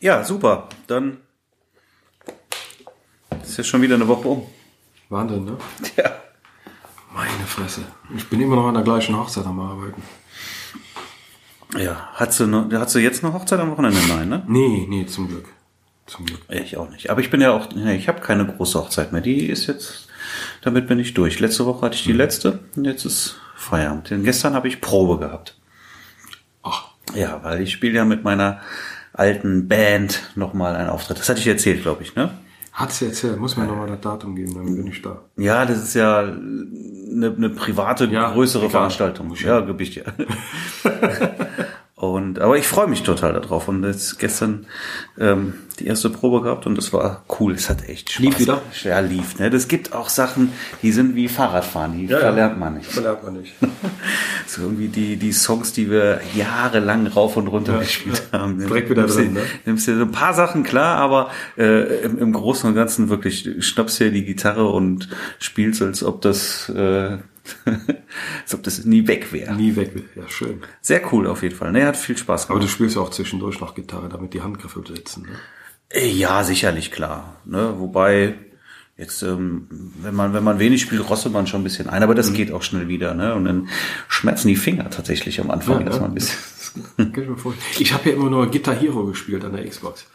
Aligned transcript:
Ja, 0.00 0.24
super. 0.24 0.68
Dann 0.86 1.18
ist 3.42 3.56
ja 3.58 3.64
schon 3.64 3.82
wieder 3.82 3.94
eine 3.96 4.08
Woche 4.08 4.28
um. 4.28 4.46
Wahnsinn, 5.08 5.44
ne? 5.44 5.56
Ja. 5.96 6.12
Meine 7.12 7.44
Fresse. 7.46 7.82
Ich 8.16 8.28
bin 8.28 8.40
immer 8.40 8.56
noch 8.56 8.68
an 8.68 8.74
der 8.74 8.84
gleichen 8.84 9.16
Hochzeit 9.16 9.44
am 9.44 9.58
Arbeiten. 9.60 10.02
Ja. 11.76 12.08
Hast 12.14 12.40
du, 12.40 12.46
noch, 12.46 12.70
hast 12.72 12.94
du 12.94 12.98
jetzt 12.98 13.22
eine 13.24 13.32
Hochzeit 13.32 13.60
am 13.60 13.70
Wochenende? 13.72 14.00
Nein, 14.08 14.28
ne? 14.28 14.42
Nee, 14.46 14.86
nee, 14.88 15.06
zum 15.06 15.28
Glück. 15.28 15.46
Zum 16.06 16.24
Glück. 16.26 16.40
Ich 16.48 16.76
auch 16.76 16.88
nicht. 16.90 17.10
Aber 17.10 17.20
ich 17.20 17.30
bin 17.30 17.40
ja 17.40 17.52
auch, 17.52 17.68
nee, 17.74 17.96
ich 17.96 18.08
habe 18.08 18.20
keine 18.20 18.46
große 18.46 18.78
Hochzeit 18.78 19.12
mehr. 19.12 19.20
Die 19.20 19.46
ist 19.46 19.66
jetzt, 19.66 20.08
damit 20.62 20.86
bin 20.88 20.98
ich 20.98 21.14
durch. 21.14 21.40
Letzte 21.40 21.66
Woche 21.66 21.86
hatte 21.86 21.96
ich 21.96 22.04
die 22.04 22.12
letzte 22.12 22.60
und 22.76 22.84
jetzt 22.84 23.04
ist 23.04 23.36
Feierabend. 23.56 24.10
Denn 24.10 24.24
gestern 24.24 24.54
habe 24.54 24.68
ich 24.68 24.80
Probe 24.80 25.18
gehabt. 25.18 25.58
Ach, 26.62 26.88
Ja, 27.14 27.42
weil 27.44 27.60
ich 27.60 27.72
spiele 27.72 27.94
ja 27.94 28.04
mit 28.04 28.24
meiner 28.24 28.60
alten 29.20 29.68
Band 29.68 30.32
nochmal 30.34 30.74
einen 30.74 30.88
Auftritt. 30.88 31.18
Das 31.18 31.28
hatte 31.28 31.40
ich 31.40 31.46
erzählt, 31.46 31.82
glaube 31.82 32.02
ich, 32.02 32.16
ne? 32.16 32.30
hat 32.72 32.92
sie 32.92 33.06
erzählt. 33.06 33.38
Muss 33.38 33.56
mir 33.56 33.66
nochmal 33.66 33.88
das 33.88 34.00
Datum 34.00 34.34
geben, 34.34 34.54
dann 34.54 34.64
bin 34.64 34.86
ich 34.86 35.02
da. 35.02 35.20
Ja, 35.36 35.66
das 35.66 35.82
ist 35.82 35.94
ja 35.94 36.20
eine, 36.20 37.34
eine 37.36 37.50
private, 37.50 38.06
Ja, 38.06 38.32
größere 38.32 38.62
klar. 38.62 38.70
Veranstaltung. 38.70 39.34
Ja, 39.34 39.60
Gebicht, 39.60 39.96
ja. 39.96 40.04
Und, 42.12 42.38
aber 42.40 42.56
ich 42.58 42.66
freue 42.66 42.86
mich 42.88 43.02
total 43.02 43.32
darauf. 43.34 43.68
Und 43.68 43.84
jetzt 43.84 44.18
gestern 44.18 44.66
ähm, 45.18 45.54
die 45.78 45.86
erste 45.86 46.10
Probe 46.10 46.42
gehabt 46.42 46.66
und 46.66 46.76
das 46.76 46.92
war 46.92 47.24
cool. 47.40 47.54
Es 47.54 47.70
hat 47.70 47.88
echt 47.88 48.10
Spaß. 48.10 48.22
Lief 48.24 48.38
wieder? 48.38 48.60
Ja, 48.84 49.00
lief. 49.00 49.38
Ne? 49.38 49.48
Das 49.50 49.66
gibt 49.68 49.92
auch 49.94 50.08
Sachen, 50.10 50.52
die 50.82 50.92
sind 50.92 51.14
wie 51.14 51.28
Fahrradfahren, 51.28 51.96
die 51.96 52.06
verlernt 52.08 52.58
man 52.58 52.74
nicht. 52.74 52.90
Verlernt 52.92 53.22
man 53.24 53.34
nicht. 53.34 53.54
So 54.46 54.62
irgendwie 54.62 54.88
die, 54.88 55.16
die 55.16 55.30
Songs, 55.32 55.72
die 55.72 55.88
wir 55.90 56.20
jahrelang 56.34 57.06
rauf 57.06 57.36
und 57.36 57.46
runter 57.46 57.78
gespielt 57.78 58.20
haben. 58.32 58.58
Direkt 58.58 58.90
wieder 58.90 59.02
Nimmst 59.02 59.16
drin, 59.18 59.34
dir- 59.34 59.40
ne? 59.42 59.46
Nimmst 59.64 59.86
dir 59.86 59.94
so 59.96 60.02
ein 60.02 60.10
paar 60.10 60.34
Sachen 60.34 60.64
klar, 60.64 60.96
aber 60.96 61.30
äh, 61.56 62.00
im, 62.02 62.18
im 62.18 62.32
Großen 62.32 62.68
und 62.68 62.74
Ganzen 62.74 63.10
wirklich 63.10 63.48
schnappst 63.60 64.00
dir 64.00 64.10
die 64.10 64.24
Gitarre 64.24 64.66
und 64.68 65.08
spielst, 65.38 65.82
als 65.82 66.02
ob 66.02 66.20
das, 66.22 66.68
äh, 66.70 67.18
als 68.42 68.54
ob 68.54 68.62
das 68.62 68.84
nie 68.84 69.06
weg 69.06 69.32
wäre. 69.32 69.54
Nie 69.54 69.76
weg. 69.76 69.92
Ja, 70.16 70.22
schön. 70.28 70.62
Sehr 70.80 71.02
cool 71.12 71.26
auf 71.26 71.42
jeden 71.42 71.54
Fall. 71.56 71.72
Ne, 71.72 71.86
hat 71.86 71.96
viel 71.96 72.16
Spaß 72.16 72.44
Aber 72.46 72.54
gemacht. 72.54 72.68
du 72.68 72.72
spielst 72.72 72.96
ja 72.96 73.02
auch 73.02 73.10
zwischendurch 73.10 73.60
noch 73.60 73.74
Gitarre, 73.74 74.08
damit 74.08 74.34
die 74.34 74.42
Handgriffe 74.42 74.82
sitzen. 74.86 75.22
Ne? 75.22 75.28
Äh, 75.90 76.08
Ja, 76.08 76.44
sicherlich 76.44 76.90
klar. 76.90 77.36
Ne? 77.44 77.74
Wobei 77.78 78.34
jetzt, 78.96 79.22
ähm, 79.22 79.66
wenn 80.02 80.14
man 80.14 80.34
wenn 80.34 80.44
man 80.44 80.58
wenig 80.58 80.82
spielt, 80.82 81.08
rostet 81.08 81.32
man 81.32 81.46
schon 81.46 81.60
ein 81.62 81.64
bisschen 81.64 81.88
ein, 81.88 82.02
aber 82.02 82.12
Mhm. 82.12 82.16
das 82.18 82.32
geht 82.32 82.52
auch 82.52 82.62
schnell 82.62 82.88
wieder. 82.88 83.14
Ne? 83.14 83.34
Und 83.34 83.44
dann 83.46 83.68
schmerzen 84.08 84.48
die 84.48 84.56
Finger 84.56 84.90
tatsächlich 84.90 85.40
am 85.40 85.50
Anfang 85.50 85.80
Ja, 85.80 85.86
erstmal 85.86 86.10
ein 86.10 86.14
bisschen. 86.14 86.38
Ich. 87.74 87.80
Ich 87.80 87.92
habe 87.92 88.10
ja 88.10 88.14
immer 88.14 88.30
nur 88.30 88.48
Guitar 88.50 88.74
Hero 88.76 89.04
gespielt 89.06 89.44
an 89.44 89.52
der 89.54 89.66
Xbox. 89.68 90.06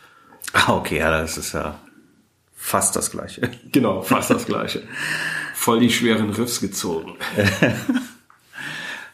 Ah, 0.53 0.73
okay, 0.73 0.99
ja, 0.99 1.11
das 1.11 1.37
ist 1.37 1.51
ja 1.53 1.77
fast 2.55 2.95
das 2.95 3.11
Gleiche. 3.11 3.49
Genau, 3.73 4.01
fast 4.01 4.29
das 4.29 4.45
gleiche. 4.45 4.83
Voll 5.65 5.79
die 5.79 5.89
schweren 5.89 6.29
Riffs 6.29 6.61
gezogen. 6.61 7.13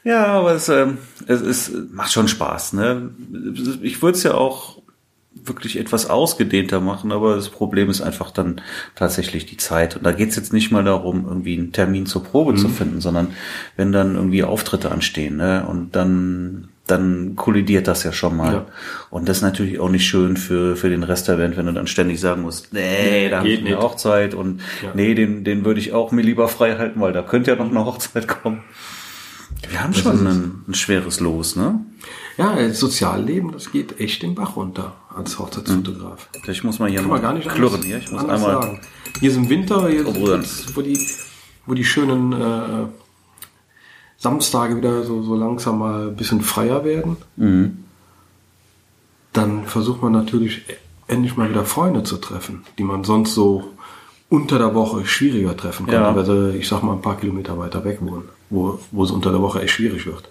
Ja, 0.03 0.25
aber 0.25 0.53
es, 0.53 0.67
ähm, 0.67 0.97
es, 1.27 1.41
es 1.41 1.71
macht 1.91 2.11
schon 2.11 2.27
Spaß. 2.27 2.73
Ne? 2.73 3.11
Ich 3.83 4.01
würde 4.01 4.17
es 4.17 4.23
ja 4.23 4.33
auch 4.33 4.81
wirklich 5.31 5.77
etwas 5.77 6.09
ausgedehnter 6.09 6.81
machen, 6.81 7.11
aber 7.11 7.35
das 7.35 7.49
Problem 7.49 7.87
ist 7.87 8.01
einfach 8.01 8.31
dann 8.31 8.61
tatsächlich 8.95 9.45
die 9.45 9.57
Zeit. 9.57 9.95
Und 9.95 10.03
da 10.03 10.11
geht's 10.11 10.35
jetzt 10.35 10.53
nicht 10.53 10.71
mal 10.71 10.83
darum, 10.83 11.25
irgendwie 11.27 11.55
einen 11.55 11.71
Termin 11.71 12.07
zur 12.07 12.23
Probe 12.23 12.55
zu 12.55 12.67
finden, 12.67 12.99
sondern 12.99 13.35
wenn 13.77 13.91
dann 13.91 14.15
irgendwie 14.15 14.43
Auftritte 14.43 14.91
anstehen, 14.91 15.37
ne? 15.37 15.63
Und 15.67 15.95
dann 15.95 16.69
dann 16.87 17.35
kollidiert 17.35 17.87
das 17.87 18.03
ja 18.03 18.11
schon 18.11 18.35
mal. 18.35 18.53
Ja. 18.53 18.65
Und 19.09 19.29
das 19.29 19.37
ist 19.37 19.43
natürlich 19.43 19.79
auch 19.79 19.89
nicht 19.89 20.05
schön 20.07 20.35
für, 20.35 20.75
für 20.75 20.89
den 20.89 21.03
Rest 21.03 21.27
der 21.27 21.35
Band, 21.37 21.55
wenn 21.57 21.65
du 21.67 21.73
dann 21.73 21.87
ständig 21.87 22.19
sagen 22.19 22.41
musst, 22.41 22.73
nee, 22.73 23.29
da 23.29 23.39
habe 23.39 23.49
ich 23.49 23.59
eine. 23.65 23.77
Hochzeit 23.79 24.33
und 24.33 24.61
Ja. 24.83 24.89
nee, 24.93 25.13
den, 25.13 25.43
den 25.43 25.63
würde 25.63 25.79
ich 25.79 25.93
auch 25.93 26.11
mir 26.11 26.21
lieber 26.23 26.47
frei 26.47 26.75
halten, 26.77 26.99
weil 26.99 27.13
da 27.13 27.21
könnte 27.21 27.51
ja 27.51 27.57
noch 27.57 27.69
eine 27.69 27.85
Hochzeit 27.85 28.27
kommen. 28.27 28.63
Wir 29.69 29.83
haben 29.83 29.93
schon 29.93 30.25
ein, 30.27 30.63
ein 30.67 30.73
schweres 30.73 31.19
Los, 31.19 31.55
ne? 31.55 31.79
Ja, 32.37 32.55
das 32.55 32.79
Sozialleben, 32.79 33.51
das 33.51 33.71
geht 33.71 33.99
echt 33.99 34.23
den 34.23 34.33
Bach 34.33 34.55
runter 34.55 34.95
als 35.15 35.37
Hochzeitsfotograf. 35.37 36.29
Ich 36.47 36.63
muss 36.63 36.79
mal 36.79 36.89
hier 36.89 37.01
Kann 37.01 37.09
mal 37.09 37.19
gar 37.21 37.33
nicht 37.33 37.47
klirren 37.47 37.75
anders, 37.75 37.85
hier. 37.85 37.97
Ich 37.99 38.11
muss 38.11 38.21
einmal. 38.23 38.39
sagen. 38.39 38.81
Hier 39.19 39.29
ist 39.29 39.37
im 39.37 39.49
Winter, 39.49 39.87
hier 39.89 40.07
Oh, 40.07 40.13
wo 40.73 40.81
die, 40.81 40.99
wo 41.67 41.73
die 41.73 41.83
schönen 41.85 42.31
äh, 42.33 42.85
Samstage 44.21 44.77
wieder 44.77 45.03
so, 45.03 45.23
so 45.23 45.33
langsam 45.35 45.79
mal 45.79 46.09
ein 46.09 46.15
bisschen 46.15 46.41
freier 46.41 46.85
werden, 46.85 47.17
Mhm. 47.37 47.79
dann 49.33 49.65
versucht 49.65 50.01
man 50.01 50.11
natürlich 50.11 50.61
endlich 51.07 51.37
mal 51.37 51.49
wieder 51.49 51.65
Freunde 51.65 52.03
zu 52.03 52.17
treffen, 52.17 52.63
die 52.77 52.83
man 52.83 53.03
sonst 53.03 53.33
so 53.33 53.71
unter 54.29 54.57
der 54.59 54.75
Woche 54.75 55.05
schwieriger 55.05 55.57
treffen 55.57 55.85
konnte, 55.87 55.99
Ja. 56.01 56.15
weil 56.15 56.25
sie, 56.25 56.57
ich 56.57 56.67
sag 56.67 56.83
mal, 56.83 56.93
ein 56.93 57.01
paar 57.01 57.17
Kilometer 57.17 57.57
weiter 57.57 57.83
weg 57.83 57.97
wohnen, 58.01 58.29
wo, 58.49 58.79
wo 58.91 59.03
es 59.03 59.11
unter 59.11 59.31
der 59.31 59.41
Woche 59.41 59.61
echt 59.61 59.73
schwierig 59.73 60.05
wird. 60.05 60.29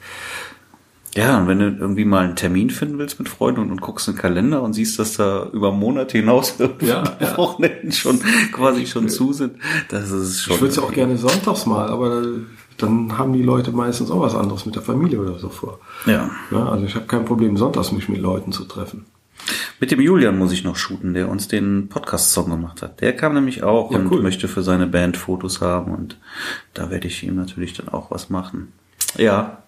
Ja, 1.17 1.39
und 1.41 1.49
wenn 1.49 1.59
du 1.59 1.65
irgendwie 1.81 2.05
mal 2.05 2.25
einen 2.25 2.37
Termin 2.37 2.71
finden 2.71 2.97
willst 2.99 3.19
mit 3.19 3.29
Freunden 3.29 3.61
und, 3.63 3.73
und 3.73 3.81
guckst 3.81 4.07
in 4.07 4.15
den 4.15 4.21
Kalender 4.21 4.63
und 4.63 4.75
siehst, 4.75 4.97
dass 5.01 5.15
da 5.17 5.49
über 5.53 5.73
Monate 5.73 6.19
hinaus 6.19 6.55
Ja, 6.59 6.69
die 7.21 7.25
ja. 7.25 7.37
Wochenenden 7.37 7.91
schon 7.91 8.21
quasi 8.53 8.87
schon 8.87 9.09
zu 9.09 9.33
sind, 9.33 9.57
das 9.89 10.11
ist 10.13 10.43
schon. 10.43 10.55
Ich 10.55 10.61
würde 10.61 10.71
es 10.71 10.77
ja 10.77 10.83
auch 10.85 10.93
gerne 10.93 11.17
sonntags 11.19 11.67
mal, 11.67 11.89
aber 11.89 12.23
dann 12.83 13.17
haben 13.19 13.33
die 13.33 13.43
Leute 13.43 13.73
meistens 13.73 14.11
auch 14.11 14.21
was 14.21 14.35
anderes 14.35 14.67
mit 14.67 14.75
der 14.75 14.83
Familie 14.83 15.21
oder 15.21 15.39
so 15.39 15.49
vor. 15.49 15.79
Ja. 16.07 16.31
Ja, 16.51 16.67
also 16.69 16.85
ich 16.85 16.95
habe 16.95 17.07
kein 17.07 17.25
Problem, 17.25 17.57
sonntags 17.57 17.93
mich 17.93 18.09
mit 18.09 18.21
Leuten 18.21 18.53
zu 18.53 18.65
treffen. 18.65 19.07
Mit 19.81 19.91
dem 19.91 20.01
Julian 20.01 20.37
muss 20.37 20.53
ich 20.53 20.65
noch 20.65 20.77
shooten, 20.77 21.15
der 21.15 21.29
uns 21.31 21.49
den 21.49 21.89
Podcast-Song 21.89 22.51
gemacht 22.51 22.83
hat. 22.83 23.01
Der 23.01 23.17
kam 23.17 23.33
nämlich 23.35 23.63
auch 23.63 23.91
Ja, 23.91 23.99
und 23.99 24.11
cool. 24.11 24.23
möchte 24.23 24.49
für 24.49 24.63
seine 24.63 24.87
Band 24.87 25.17
Fotos 25.17 25.61
haben 25.63 25.93
und 25.95 26.19
da 26.75 26.91
werde 26.91 27.07
ich 27.09 27.23
ihm 27.23 27.37
natürlich 27.37 27.73
dann 27.73 27.89
auch 27.89 28.11
was 28.11 28.29
machen. 28.29 28.73
Ja. 29.17 29.59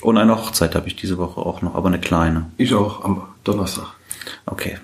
Und 0.00 0.16
eine 0.16 0.36
Hochzeit 0.36 0.74
habe 0.74 0.86
ich 0.88 0.96
diese 0.96 1.18
Woche 1.18 1.40
auch 1.40 1.60
noch, 1.62 1.74
aber 1.74 1.88
eine 1.88 2.00
kleine. 2.00 2.50
Ich 2.56 2.74
auch 2.74 3.04
am 3.04 3.22
Donnerstag, 3.44 3.88
Okay. 4.46 4.78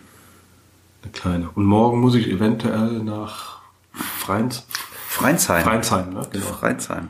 eine 1.02 1.12
kleine. 1.12 1.48
Und 1.54 1.64
morgen 1.64 2.00
muss 2.00 2.14
ich 2.14 2.28
eventuell 2.28 3.02
nach 3.02 3.60
Freins, 3.92 4.66
Freinsheim. 5.08 5.64
Freinsheim, 5.64 6.12
ne? 6.14 6.26
Genau. 6.30 6.44
Freinsheim. 6.46 7.08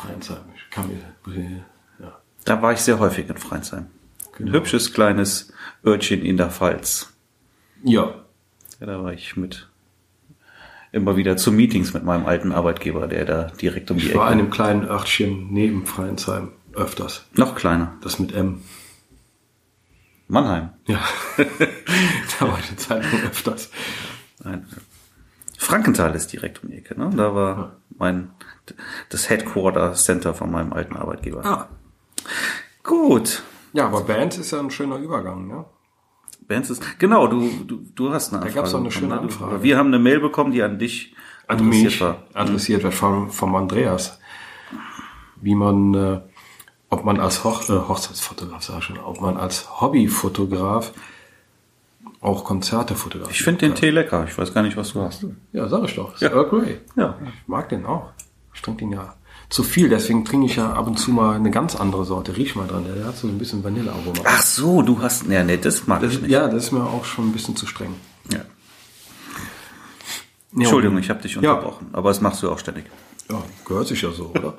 Freinsheim. 0.00 0.38
Ich 0.56 0.70
kann 0.70 0.88
mir, 0.88 1.64
ja. 2.00 2.18
Da 2.44 2.62
war 2.62 2.72
ich 2.72 2.80
sehr 2.80 2.98
häufig 2.98 3.28
in 3.28 3.36
Freinsheim. 3.36 3.86
Ein 4.38 4.46
Genau. 4.46 4.52
hübsches 4.52 4.92
kleines 4.94 5.52
Örtchen 5.84 6.22
in 6.24 6.36
der 6.36 6.50
Pfalz. 6.50 7.12
ja, 7.82 8.14
Ja, 8.80 8.86
da 8.86 9.02
war 9.02 9.12
ich 9.12 9.36
mit 9.36 9.68
immer 10.92 11.16
wieder 11.16 11.36
zu 11.36 11.52
Meetings 11.52 11.92
mit 11.92 12.02
meinem 12.04 12.24
alten 12.26 12.50
Arbeitgeber, 12.52 13.06
der 13.06 13.24
da 13.26 13.42
direkt 13.60 13.90
um 13.90 13.98
die 13.98 14.08
ich 14.08 14.14
war 14.14 14.24
Ecke. 14.26 14.32
in 14.34 14.38
einem 14.40 14.50
kleinen 14.50 14.84
Örtchen 14.88 15.52
neben 15.52 15.84
Freinsheim 15.86 16.52
öfters. 16.72 17.26
Noch 17.34 17.54
kleiner. 17.54 17.94
Das 18.00 18.18
mit 18.18 18.32
M. 18.34 18.62
Mannheim. 20.28 20.70
Ja, 20.86 21.00
da 21.36 22.48
war 22.48 22.58
ich 22.58 22.68
eine 22.68 22.76
Zeit 22.76 23.02
lang 23.02 23.22
öfters. 23.24 23.70
Nein. 24.42 24.66
Frankenthal 25.58 26.14
ist 26.14 26.32
direkt 26.32 26.62
um 26.64 26.70
die 26.70 26.78
Ecke. 26.78 26.98
Ne? 26.98 27.10
Da 27.14 27.34
war 27.34 27.76
mein 27.98 28.30
das 29.08 29.28
Headquarter 29.30 29.94
Center 29.94 30.34
von 30.34 30.50
meinem 30.50 30.72
alten 30.72 30.96
Arbeitgeber. 30.96 31.44
Ah. 31.44 31.68
Gut. 32.82 33.42
Ja, 33.72 33.86
aber 33.86 34.02
Bands 34.02 34.38
ist 34.38 34.50
ja 34.50 34.58
ein 34.60 34.70
schöner 34.70 34.96
Übergang, 34.96 35.46
ne? 35.46 35.64
Bands 36.48 36.70
ist 36.70 36.82
genau. 36.98 37.26
Du 37.28 37.48
du 37.66 37.82
du 37.94 38.12
hast 38.12 38.32
eine 38.32 38.40
Da 38.40 38.46
Anfrage. 38.46 38.54
gab's 38.54 38.72
doch 38.72 38.78
eine 38.80 38.88
bekommen, 38.88 39.00
schöne 39.10 39.14
ne? 39.14 39.20
Anfrage. 39.20 39.62
Wir 39.62 39.78
haben 39.78 39.86
eine 39.88 39.98
Mail 39.98 40.20
bekommen, 40.20 40.50
die 40.52 40.62
an 40.62 40.78
dich 40.78 41.14
an 41.46 41.58
adressiert 41.58 41.84
mich 41.84 42.00
war. 42.00 42.22
adressiert 42.34 42.82
wird 42.82 42.94
vom, 42.94 43.30
vom 43.30 43.54
Andreas. 43.54 44.18
Wie 45.42 45.54
man, 45.54 45.94
äh, 45.94 46.20
ob 46.90 47.04
man 47.04 47.20
als 47.20 47.44
Hoch, 47.44 47.68
äh, 47.68 47.72
Hochzeitsfotograf, 47.88 48.62
sag 48.62 48.78
ich 48.78 48.84
schon, 48.84 48.98
ob 48.98 49.20
man 49.20 49.36
als 49.36 49.80
Hobbyfotograf 49.80 50.92
auch 52.20 52.44
Konzerte 52.44 52.94
fotografiert. 52.94 53.36
Ich 53.36 53.42
finde 53.42 53.60
den 53.60 53.74
Tee 53.74 53.90
lecker. 53.90 54.24
Ich 54.28 54.36
weiß 54.36 54.52
gar 54.52 54.62
nicht, 54.62 54.76
was 54.76 54.92
du 54.92 55.00
hast. 55.00 55.24
Ja, 55.52 55.68
sag 55.68 55.84
ich 55.84 55.94
doch. 55.94 56.20
Ja. 56.20 56.30
Earl 56.30 56.48
Grey. 56.48 56.80
Ja. 56.96 57.16
Ich 57.24 57.48
mag 57.48 57.68
den 57.70 57.86
auch. 57.86 58.10
Ich 58.60 58.64
trinke 58.64 58.80
den 58.84 58.92
ja 58.92 59.14
zu 59.48 59.62
viel, 59.62 59.88
deswegen 59.88 60.22
trinke 60.26 60.44
ich 60.44 60.56
ja 60.56 60.74
ab 60.74 60.86
und 60.86 60.98
zu 60.98 61.12
mal 61.12 61.34
eine 61.34 61.50
ganz 61.50 61.74
andere 61.74 62.04
Sorte. 62.04 62.36
Riech 62.36 62.56
mal 62.56 62.68
dran, 62.68 62.84
der 62.94 63.06
hat 63.06 63.16
so 63.16 63.26
ein 63.26 63.38
bisschen 63.38 63.64
Vanillearoma. 63.64 64.20
Ach 64.24 64.42
so, 64.42 64.82
du 64.82 65.00
hast. 65.00 65.26
Ja, 65.28 65.42
nee, 65.42 65.56
das 65.56 65.86
mag 65.86 66.02
Das, 66.02 66.12
ich 66.12 66.20
nicht. 66.20 66.30
ja, 66.30 66.46
das 66.46 66.64
ist 66.64 66.72
mir 66.72 66.84
auch 66.84 67.06
schon 67.06 67.28
ein 67.30 67.32
bisschen 67.32 67.56
zu 67.56 67.64
streng. 67.66 67.94
Ja. 68.30 68.40
Ja, 68.40 68.44
Entschuldigung, 70.58 70.98
ich 70.98 71.08
habe 71.08 71.22
dich 71.22 71.32
Ja. 71.36 71.38
unterbrochen. 71.54 71.86
Aber 71.92 72.10
das 72.10 72.20
machst 72.20 72.42
du 72.42 72.50
auch 72.50 72.58
ständig. 72.58 72.84
Ja, 73.30 73.42
gehört 73.64 73.86
sich 73.88 74.02
ja 74.02 74.10
so, 74.10 74.26
oder? 74.26 74.52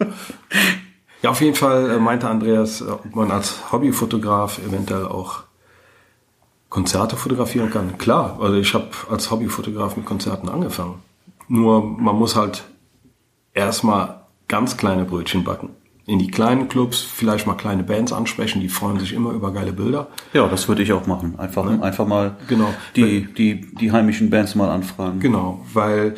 ja, 1.21 1.29
auf 1.29 1.41
jeden 1.41 1.55
Fall 1.55 1.91
äh, 1.91 1.99
meinte 1.99 2.27
Andreas, 2.27 2.81
äh, 2.81 2.85
ob 2.85 3.15
man 3.15 3.29
als 3.29 3.71
Hobbyfotograf 3.71 4.57
eventuell 4.67 5.05
auch 5.05 5.43
Konzerte 6.69 7.17
fotografieren 7.17 7.69
kann. 7.69 7.99
Klar, 7.99 8.39
also 8.41 8.55
ich 8.55 8.73
habe 8.73 8.89
als 9.11 9.29
Hobbyfotograf 9.29 9.95
mit 9.95 10.07
Konzerten 10.07 10.49
angefangen. 10.49 10.95
Nur 11.47 11.83
man 11.83 12.15
muss 12.15 12.35
halt 12.35 12.63
erstmal 13.53 14.21
ganz 14.47 14.77
kleine 14.77 15.05
Brötchen 15.05 15.43
backen. 15.43 15.69
in 16.07 16.17
die 16.19 16.31
kleinen 16.31 16.67
Clubs 16.67 16.99
vielleicht 16.99 17.45
mal 17.47 17.53
kleine 17.55 17.83
Bands 17.83 18.11
ansprechen, 18.11 18.59
die 18.59 18.69
freuen 18.69 18.99
sich 18.99 19.13
immer 19.13 19.31
über 19.31 19.53
geile 19.53 19.71
Bilder. 19.71 20.07
Ja, 20.33 20.47
das 20.47 20.67
würde 20.67 20.81
ich 20.81 20.91
auch 20.91 21.05
machen. 21.07 21.37
Einfach, 21.39 21.63
Ne? 21.63 21.81
einfach 21.81 22.07
mal 22.07 22.37
Genau. 22.47 22.73
die, 22.95 23.27
die, 23.33 23.61
die 23.75 23.91
heimischen 23.91 24.29
Bands 24.29 24.55
mal 24.55 24.69
anfragen. 24.69 25.19
Genau, 25.19 25.63
weil 25.73 26.15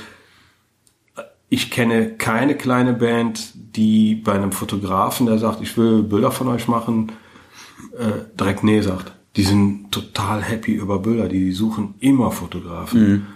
ich 1.50 1.70
kenne 1.70 2.12
keine 2.18 2.56
kleine 2.56 2.94
Band, 2.94 3.52
die 3.76 4.16
bei 4.16 4.32
einem 4.34 4.52
Fotografen, 4.52 5.28
der 5.28 5.38
sagt, 5.38 5.62
ich 5.62 5.78
will 5.78 6.02
Bilder 6.02 6.32
von 6.32 6.48
euch 6.48 6.68
machen, 6.68 7.12
äh, 7.98 8.24
direkt 8.40 8.64
nee 8.64 8.82
sagt. 8.82 9.14
Die 9.36 9.44
sind 9.44 9.92
total 9.92 10.42
happy 10.42 10.72
über 10.74 11.00
Bilder, 11.00 11.28
die 11.28 11.52
suchen 11.52 11.96
immer 12.00 12.32
Fotografen. 12.32 13.28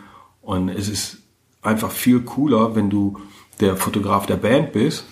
Und 0.41 0.69
es 0.69 0.89
ist 0.89 1.17
einfach 1.61 1.91
viel 1.91 2.21
cooler, 2.21 2.75
wenn 2.75 2.89
du 2.89 3.19
der 3.59 3.75
Fotograf 3.75 4.25
der 4.25 4.37
Band 4.37 4.73
bist, 4.73 5.05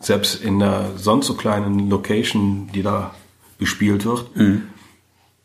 selbst 0.00 0.42
in 0.42 0.62
einer 0.62 0.96
sonst 0.96 1.26
so 1.26 1.34
kleinen 1.34 1.90
Location, 1.90 2.68
die 2.74 2.82
da 2.82 3.14
bespielt 3.58 4.04
wird, 4.04 4.26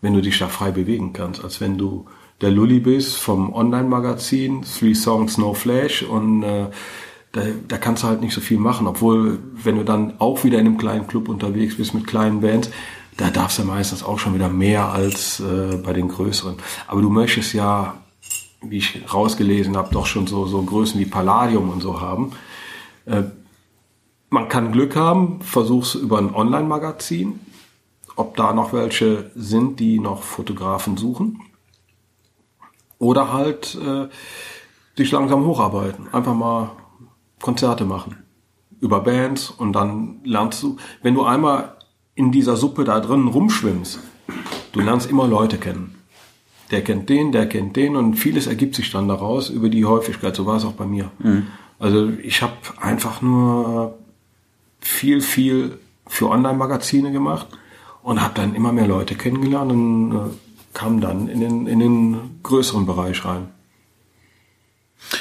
wenn 0.01 0.13
du 0.13 0.21
dich 0.21 0.37
da 0.39 0.47
frei 0.47 0.71
bewegen 0.71 1.13
kannst, 1.13 1.43
als 1.43 1.61
wenn 1.61 1.77
du 1.77 2.05
der 2.41 2.51
Lulli 2.51 2.79
bist 2.79 3.17
vom 3.17 3.53
Online-Magazin, 3.53 4.63
Three 4.63 4.95
Songs 4.95 5.37
No 5.37 5.53
Flash 5.53 6.03
und 6.03 6.43
äh, 6.43 6.67
da, 7.31 7.41
da 7.67 7.77
kannst 7.77 8.03
du 8.03 8.07
halt 8.07 8.21
nicht 8.21 8.33
so 8.33 8.41
viel 8.41 8.57
machen, 8.57 8.87
obwohl 8.87 9.39
wenn 9.53 9.77
du 9.77 9.85
dann 9.85 10.19
auch 10.19 10.43
wieder 10.43 10.59
in 10.59 10.65
einem 10.65 10.77
kleinen 10.77 11.07
Club 11.07 11.29
unterwegs 11.29 11.77
bist 11.77 11.93
mit 11.93 12.07
kleinen 12.07 12.41
Bands, 12.41 12.69
da 13.17 13.29
darfst 13.29 13.59
du 13.59 13.63
meistens 13.63 14.03
auch 14.03 14.19
schon 14.19 14.33
wieder 14.33 14.49
mehr 14.49 14.91
als 14.91 15.39
äh, 15.39 15.77
bei 15.77 15.93
den 15.93 16.07
größeren. 16.07 16.55
Aber 16.87 17.01
du 17.01 17.09
möchtest 17.09 17.53
ja, 17.53 17.95
wie 18.61 18.77
ich 18.77 19.01
rausgelesen 19.11 19.75
habe, 19.75 19.93
doch 19.93 20.05
schon 20.05 20.27
so, 20.27 20.45
so 20.45 20.61
Größen 20.61 20.99
wie 20.99 21.05
Palladium 21.05 21.69
und 21.69 21.81
so 21.81 21.99
haben. 21.99 22.31
Äh, 23.05 23.23
man 24.29 24.47
kann 24.47 24.71
Glück 24.71 24.95
haben, 24.95 25.41
versuch's 25.41 25.95
über 25.95 26.17
ein 26.17 26.33
Online-Magazin, 26.33 27.39
ob 28.15 28.37
da 28.37 28.53
noch 28.53 28.71
welche 28.71 29.31
sind, 29.35 29.79
die 29.79 29.99
noch 29.99 30.23
Fotografen 30.23 30.95
suchen. 30.95 31.41
Oder 32.97 33.33
halt 33.33 33.75
äh, 33.75 34.07
sich 34.95 35.11
langsam 35.11 35.45
hocharbeiten. 35.45 36.07
Einfach 36.13 36.35
mal 36.35 36.71
Konzerte 37.41 37.85
machen. 37.85 38.23
Über 38.79 39.01
Bands 39.01 39.49
und 39.49 39.73
dann 39.73 40.21
lernst 40.23 40.63
du, 40.63 40.77
wenn 41.01 41.15
du 41.15 41.23
einmal 41.23 41.77
in 42.15 42.31
dieser 42.31 42.55
Suppe 42.55 42.83
da 42.83 42.99
drin 42.99 43.27
rumschwimmst, 43.27 43.99
du 44.71 44.79
lernst 44.79 45.09
immer 45.09 45.27
Leute 45.27 45.57
kennen. 45.57 46.00
Der 46.71 46.81
kennt 46.83 47.09
den, 47.09 47.31
der 47.31 47.47
kennt 47.47 47.75
den 47.75 47.95
und 47.95 48.15
vieles 48.15 48.47
ergibt 48.47 48.75
sich 48.75 48.91
dann 48.91 49.07
daraus 49.07 49.49
über 49.49 49.69
die 49.69 49.85
Häufigkeit. 49.85 50.35
So 50.35 50.45
war 50.45 50.57
es 50.57 50.65
auch 50.65 50.73
bei 50.73 50.85
mir. 50.85 51.11
Also 51.79 52.09
ich 52.23 52.41
habe 52.41 52.53
einfach 52.79 53.21
nur 53.21 53.97
viel, 54.79 55.21
viel 55.21 55.77
für 56.07 56.29
Online-Magazine 56.29 57.11
gemacht 57.11 57.47
und 58.03 58.21
habe 58.21 58.33
dann 58.35 58.55
immer 58.55 58.71
mehr 58.71 58.87
Leute 58.87 59.15
kennengelernt 59.15 59.71
und 59.71 60.11
äh, 60.11 60.17
kam 60.73 61.01
dann 61.01 61.27
in 61.27 61.39
den, 61.39 61.67
in 61.67 61.79
den 61.79 62.39
größeren 62.43 62.85
Bereich 62.85 63.23
rein. 63.25 63.47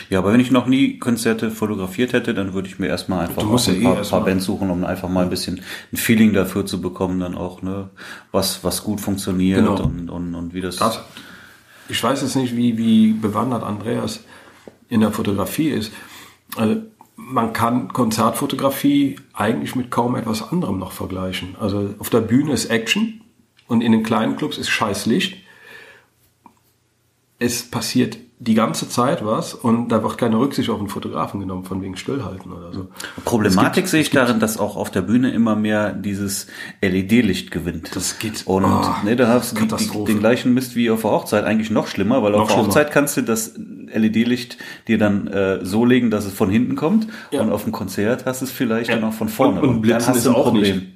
Ja, 0.08 0.18
aber 0.18 0.32
wenn 0.32 0.40
ich 0.40 0.50
noch 0.50 0.66
nie 0.66 0.98
Konzerte 0.98 1.50
fotografiert 1.50 2.12
hätte, 2.12 2.34
dann 2.34 2.52
würde 2.52 2.68
ich 2.68 2.78
mir 2.78 2.88
erstmal 2.88 3.26
einfach 3.26 3.44
auch 3.44 3.66
ja 3.66 3.72
ein 3.72 3.80
eh 3.80 3.84
paar, 3.84 3.96
paar 4.02 4.24
Bands 4.24 4.44
suchen, 4.44 4.70
um 4.70 4.84
einfach 4.84 5.08
mal 5.08 5.24
ein 5.24 5.30
bisschen 5.30 5.62
ein 5.92 5.96
Feeling 5.96 6.32
dafür 6.32 6.66
zu 6.66 6.80
bekommen, 6.80 7.20
dann 7.20 7.34
auch, 7.34 7.62
ne, 7.62 7.88
was, 8.30 8.62
was 8.62 8.84
gut 8.84 9.00
funktioniert 9.00 9.60
Genau. 9.60 9.82
und, 9.82 10.10
und, 10.10 10.34
und 10.34 10.54
wie 10.54 10.60
das. 10.60 10.76
Das, 10.76 11.00
ich 11.90 12.02
weiß 12.02 12.22
jetzt 12.22 12.36
nicht, 12.36 12.56
wie, 12.56 12.78
wie 12.78 13.12
bewandert 13.12 13.62
Andreas 13.62 14.24
in 14.88 15.00
der 15.00 15.12
Fotografie 15.12 15.70
ist. 15.70 15.92
Also 16.56 16.82
man 17.16 17.52
kann 17.52 17.92
Konzertfotografie 17.92 19.16
eigentlich 19.34 19.74
mit 19.74 19.90
kaum 19.90 20.16
etwas 20.16 20.50
anderem 20.50 20.78
noch 20.78 20.92
vergleichen. 20.92 21.56
Also 21.60 21.94
auf 21.98 22.10
der 22.10 22.20
Bühne 22.20 22.52
ist 22.52 22.66
Action 22.66 23.20
und 23.66 23.82
in 23.82 23.92
den 23.92 24.02
kleinen 24.02 24.36
Clubs 24.36 24.58
ist 24.58 24.70
scheiß 24.70 25.06
Licht. 25.06 25.36
Es 27.38 27.70
passiert 27.70 28.18
die 28.42 28.54
ganze 28.54 28.88
Zeit 28.88 29.22
was 29.22 29.52
und 29.52 29.90
da 29.90 30.02
wird 30.02 30.16
keine 30.16 30.38
Rücksicht 30.38 30.70
auf 30.70 30.78
den 30.78 30.88
Fotografen 30.88 31.40
genommen, 31.40 31.64
von 31.64 31.82
wegen 31.82 31.94
Stillhalten 31.98 32.50
oder 32.50 32.72
so. 32.72 32.88
Problematik 33.26 33.86
sehe 33.86 34.00
ich 34.00 34.08
darin, 34.08 34.40
dass 34.40 34.56
auch 34.58 34.76
auf 34.76 34.90
der 34.90 35.02
Bühne 35.02 35.30
immer 35.30 35.56
mehr 35.56 35.92
dieses 35.92 36.46
LED-Licht 36.80 37.50
gewinnt. 37.50 37.90
Das 37.94 38.18
geht- 38.18 38.46
Und 38.46 38.64
oh, 38.64 38.84
ne, 39.04 39.14
da 39.14 39.28
hast 39.28 39.58
du 39.58 39.66
die, 39.66 40.04
den 40.06 40.20
gleichen 40.20 40.54
Mist 40.54 40.74
wie 40.74 40.90
auf 40.90 41.02
der 41.02 41.10
Hochzeit, 41.10 41.44
eigentlich 41.44 41.70
noch 41.70 41.86
schlimmer, 41.86 42.22
weil 42.22 42.32
Noch 42.32 42.40
auf 42.40 42.46
der 42.48 42.54
schlimmer. 42.54 42.68
Hochzeit 42.68 42.90
kannst 42.92 43.18
du 43.18 43.22
das 43.22 43.52
LED-Licht 43.92 44.56
dir 44.88 44.96
dann 44.96 45.26
äh, 45.26 45.62
so 45.62 45.84
legen, 45.84 46.10
dass 46.10 46.24
es 46.24 46.32
von 46.32 46.48
hinten 46.48 46.76
kommt 46.76 47.08
Ja. 47.30 47.42
und 47.42 47.52
auf 47.52 47.64
dem 47.64 47.72
Konzert 47.72 48.24
hast 48.24 48.40
du 48.40 48.46
es 48.46 48.50
vielleicht 48.50 48.88
Ja. 48.88 48.96
dann 48.96 49.04
auch 49.04 49.12
von 49.12 49.28
vorne. 49.28 49.60
Und- 49.60 49.68
und 49.68 49.72
dann 49.74 49.80
Blitzen 49.82 50.08
hast 50.08 50.16
ist 50.16 50.24
du 50.26 50.30
ein 50.30 50.36
auch 50.36 50.44
Problem. 50.44 50.76
nicht. 50.76 50.86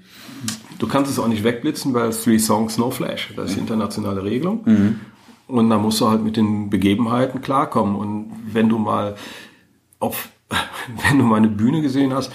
Du 0.79 0.89
kannst 0.89 1.11
es 1.11 1.19
auch 1.19 1.29
nicht 1.29 1.45
wegblitzen, 1.45 1.93
weil 1.93 2.11
Three 2.11 2.39
Songs 2.39 2.79
No 2.79 2.91
Flash. 2.91 3.33
Das 3.37 3.51
ist 3.51 3.57
die 3.57 3.61
internationale 3.61 4.25
Regelung. 4.25 4.63
Mhm. 4.65 5.01
Und 5.47 5.71
da 5.71 5.79
musst 5.79 6.01
du 6.01 6.09
halt 6.09 6.23
mit 6.23 6.37
den 6.37 6.71
Begebenheiten 6.71 7.43
klarkommen. 7.43 7.97
Und 7.97 8.33
wenn 8.53 8.69
du 8.69 8.79
mal 8.79 9.17
auf, 10.01 10.29
wenn 11.09 11.19
du 11.19 11.25
mal 11.25 11.37
eine 11.37 11.49
Bühne 11.49 11.83
gesehen 11.83 12.15
hast, 12.15 12.33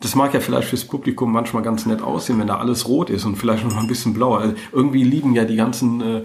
das 0.00 0.14
mag 0.14 0.34
ja 0.34 0.40
vielleicht 0.40 0.68
fürs 0.68 0.84
Publikum 0.84 1.32
manchmal 1.32 1.62
ganz 1.62 1.86
nett 1.86 2.02
aussehen, 2.02 2.38
wenn 2.38 2.46
da 2.46 2.58
alles 2.58 2.86
rot 2.86 3.08
ist 3.08 3.24
und 3.24 3.36
vielleicht 3.36 3.64
noch 3.64 3.74
mal 3.74 3.80
ein 3.80 3.86
bisschen 3.86 4.12
blauer. 4.12 4.40
Also 4.40 4.54
irgendwie 4.72 5.04
lieben 5.04 5.34
ja 5.34 5.44
die 5.44 5.56
ganzen 5.56 6.00
äh, 6.00 6.18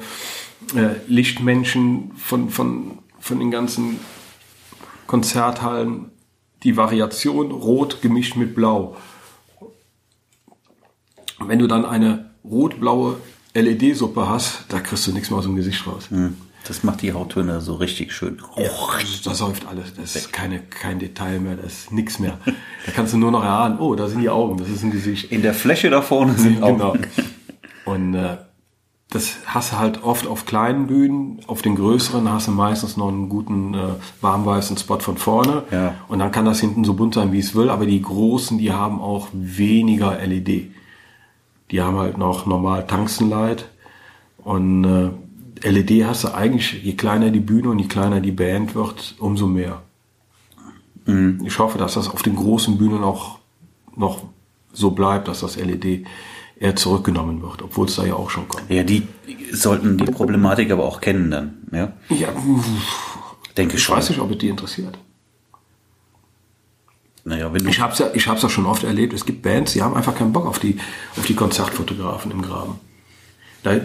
äh, 0.75 0.95
Lichtmenschen 1.07 2.12
von, 2.16 2.50
von, 2.50 3.00
von 3.19 3.39
den 3.39 3.50
ganzen 3.50 4.00
Konzerthallen 5.07 6.12
die 6.63 6.78
Variation 6.78 7.51
rot 7.51 8.01
gemischt 8.01 8.36
mit 8.36 8.56
blau. 8.56 8.95
Wenn 11.39 11.60
du 11.60 11.68
dann 11.68 11.86
eine 11.86 12.31
rot-blaue 12.44 13.18
LED-Suppe 13.53 14.28
hast, 14.30 14.66
da 14.69 14.80
kriegst 14.80 15.07
du 15.07 15.11
nichts 15.11 15.30
mehr 15.30 15.40
aus 15.40 15.45
dem 15.45 15.56
Gesicht 15.56 15.85
raus. 15.85 16.09
Hm. 16.09 16.35
Das 16.68 16.83
macht 16.83 17.02
die 17.02 17.11
Hauttöne 17.11 17.59
so 17.59 17.75
richtig 17.75 18.14
schön. 18.14 18.40
Da 19.25 19.33
säuft 19.33 19.68
alles. 19.68 19.94
Das 19.95 20.16
ist 20.16 20.31
keine, 20.31 20.59
kein 20.59 20.99
Detail 20.99 21.40
mehr, 21.40 21.56
das 21.56 21.73
ist 21.73 21.92
nichts 21.92 22.19
mehr. 22.19 22.37
Da 22.85 22.92
kannst 22.92 23.14
du 23.14 23.18
nur 23.18 23.31
noch 23.31 23.44
erahnen, 23.44 23.80
oh, 23.80 23.95
da 23.95 24.07
sind 24.07 24.21
die 24.21 24.30
Augen, 24.30 24.57
das 24.57 24.69
ist 24.69 24.83
ein 24.83 24.92
Gesicht. 24.92 25.31
In 25.31 25.42
der 25.42 25.54
Fläche 25.54 25.90
da 25.90 26.02
vorne 26.02 26.33
sind 26.37 26.61
auch 26.61 26.71
Genau. 26.78 26.95
Und 27.85 28.14
äh, 28.14 28.37
das 29.09 29.37
hast 29.45 29.73
du 29.73 29.78
halt 29.78 30.04
oft 30.04 30.25
auf 30.25 30.45
kleinen 30.45 30.87
Bühnen, 30.87 31.42
auf 31.47 31.61
den 31.61 31.75
größeren 31.75 32.31
hast 32.31 32.47
du 32.47 32.52
meistens 32.52 32.95
noch 32.95 33.09
einen 33.09 33.28
guten 33.28 33.73
äh, 33.73 33.78
warmweißen 34.21 34.78
Spot 34.78 34.99
von 34.99 35.18
vorne. 35.18 35.64
Ja. 35.71 35.95
Und 36.07 36.19
dann 36.19 36.31
kann 36.31 36.45
das 36.45 36.61
hinten 36.61 36.85
so 36.85 36.94
bunt 36.94 37.16
sein, 37.16 37.33
wie 37.33 37.40
es 37.40 37.54
will, 37.54 37.69
aber 37.69 37.85
die 37.85 38.02
großen, 38.02 38.57
die 38.57 38.71
haben 38.71 39.02
auch 39.02 39.28
weniger 39.33 40.18
LED. 40.25 40.71
Die 41.71 41.81
haben 41.81 41.97
halt 41.97 42.18
noch 42.18 42.45
normal 42.45 42.85
Tungstenlight. 42.85 43.69
Und 44.44 44.83
äh, 44.83 45.69
LED 45.69 46.06
hast 46.06 46.23
du 46.23 46.33
eigentlich, 46.33 46.83
je 46.83 46.94
kleiner 46.94 47.30
die 47.30 47.40
Bühne 47.40 47.69
und 47.69 47.80
je 47.80 47.87
kleiner 47.87 48.19
die 48.19 48.31
Band 48.31 48.75
wird, 48.75 49.16
umso 49.19 49.47
mehr. 49.47 49.81
Ich 51.44 51.57
hoffe, 51.59 51.78
dass 51.78 51.95
das 51.95 52.07
auf 52.09 52.21
den 52.21 52.35
großen 52.35 52.78
Bühnen 52.78 53.04
auch 53.04 53.40
noch 53.95 54.23
so 54.71 54.92
bleibt, 54.92 55.28
dass 55.28 55.42
das 55.42 55.57
LED 55.57 56.06
eher 56.59 56.75
zurückgenommen 56.75 57.42
wird, 57.42 57.63
obwohl 57.63 57.87
es 57.87 57.95
da 57.95 58.06
ja 58.06 58.13
auch 58.13 58.30
schon 58.30 58.47
kommt. 58.47 58.69
Ja, 58.69 58.83
die 58.83 59.07
sollten 59.51 59.97
die 59.97 60.06
Problematik 60.06 60.71
aber 60.71 60.85
auch 60.85 61.01
kennen 61.01 61.31
dann. 61.31 61.57
Ja, 61.71 61.94
Ja, 62.09 62.30
denke 63.57 63.75
ich 63.75 63.83
schon. 63.83 63.97
weiß 63.97 64.09
nicht, 64.11 64.19
ob 64.19 64.31
es 64.31 64.37
die 64.37 64.49
interessiert. 64.49 64.97
Naja, 67.23 67.54
wenn 67.54 67.68
Ich 67.68 67.80
habe 67.80 67.94
es 67.94 67.99
ja, 67.99 68.09
ich 68.13 68.28
hab's 68.28 68.42
ja 68.42 68.49
schon 68.49 68.66
oft 68.66 68.83
erlebt. 68.83 69.13
Es 69.13 69.25
gibt 69.25 69.42
Bands, 69.44 69.73
die 69.73 69.81
haben 69.81 69.95
einfach 69.95 70.16
keinen 70.16 70.33
Bock 70.33 70.45
auf 70.45 70.59
die, 70.59 70.78
auf 71.18 71.25
die 71.25 71.35
Konzertfotografen 71.35 72.31
im 72.31 72.42
Graben. 72.42 72.80
Da, 73.63 73.80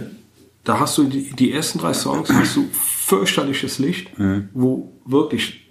da 0.64 0.80
hast 0.80 0.96
du 0.96 1.04
die, 1.04 1.30
die 1.32 1.52
ersten 1.52 1.78
drei 1.78 1.92
Songs, 1.92 2.30
hast 2.32 2.56
du 2.56 2.66
fürchterliches 2.72 3.78
Licht, 3.78 4.10
wo 4.54 4.92
wirklich, 5.04 5.68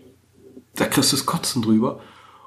da 0.75 0.85
kriegst 0.85 1.11
du 1.11 1.15
das 1.17 1.25
Kotzen 1.25 1.61
drüber. 1.61 2.01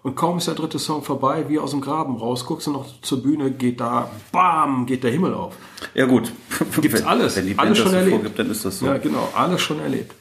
Und 0.04 0.14
kaum 0.14 0.38
ist 0.38 0.46
der 0.46 0.54
dritte 0.54 0.78
Song 0.78 1.02
vorbei, 1.02 1.46
wie 1.48 1.58
aus 1.58 1.72
dem 1.72 1.80
Graben 1.80 2.16
raus, 2.16 2.46
guckst 2.46 2.68
du 2.68 2.70
noch 2.70 3.00
zur 3.02 3.20
Bühne, 3.22 3.50
geht 3.50 3.80
da, 3.80 4.08
bam, 4.30 4.87
geht 4.87 5.02
der 5.02 5.10
Himmel 5.10 5.34
auf. 5.34 5.56
ja 5.94 6.06
gut, 6.06 6.32
Gibt's 6.80 7.02
alles. 7.02 7.37
Wenn 7.37 7.46
die 7.46 7.58
alles 7.58 7.70
Band 7.70 7.76
schon 7.78 7.84
das 7.87 7.92
so 7.92 7.98
erlebt. 7.98 8.16
vorgibt, 8.16 8.38
dann 8.38 8.50
ist 8.50 8.64
das 8.64 8.78
so. 8.78 8.87
Ja, 8.87 8.98
genau, 8.98 9.28
alles 9.34 9.60
schon 9.60 9.80
erlebt. 9.80 10.14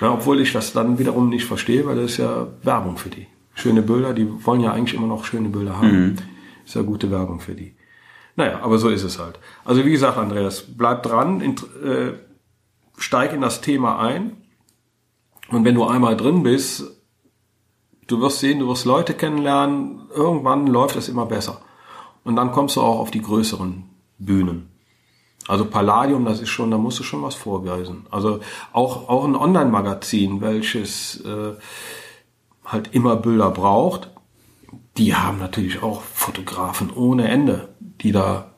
Na, 0.00 0.12
obwohl 0.12 0.40
ich 0.40 0.52
das 0.52 0.72
dann 0.72 0.98
wiederum 0.98 1.28
nicht 1.28 1.44
verstehe, 1.46 1.86
weil 1.86 1.96
das 1.96 2.12
ist 2.12 2.16
ja 2.18 2.48
Werbung 2.64 2.98
für 2.98 3.08
die. 3.08 3.28
Schöne 3.58 3.82
Bilder, 3.82 4.14
die 4.14 4.46
wollen 4.46 4.60
ja 4.60 4.70
eigentlich 4.72 4.94
immer 4.94 5.08
noch 5.08 5.24
schöne 5.24 5.48
Bilder 5.48 5.78
haben. 5.78 6.04
Mhm. 6.10 6.16
Ist 6.64 6.76
ja 6.76 6.82
gute 6.82 7.10
Werbung 7.10 7.40
für 7.40 7.56
die. 7.56 7.74
Naja, 8.36 8.60
aber 8.62 8.78
so 8.78 8.88
ist 8.88 9.02
es 9.02 9.18
halt. 9.18 9.40
Also 9.64 9.84
wie 9.84 9.90
gesagt, 9.90 10.16
Andreas, 10.16 10.64
bleib 10.76 11.02
dran, 11.02 11.40
int- 11.40 11.66
äh, 11.84 12.12
steig 12.96 13.32
in 13.32 13.40
das 13.40 13.60
Thema 13.60 13.98
ein. 13.98 14.36
Und 15.48 15.64
wenn 15.64 15.74
du 15.74 15.84
einmal 15.84 16.16
drin 16.16 16.44
bist, 16.44 16.84
du 18.06 18.20
wirst 18.20 18.38
sehen, 18.38 18.60
du 18.60 18.68
wirst 18.68 18.84
Leute 18.84 19.12
kennenlernen, 19.14 20.02
irgendwann 20.14 20.68
läuft 20.68 20.94
es 20.94 21.08
immer 21.08 21.26
besser. 21.26 21.60
Und 22.22 22.36
dann 22.36 22.52
kommst 22.52 22.76
du 22.76 22.80
auch 22.80 23.00
auf 23.00 23.10
die 23.10 23.22
größeren 23.22 23.84
Bühnen. 24.18 24.68
Also 25.48 25.64
Palladium, 25.64 26.24
das 26.24 26.40
ist 26.40 26.50
schon, 26.50 26.70
da 26.70 26.78
musst 26.78 27.00
du 27.00 27.02
schon 27.02 27.22
was 27.22 27.34
vorweisen. 27.34 28.06
Also 28.10 28.38
auch, 28.72 29.08
auch 29.08 29.24
ein 29.24 29.34
Online-Magazin, 29.34 30.40
welches 30.42 31.20
äh, 31.24 31.54
halt 32.68 32.94
immer 32.94 33.16
Bilder 33.16 33.50
braucht, 33.50 34.10
die 34.96 35.14
haben 35.14 35.38
natürlich 35.38 35.82
auch 35.82 36.02
Fotografen 36.02 36.90
ohne 36.90 37.28
Ende, 37.28 37.68
die 37.80 38.12
da 38.12 38.52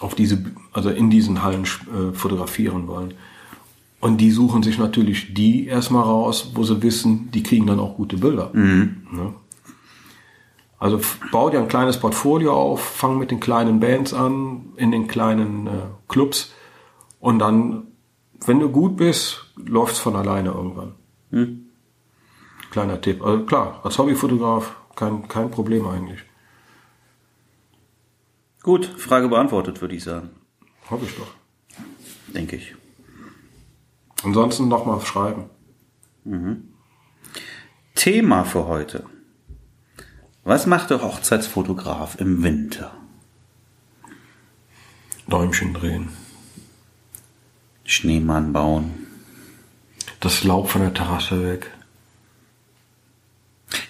auf 0.00 0.14
diese, 0.14 0.44
also 0.72 0.90
in 0.90 1.10
diesen 1.10 1.42
Hallen 1.42 1.64
äh, 1.64 2.12
fotografieren 2.12 2.88
wollen. 2.88 3.14
Und 4.00 4.16
die 4.20 4.32
suchen 4.32 4.64
sich 4.64 4.78
natürlich 4.78 5.32
die 5.32 5.66
erstmal 5.66 6.02
raus, 6.02 6.52
wo 6.54 6.64
sie 6.64 6.82
wissen, 6.82 7.30
die 7.30 7.42
kriegen 7.42 7.66
dann 7.66 7.78
auch 7.78 7.96
gute 7.96 8.16
Bilder. 8.16 8.50
Mhm. 8.52 9.06
Ne? 9.12 9.34
Also 10.78 11.00
bau 11.30 11.50
dir 11.50 11.60
ein 11.60 11.68
kleines 11.68 12.00
Portfolio 12.00 12.52
auf, 12.54 12.80
fang 12.80 13.16
mit 13.18 13.30
den 13.30 13.38
kleinen 13.38 13.78
Bands 13.78 14.12
an, 14.12 14.72
in 14.76 14.90
den 14.90 15.06
kleinen 15.06 15.68
äh, 15.68 15.70
Clubs 16.08 16.52
und 17.20 17.38
dann, 17.38 17.84
wenn 18.44 18.58
du 18.58 18.68
gut 18.68 18.96
bist, 18.96 19.52
läuft's 19.54 20.00
von 20.00 20.16
alleine 20.16 20.48
irgendwann. 20.48 20.94
Mhm. 21.30 21.61
Kleiner 22.72 23.02
Tipp. 23.02 23.22
Also 23.22 23.44
klar, 23.44 23.80
als 23.84 23.98
Hobbyfotograf 23.98 24.74
kein, 24.96 25.28
kein 25.28 25.50
Problem 25.50 25.86
eigentlich. 25.86 26.24
Gut, 28.62 28.86
Frage 28.86 29.28
beantwortet, 29.28 29.82
würde 29.82 29.94
ich 29.94 30.02
sagen. 30.02 30.30
Hoffe 30.88 31.04
ich 31.04 31.14
doch. 31.16 31.34
Denke 32.28 32.56
ich. 32.56 32.74
Ansonsten 34.24 34.68
nochmal 34.68 35.02
schreiben. 35.02 35.50
Mhm. 36.24 36.68
Thema 37.94 38.44
für 38.44 38.66
heute. 38.66 39.04
Was 40.42 40.66
macht 40.66 40.88
der 40.88 41.02
Hochzeitsfotograf 41.02 42.18
im 42.20 42.42
Winter? 42.42 42.92
Däumchen 45.26 45.74
drehen. 45.74 46.08
Schneemann 47.84 48.54
bauen. 48.54 49.06
Das 50.20 50.42
Laub 50.42 50.70
von 50.70 50.80
der 50.80 50.94
Terrasse 50.94 51.44
weg. 51.44 51.70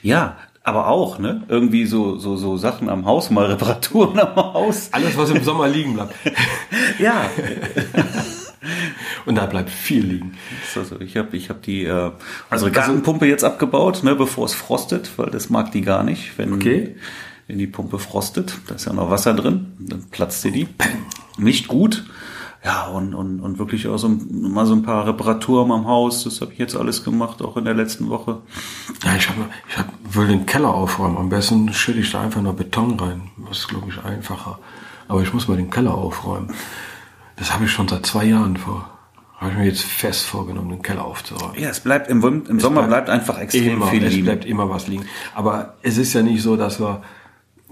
Ja, 0.03 0.37
aber 0.65 0.89
auch, 0.89 1.19
ne? 1.19 1.43
Irgendwie 1.49 1.87
so, 1.87 2.19
so, 2.19 2.37
so 2.37 2.57
Sachen 2.57 2.89
am 2.89 3.05
Haus, 3.05 3.31
mal 3.31 3.47
Reparaturen 3.47 4.19
am 4.21 4.37
Haus. 4.37 4.91
Alles, 4.93 5.17
was 5.17 5.31
im 5.31 5.43
Sommer 5.43 5.69
liegen 5.69 5.95
bleibt. 5.95 6.15
ja. 6.99 7.29
Und 9.27 9.37
da 9.37 9.47
bleibt 9.47 9.71
viel 9.71 10.05
liegen. 10.05 10.35
Also 10.77 11.01
ich 11.01 11.17
habe 11.17 11.37
ich 11.37 11.51
hab 11.51 11.63
die 11.63 11.85
äh, 11.85 12.13
unsere 12.51 12.71
Gartenpumpe 12.71 13.27
jetzt 13.27 13.43
abgebaut, 13.43 14.05
ne, 14.05 14.15
bevor 14.15 14.45
es 14.45 14.55
frostet, 14.55 15.11
weil 15.17 15.31
das 15.31 15.51
mag 15.51 15.73
die 15.73 15.83
gar 15.83 16.05
nicht, 16.05 16.39
wenn, 16.39 16.53
okay. 16.53 16.97
wenn 17.49 17.59
die 17.59 17.67
Pumpe 17.67 17.99
frostet. 17.99 18.55
Da 18.69 18.77
ist 18.77 18.87
ja 18.87 18.93
noch 18.93 19.11
Wasser 19.11 19.35
drin, 19.35 19.73
dann 19.79 20.05
platzt 20.11 20.43
sie 20.43 20.53
die. 20.53 20.69
Nicht 21.39 21.67
gut. 21.67 22.05
Ja, 22.65 22.87
und, 22.87 23.13
und, 23.15 23.41
und 23.41 23.59
wirklich 23.59 23.89
auch 23.89 23.99
so 23.99 24.09
mal 24.09 24.67
so 24.67 24.75
ein 24.75 24.85
paar 24.85 25.07
Reparaturen 25.07 25.73
am 25.73 25.87
Haus. 25.89 26.23
Das 26.23 26.41
habe 26.41 26.53
ich 26.53 26.59
jetzt 26.59 26.77
alles 26.77 27.03
gemacht, 27.03 27.43
auch 27.43 27.57
in 27.57 27.65
der 27.65 27.75
letzten 27.75 28.09
Woche. 28.09 28.39
Ja, 29.05 29.17
ich, 29.17 29.29
hab, 29.29 29.35
ich 29.69 29.79
hab, 29.79 29.87
will 30.05 30.29
den 30.29 30.47
Keller 30.47 30.73
aufräumen. 30.73 31.17
Am 31.17 31.29
besten 31.29 31.73
schütte 31.73 31.99
ich 31.99 32.13
da 32.13 32.21
einfach 32.21 32.41
nur 32.41 32.53
Beton 32.53 32.99
rein. 33.01 33.31
Das 33.49 33.59
ist, 33.59 33.69
glaube 33.69 33.89
ich, 33.89 34.05
einfacher. 34.05 34.61
Aber 35.09 35.23
ich 35.23 35.35
muss 35.35 35.49
mal 35.49 35.57
den 35.57 35.71
Keller 35.71 35.95
aufräumen. 35.95 36.55
Das 37.35 37.53
habe 37.53 37.65
ich 37.65 37.73
schon 37.73 37.89
seit 37.89 38.07
zwei 38.07 38.27
Jahren 38.27 38.57
vor. 38.57 38.89
Habe 39.39 39.51
ich 39.51 39.59
mir 39.59 39.65
jetzt 39.65 39.83
fest 39.83 40.25
vorgenommen, 40.25 40.69
den 40.69 40.83
Keller 40.83 41.05
aufzuräumen. 41.05 41.59
Ja, 41.59 41.71
es 41.71 41.81
bleibt 41.81 42.09
im, 42.09 42.23
im 42.23 42.61
Sommer 42.61 42.83
bleibt, 42.85 43.07
bleibt, 43.07 43.09
einfach 43.11 43.41
extrem 43.41 43.73
immer, 43.73 43.89
viel 43.89 44.05
liegen. 44.05 44.21
Es 44.21 44.25
bleibt 44.25 44.45
immer 44.45 44.71
was 44.71 44.87
liegen. 44.87 45.05
Aber 45.35 45.75
es 45.83 45.99
ist 45.99 46.13
ja 46.13 46.23
nicht 46.23 46.43
so, 46.43 46.57
dass 46.57 46.79
wir 46.79 47.03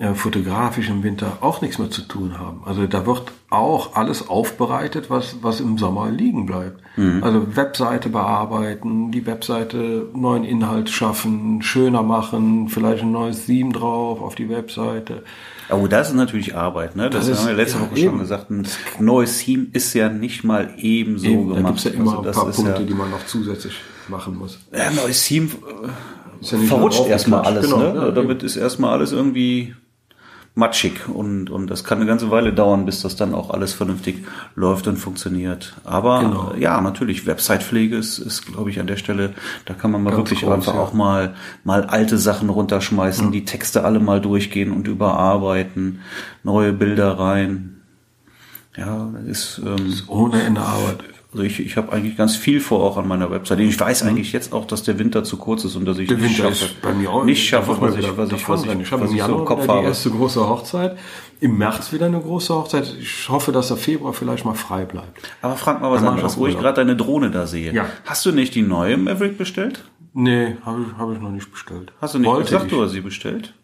äh, 0.01 0.15
fotografisch 0.15 0.89
im 0.89 1.03
Winter 1.03 1.37
auch 1.43 1.61
nichts 1.61 1.79
mehr 1.79 1.91
zu 1.91 2.01
tun 2.01 2.39
haben. 2.39 2.63
Also 2.65 2.87
da 2.87 3.05
wird 3.05 3.33
auch 3.51 3.97
alles 3.97 4.31
aufbereitet, 4.31 5.11
was, 5.11 5.37
was 5.43 5.61
im 5.61 5.77
Sommer 5.77 6.11
liegen 6.11 6.47
bleibt. 6.47 6.81
Mhm. 6.97 7.23
Also 7.23 7.55
Webseite 7.55 8.09
bearbeiten, 8.09 9.13
die 9.13 9.27
Webseite 9.27 10.09
neuen 10.15 10.45
Inhalt 10.45 10.89
schaffen, 10.89 11.61
schöner 11.61 12.03
machen, 12.03 12.71
vielleicht 12.71 13.03
ein 13.03 13.13
neues 13.13 13.45
Theme 13.45 13.75
drauf 13.75 14.23
auf 14.23 14.35
die 14.37 14.49
Webseite. 14.49 15.23
Oh, 15.69 15.87
das 15.87 16.09
ist 16.09 16.15
natürlich 16.15 16.57
Arbeit, 16.57 16.97
ne? 16.97 17.11
Das, 17.11 17.29
das 17.29 17.41
haben 17.41 17.49
wir 17.49 17.55
letzte 17.55 17.79
ja, 17.79 17.85
Woche 17.85 17.99
eben. 17.99 18.11
schon 18.11 18.19
gesagt. 18.21 18.51
Ein 18.51 18.67
neues 19.01 19.39
Theme 19.39 19.67
ist 19.75 19.93
ja 19.93 20.09
nicht 20.09 20.45
mal 20.45 20.71
eben 20.79 21.19
so 21.19 21.27
eben, 21.27 21.49
gemacht. 21.49 21.63
Da 21.63 21.69
gibt's 21.69 21.85
ja 21.85 21.91
immer 21.91 22.19
also, 22.19 22.29
ein 22.29 22.35
paar 22.35 22.51
Punkte, 22.51 22.81
ja, 22.81 22.87
die 22.87 22.95
man 22.95 23.11
noch 23.11 23.27
zusätzlich 23.27 23.75
machen 24.09 24.39
muss. 24.39 24.61
Ja, 24.73 24.85
ein 24.85 24.97
neues 24.97 25.27
Theme 25.27 25.49
äh, 25.49 25.89
ja 26.41 26.59
verrutscht 26.59 27.07
erstmal 27.07 27.43
alles, 27.43 27.67
genau, 27.67 27.79
ne? 27.79 27.95
Ja, 27.95 28.11
Damit 28.13 28.39
eben. 28.39 28.47
ist 28.47 28.57
erstmal 28.57 28.95
alles 28.95 29.13
irgendwie 29.13 29.75
matschig 30.55 31.09
und, 31.09 31.49
und 31.49 31.69
das 31.69 31.85
kann 31.85 31.99
eine 31.99 32.07
ganze 32.07 32.31
Weile 32.31 32.53
dauern, 32.53 32.85
bis 32.85 33.03
das 33.03 33.17
dann 33.17 33.35
auch 33.35 33.51
alles 33.51 33.73
vernünftig 33.73 34.25
läuft 34.57 34.89
und 34.89 34.97
funktioniert. 34.97 35.77
Aber 35.85 36.21
genau. 36.21 36.55
ja, 36.59 36.81
natürlich, 36.81 37.27
Websitepflege 37.27 37.97
ist, 37.97 38.19
ist 38.19 38.47
glaube 38.47 38.71
ich, 38.71 38.81
an 38.81 38.87
der 38.87 38.97
Stelle, 38.97 39.33
da 39.65 39.75
kann 39.75 39.91
man 39.91 40.03
mal 40.03 40.11
Ganz 40.11 40.21
wirklich 40.21 40.41
groß, 40.41 40.53
einfach 40.53 40.75
ja. 40.75 40.81
auch 40.81 40.93
mal, 40.93 41.35
mal 41.63 41.85
alte 41.85 42.19
Sachen 42.19 42.51
runterschmeißen, 42.51 43.29
mhm. 43.29 43.33
die 43.33 43.45
Texte 43.45 43.85
alle 43.85 44.01
mal 44.01 44.21
durchgehen 44.21 44.73
und 44.73 44.89
überarbeiten, 44.89 46.01
neue 46.43 46.73
Bilder 46.73 47.19
rein. 47.19 47.77
Ja, 48.77 49.11
ist, 49.27 49.61
ähm, 49.65 49.87
ist 49.87 50.09
ohne 50.09 50.43
Ende 50.43 50.61
Arbeit. 50.61 50.99
Also 51.33 51.45
ich, 51.45 51.61
ich 51.61 51.77
habe 51.77 51.93
eigentlich 51.93 52.17
ganz 52.17 52.35
viel 52.35 52.61
vor 52.61 52.83
auch 52.83 52.97
an 52.97 53.07
meiner 53.07 53.31
Webseite. 53.31 53.63
Ich 53.63 53.79
weiß 53.79 54.03
eigentlich 54.03 54.33
jetzt 54.33 54.53
auch, 54.53 54.67
dass 54.67 54.83
der 54.83 54.99
Winter 54.99 55.23
zu 55.23 55.37
kurz 55.37 55.65
ist 55.65 55.77
und 55.77 55.85
dass 55.85 55.99
ich 55.99 56.09
der 56.09 56.17
nicht 56.17 56.39
Winter 56.39 56.53
schaffe, 56.53 56.75
bei 56.83 56.93
mir 56.93 57.11
auch, 57.11 57.25
nicht 57.25 57.47
schaffe, 57.47 57.77
was 57.81 57.97
ich, 57.97 58.17
was 58.17 58.33
ich, 58.33 58.49
was 58.49 58.65
ich, 58.65 58.81
ich 58.81 58.91
habe 58.91 59.07
im 59.07 59.15
Januar 59.15 59.37
so 59.37 59.39
im 59.39 59.45
Kopf 59.45 59.69
habe. 59.69 59.81
die 59.81 59.87
erste 59.87 60.11
große 60.11 60.49
Hochzeit. 60.49 60.99
Im 61.39 61.57
März 61.57 61.93
wieder 61.93 62.07
eine 62.07 62.21
große 62.21 62.53
Hochzeit. 62.53 62.97
Ich 63.01 63.29
hoffe, 63.29 63.53
dass 63.53 63.69
der 63.69 63.77
Februar 63.77 64.13
vielleicht 64.13 64.45
mal 64.45 64.55
frei 64.55 64.85
bleibt. 64.85 65.21
Aber 65.41 65.55
frag 65.55 65.81
mal 65.81 65.93
was 65.93 66.03
anderes, 66.03 66.37
wo 66.37 66.49
ich 66.49 66.59
gerade 66.59 66.75
deine 66.75 66.97
Drohne 66.97 67.31
da 67.31 67.47
sehe. 67.47 67.73
Ja. 67.73 67.87
Hast 68.05 68.27
du 68.27 68.33
nicht 68.33 68.55
die 68.57 68.63
neue 68.63 68.97
Maverick 68.97 69.39
bestellt? 69.39 69.85
Nee, 70.13 70.57
habe 70.65 70.83
ich, 70.83 70.99
hab 70.99 71.13
ich 71.13 71.21
noch 71.21 71.31
nicht 71.31 71.51
bestellt. 71.51 71.93
Hast 72.01 72.15
du 72.15 72.19
nicht 72.19 72.29
Wollte 72.29 72.47
gesagt, 72.51 72.65
ich. 72.65 72.71
du 72.73 72.83
hast 72.83 72.91
sie 72.91 73.01
bestellt? 73.01 73.55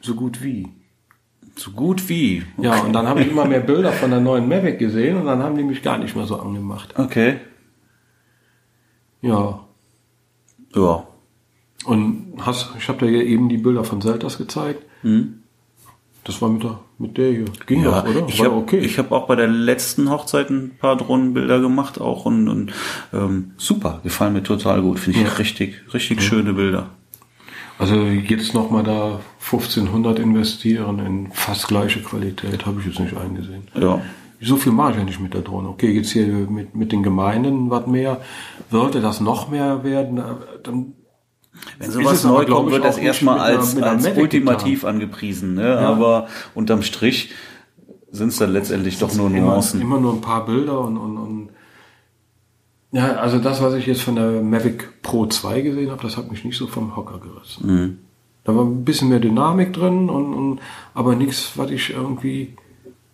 So 0.00 0.14
gut 0.14 0.42
wie. 0.42 0.68
So 1.56 1.70
gut 1.70 2.08
wie. 2.08 2.42
Okay. 2.56 2.66
Ja, 2.66 2.80
und 2.82 2.92
dann 2.92 3.06
habe 3.06 3.20
ich 3.22 3.30
immer 3.30 3.44
mehr 3.44 3.60
Bilder 3.60 3.92
von 3.92 4.10
der 4.10 4.20
neuen 4.20 4.48
Mavic 4.48 4.78
gesehen 4.78 5.18
und 5.18 5.26
dann 5.26 5.42
haben 5.42 5.56
die 5.56 5.64
mich 5.64 5.82
gar 5.82 5.98
nicht 5.98 6.16
mehr 6.16 6.26
so 6.26 6.36
angemacht. 6.36 6.98
Okay. 6.98 7.38
Ja. 9.20 9.60
Ja. 10.74 11.06
Und 11.84 12.34
hast, 12.40 12.70
ich 12.78 12.88
habe 12.88 13.06
dir 13.06 13.24
eben 13.24 13.48
die 13.48 13.58
Bilder 13.58 13.84
von 13.84 14.00
Seltas 14.00 14.38
gezeigt. 14.38 14.84
Mhm. 15.02 15.42
Das 16.24 16.40
war 16.40 16.48
mit 16.48 16.62
der, 16.62 16.78
mit 16.98 17.18
der 17.18 17.32
hier. 17.32 17.44
Ging 17.66 17.82
ja, 17.82 18.00
doch, 18.00 18.08
oder? 18.08 18.28
Ich 18.28 18.40
habe 18.40 18.54
okay. 18.54 18.78
Ich 18.78 18.98
hab 18.98 19.10
auch 19.10 19.26
bei 19.26 19.34
der 19.34 19.48
letzten 19.48 20.08
Hochzeit 20.08 20.50
ein 20.50 20.76
paar 20.78 20.96
Drohnenbilder 20.96 21.60
gemacht 21.60 22.00
auch 22.00 22.26
und, 22.26 22.48
und 22.48 22.72
ähm, 23.12 23.52
super, 23.56 24.00
gefallen 24.04 24.32
mir 24.32 24.44
total 24.44 24.82
gut. 24.82 25.00
Finde 25.00 25.20
ich 25.20 25.26
ja. 25.26 25.32
richtig, 25.32 25.82
richtig 25.92 26.18
ja. 26.18 26.22
schöne 26.22 26.52
Bilder. 26.52 26.90
Also 27.82 27.96
jetzt 27.96 28.54
nochmal 28.54 28.84
da 28.84 29.18
1500 29.40 30.20
investieren 30.20 31.00
in 31.00 31.32
fast 31.32 31.66
gleiche 31.66 32.00
Qualität, 32.00 32.64
habe 32.64 32.78
ich 32.78 32.86
jetzt 32.86 33.00
nicht 33.00 33.16
eingesehen. 33.16 33.64
Ja. 33.74 34.00
So 34.40 34.54
viel 34.54 34.70
mache 34.70 34.92
ich 34.92 34.98
ja 34.98 35.04
nicht 35.04 35.18
mit 35.18 35.34
der 35.34 35.40
Drohne. 35.40 35.68
Okay, 35.68 35.90
jetzt 35.90 36.12
hier 36.12 36.28
mit, 36.28 36.76
mit 36.76 36.92
den 36.92 37.02
Gemeinden 37.02 37.70
was 37.70 37.88
mehr. 37.88 38.20
Sollte 38.70 39.00
das 39.00 39.20
noch 39.20 39.50
mehr 39.50 39.82
werden, 39.82 40.18
äh, 40.18 40.22
dann 40.62 40.92
wenn 41.80 41.90
sowas 41.90 42.22
neu 42.22 42.46
kommt, 42.46 42.70
wird 42.70 42.84
das 42.84 42.98
erstmal 42.98 43.40
als, 43.40 43.76
als 43.76 44.06
ultimativ 44.16 44.82
getan. 44.82 44.94
angepriesen. 44.94 45.54
Ne? 45.54 45.68
Ja. 45.68 45.80
Aber 45.80 46.28
unterm 46.54 46.82
Strich 46.82 47.32
sind 48.12 48.28
es 48.28 48.36
dann 48.36 48.52
letztendlich 48.52 49.00
doch 49.00 49.12
nur 49.12 49.28
Nuancen. 49.28 49.80
Immer, 49.80 49.96
immer 49.96 50.02
nur 50.02 50.14
ein 50.14 50.20
paar 50.20 50.46
Bilder 50.46 50.82
und, 50.82 50.96
und, 50.96 51.16
und 51.18 51.48
ja, 52.92 53.16
also 53.16 53.38
das, 53.38 53.62
was 53.62 53.74
ich 53.74 53.86
jetzt 53.86 54.02
von 54.02 54.16
der 54.16 54.42
Mavic 54.42 55.02
Pro 55.02 55.26
2 55.26 55.62
gesehen 55.62 55.90
habe, 55.90 56.02
das 56.02 56.16
hat 56.16 56.30
mich 56.30 56.44
nicht 56.44 56.56
so 56.56 56.66
vom 56.66 56.94
Hocker 56.94 57.18
gerissen. 57.18 57.66
Mhm. 57.66 57.98
Da 58.44 58.54
war 58.54 58.64
ein 58.64 58.84
bisschen 58.84 59.08
mehr 59.08 59.20
Dynamik 59.20 59.72
drin 59.72 60.10
und, 60.10 60.34
und 60.34 60.60
aber 60.94 61.14
nichts, 61.14 61.52
was 61.56 61.70
ich 61.70 61.90
irgendwie 61.90 62.54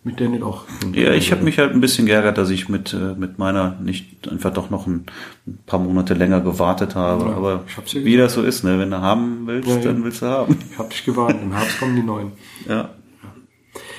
mit 0.03 0.19
der 0.19 0.29
nicht 0.29 0.43
auch. 0.43 0.63
Ja, 0.93 1.13
ich 1.13 1.31
habe 1.31 1.43
mich 1.43 1.59
halt 1.59 1.73
ein 1.73 1.81
bisschen 1.81 2.05
geärgert, 2.05 2.37
dass 2.37 2.49
ich 2.49 2.67
mit 2.67 2.93
äh, 2.93 3.15
mit 3.15 3.37
meiner 3.37 3.77
nicht 3.81 4.27
einfach 4.29 4.51
doch 4.51 4.69
noch 4.69 4.87
ein, 4.87 5.05
ein 5.45 5.59
paar 5.65 5.79
Monate 5.79 6.13
länger 6.13 6.41
gewartet 6.41 6.95
habe. 6.95 7.25
Ja, 7.25 7.35
aber 7.35 7.63
ja 7.67 8.03
wie 8.05 8.17
das 8.17 8.33
so 8.33 8.41
ist, 8.41 8.63
ne, 8.63 8.79
wenn 8.79 8.91
du 8.91 9.01
haben 9.01 9.45
willst, 9.45 9.69
ja, 9.69 9.77
dann 9.77 10.03
willst 10.03 10.21
du 10.21 10.25
haben. 10.25 10.57
Ich 10.71 10.77
habe 10.77 10.89
dich 10.89 11.05
gewartet. 11.05 11.41
Im 11.41 11.53
Herbst 11.53 11.79
kommen 11.79 11.95
die 11.95 12.03
neuen. 12.03 12.31
Ja. 12.67 12.89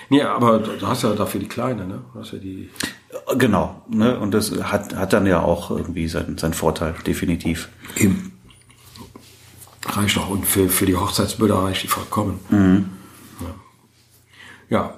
Nee, 0.08 0.22
aber 0.22 0.58
du 0.58 0.86
hast 0.86 1.04
ja 1.04 1.14
dafür 1.14 1.40
die 1.40 1.48
kleine, 1.48 1.86
ne? 1.86 2.00
Du 2.12 2.18
hast 2.18 2.32
ja 2.32 2.38
die. 2.38 2.68
Genau, 3.36 3.82
ne? 3.88 4.18
Und 4.18 4.32
das 4.32 4.52
hat, 4.62 4.94
hat 4.94 5.12
dann 5.12 5.26
ja 5.26 5.42
auch 5.42 5.70
irgendwie 5.70 6.06
seinen, 6.08 6.38
seinen 6.38 6.54
Vorteil, 6.54 6.94
definitiv. 7.06 7.68
Eben. 7.96 8.32
Reicht 9.84 10.18
auch. 10.18 10.30
Und 10.30 10.46
für, 10.46 10.68
für 10.68 10.86
die 10.86 10.96
Hochzeitsbilder 10.96 11.56
reicht 11.56 11.82
die 11.82 11.88
vollkommen. 11.88 12.38
Mhm. 12.50 12.90
Ja. 14.68 14.94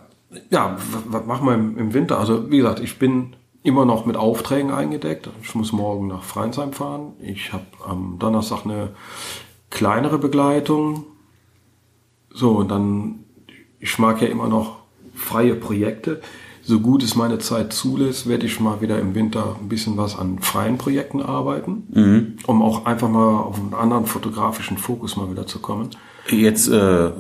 ja. 0.51 0.77
was 1.07 1.25
machen 1.25 1.47
wir 1.47 1.55
im, 1.55 1.95
Winter? 1.95 2.19
Also, 2.19 2.51
wie 2.51 2.59
gesagt, 2.59 2.81
ich 2.81 2.99
bin 2.99 3.35
immer 3.63 3.87
noch 3.87 4.05
mit 4.05 4.17
Aufträgen 4.17 4.73
eingedeckt. 4.73 5.31
Ich 5.43 5.55
muss 5.55 5.73
morgen 5.73 6.09
nach 6.09 6.25
Freinsheim 6.25 6.73
fahren. 6.73 7.15
Ich 7.21 7.53
habe 7.53 7.65
am 7.87 8.19
Donnerstag 8.19 8.65
eine 8.65 8.91
kleinere 9.71 10.19
Begleitung. 10.19 11.07
So, 12.31 12.57
und 12.57 12.71
dann, 12.71 13.21
ich 13.79 13.99
mag 13.99 14.21
ja 14.21 14.29
immer 14.29 14.49
noch 14.49 14.79
freie 15.15 15.55
Projekte 15.55 16.21
so 16.65 16.79
gut 16.81 17.03
es 17.03 17.17
meine 17.17 17.39
Zeit 17.39 17.73
zulässt, 17.73 18.29
werde 18.29 18.47
ich 18.47 18.61
mal 18.61 18.81
wieder 18.81 18.99
im 18.99 19.15
Winter 19.15 19.57
ein 19.61 19.69
bisschen 19.69 19.97
was 19.97 20.17
an 20.19 20.39
freien 20.41 20.79
Projekten 20.79 21.21
arbeiten, 21.21 21.85
Mhm. 21.91 22.37
um 22.47 22.63
auch 22.63 22.87
einfach 22.87 23.09
mal 23.09 23.37
auf 23.41 23.59
einen 23.59 23.75
anderen 23.75 24.07
fotografischen 24.07 24.79
Fokus 24.79 25.17
mal 25.17 25.31
wieder 25.31 25.47
zu 25.47 25.59
kommen. 25.59 25.91
Jetzt 26.29 26.69
äh, 26.69 27.07
äh, 27.07 27.11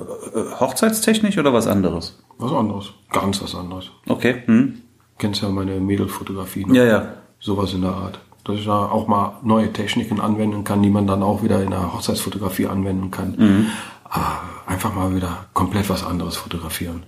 hochzeitstechnisch 0.60 1.36
oder 1.38 1.52
was 1.52 1.66
anderes? 1.66 2.22
Was 2.38 2.52
anderes, 2.52 2.92
ganz 3.10 3.42
was 3.42 3.54
anderes. 3.54 3.90
Okay. 4.08 4.42
Hm. 4.46 4.78
Kennst 5.18 5.42
ja 5.42 5.48
meine 5.48 5.80
Mädelfotografie. 5.80 6.64
ne? 6.66 6.78
Ja, 6.78 6.84
ja. 6.84 7.06
Sowas 7.40 7.72
in 7.74 7.82
der 7.82 7.92
Art. 7.94 8.20
Dass 8.44 8.56
ich 8.56 8.64
da 8.64 8.86
auch 8.86 9.06
mal 9.08 9.38
neue 9.42 9.72
Techniken 9.72 10.20
anwenden 10.20 10.64
kann, 10.64 10.82
die 10.82 10.90
man 10.90 11.06
dann 11.06 11.22
auch 11.22 11.42
wieder 11.42 11.62
in 11.62 11.70
der 11.70 11.92
Hochzeitsfotografie 11.94 12.66
anwenden 12.66 13.10
kann. 13.10 13.34
Mhm. 13.36 13.66
Ah, 14.08 14.38
einfach 14.66 14.94
mal 14.94 15.14
wieder 15.14 15.46
komplett 15.54 15.88
was 15.90 16.04
anderes 16.04 16.36
fotografieren. 16.36 17.04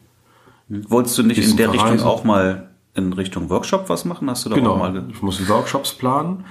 Wolltest 0.68 1.18
du 1.18 1.22
nicht 1.22 1.38
in 1.38 1.56
der 1.56 1.72
Richtung 1.72 2.00
auch 2.00 2.24
mal 2.24 2.70
in 2.94 3.12
Richtung 3.12 3.50
Workshop 3.50 3.88
was 3.88 4.04
machen? 4.04 4.30
Hast 4.30 4.44
du 4.46 4.50
da 4.50 4.56
Genau. 4.56 4.72
auch 4.74 4.78
mal 4.78 5.04
Ich 5.10 5.20
muss 5.22 5.46
Workshops 5.48 5.92
planen. 5.94 6.44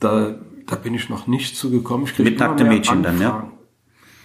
Da, 0.00 0.34
da 0.66 0.76
bin 0.76 0.94
ich 0.94 1.08
noch 1.08 1.26
nicht 1.26 1.56
zugekommen. 1.56 2.06
Ich 2.06 2.18
Mit 2.18 2.38
nacktem 2.38 2.68
mehr 2.68 2.76
Mädchen 2.76 3.02
dann, 3.02 3.20
ja? 3.20 3.28
Anfragen. 3.30 3.52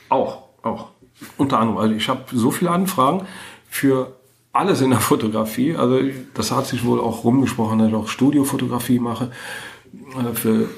Auch, 0.10 0.44
auch. 0.62 0.92
Unter 1.38 1.60
anderem. 1.60 1.78
Also 1.80 1.96
ich 1.96 2.08
habe 2.10 2.22
so 2.32 2.52
viele 2.52 2.72
Anfragen 2.72 3.26
für 3.70 4.16
alles 4.52 4.82
in 4.82 4.92
der 4.92 5.00
Fotografie. 5.12 5.76
Also 5.76 6.00
das 6.34 6.52
hat 6.52 6.68
sich 6.68 6.86
wohl 6.86 7.00
auch 7.00 7.24
rumgesprochen, 7.24 7.80
dass 7.80 7.88
ich 7.90 7.96
auch 7.96 8.08
Studiofotografie 8.08 9.00
mache. 9.00 9.32
Äh, 9.94 10.34
Für 10.36 10.70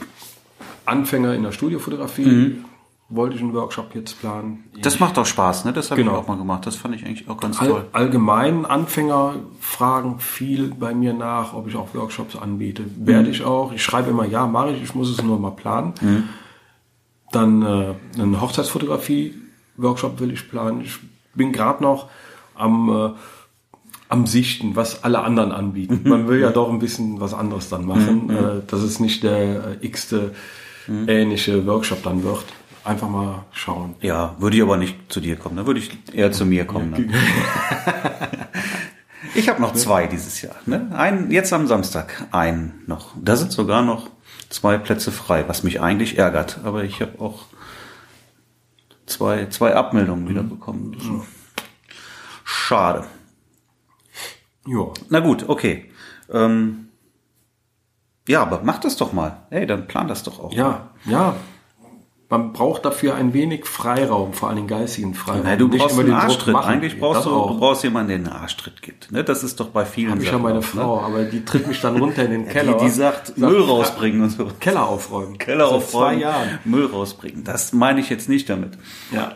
Anfänger 0.85 1.33
in 1.33 1.43
der 1.43 1.51
Studiofotografie 1.51 2.25
Mhm. 2.25 2.65
Wollte 3.07 3.35
ich 3.35 3.41
einen 3.41 3.53
Workshop 3.53 3.93
jetzt 3.93 4.19
planen. 4.19 4.63
Das 4.81 4.99
macht 4.99 5.15
doch 5.17 5.25
Spaß, 5.27 5.65
ne? 5.65 5.73
Das 5.73 5.91
habe 5.91 6.01
Genau. 6.01 6.13
ich 6.13 6.17
auch 6.23 6.27
mal 6.27 6.37
gemacht. 6.37 6.65
Das 6.65 6.75
fand 6.75 6.95
ich 6.95 7.05
eigentlich 7.05 7.29
auch 7.29 7.37
ganz 7.37 7.59
All, 7.61 7.67
toll. 7.67 7.85
allgemein 7.91 8.65
Anfänger 8.65 9.35
fragen 9.59 10.19
viel 10.19 10.73
bei 10.73 10.93
mir 10.95 11.13
nach, 11.13 11.53
ob 11.53 11.67
ich 11.67 11.75
auch 11.75 11.93
Workshops 11.93 12.35
anbiete. 12.35 12.83
Werde 12.97 13.29
ich 13.29 13.43
auch. 13.43 13.71
Ich 13.73 13.83
schreibe 13.83 14.09
immer, 14.09 14.25
ja, 14.25 14.47
mache 14.47 14.71
ich, 14.71 14.81
ich 14.83 14.95
muss 14.95 15.09
es 15.11 15.21
nur 15.21 15.39
mal 15.39 15.51
planen. 15.51 15.93
Dann 17.31 17.61
äh, 17.61 17.93
einen 18.19 18.41
Hochzeitsfotografie-Workshop 18.41 20.19
will 20.19 20.31
ich 20.31 20.49
planen. 20.49 20.81
Ich 20.81 20.97
bin 21.33 21.51
gerade 21.51 21.83
noch 21.83 22.07
am, 22.55 22.89
äh, 22.89 23.09
am 24.09 24.25
Sichten, 24.25 24.75
was 24.75 25.03
alle 25.03 25.21
anderen 25.21 25.51
anbieten. 25.51 26.01
Man 26.09 26.27
will 26.27 26.39
ja 26.39 26.51
doch 26.51 26.69
ein 26.71 26.79
bisschen 26.79 27.19
was 27.19 27.33
anderes 27.33 27.69
dann 27.69 27.85
machen, 27.85 28.29
äh, 28.29 28.61
dass 28.67 28.81
es 28.81 28.99
nicht 28.99 29.23
der 29.23 29.77
äh, 29.81 29.85
x-te 29.85 30.33
ähnliche 31.07 31.65
Workshop 31.65 32.03
dann 32.03 32.23
wird. 32.23 32.45
Einfach 32.85 33.09
mal 33.09 33.45
schauen. 33.51 33.95
Ja, 33.99 34.35
würde 34.37 34.55
ich 34.55 34.63
aber 34.63 34.77
nicht 34.77 35.11
zu 35.11 35.19
dir 35.19 35.35
kommen. 35.35 35.57
Da 35.57 35.65
würde 35.65 35.79
ich 35.79 35.91
eher 36.13 36.31
zu 36.31 36.45
mir 36.45 36.65
kommen. 36.65 36.91
Dann. 36.91 37.13
Ich 39.33 39.49
habe 39.49 39.61
noch 39.61 39.73
zwei 39.73 40.07
dieses 40.07 40.41
Jahr. 40.41 40.55
Ne? 40.65 40.89
Ein, 40.93 41.29
jetzt 41.29 41.51
am 41.51 41.67
Samstag 41.67 42.27
ein 42.31 42.83
noch. 42.87 43.13
Da 43.21 43.35
sind 43.35 43.51
sogar 43.51 43.81
noch 43.81 44.09
zwei 44.49 44.77
Plätze 44.77 45.11
frei, 45.11 45.43
was 45.47 45.63
mich 45.63 45.81
eigentlich 45.81 46.17
ärgert. 46.17 46.59
Aber 46.63 46.85
ich 46.85 47.01
habe 47.01 47.19
auch 47.19 47.45
zwei, 49.05 49.47
zwei 49.47 49.75
Abmeldungen 49.75 50.29
wieder 50.29 50.41
bekommen. 50.41 50.93
Das 50.93 51.03
ist 51.03 51.65
Schade. 52.45 53.03
Ja. 54.65 54.85
Na 55.09 55.19
gut, 55.19 55.49
okay. 55.49 55.91
Ähm, 56.31 56.87
ja, 58.27 58.41
aber 58.41 58.61
mach 58.63 58.79
das 58.79 58.95
doch 58.95 59.11
mal. 59.11 59.45
Ey, 59.49 59.67
dann 59.67 59.87
plan 59.87 60.07
das 60.07 60.23
doch 60.23 60.39
auch. 60.39 60.53
Ja, 60.53 60.91
ja. 61.05 61.35
Man 62.27 62.53
braucht 62.53 62.85
dafür 62.85 63.13
ein 63.15 63.33
wenig 63.33 63.65
Freiraum, 63.65 64.33
vor 64.33 64.49
allem 64.49 64.65
geistigen 64.65 65.13
Freiraum. 65.13 65.41
Na, 65.43 65.55
du 65.55 65.69
brauchst 65.69 65.99
einen 65.99 66.11
Arschtritt. 66.11 66.55
Eigentlich 66.55 66.99
brauchst 66.99 67.25
du, 67.25 67.29
du 67.29 67.59
brauchst 67.59 67.83
jemanden, 67.83 68.07
der 68.07 68.17
einen 68.17 68.27
Arschtritt 68.27 68.81
gibt. 68.81 69.11
Ne? 69.11 69.23
Das 69.23 69.43
ist 69.43 69.59
doch 69.59 69.67
bei 69.69 69.85
vielen 69.85 70.11
Hab 70.13 70.21
ich 70.21 70.31
ja 70.31 70.39
meine 70.39 70.57
auch, 70.57 70.61
ne? 70.63 70.67
Frau, 70.67 71.01
aber 71.01 71.23
die 71.25 71.45
tritt 71.45 71.67
mich 71.67 71.79
dann 71.81 71.97
runter 71.97 72.25
in 72.25 72.31
den 72.31 72.47
Keller. 72.49 72.77
Die, 72.79 72.85
die 72.85 72.89
sagt, 72.89 73.37
Müll 73.37 73.61
rausbringen 73.61 74.23
und 74.23 74.31
so. 74.31 74.45
Keller 74.59 74.87
aufräumen. 74.87 75.37
Keller 75.37 75.65
Seit 75.67 75.75
aufräumen, 75.75 76.15
zwei 76.19 76.21
Jahren. 76.21 76.59
Müll 76.65 76.87
rausbringen. 76.87 77.43
Das 77.43 77.73
meine 77.73 77.99
ich 77.99 78.09
jetzt 78.09 78.27
nicht 78.27 78.49
damit. 78.49 78.71
Ja. 79.11 79.33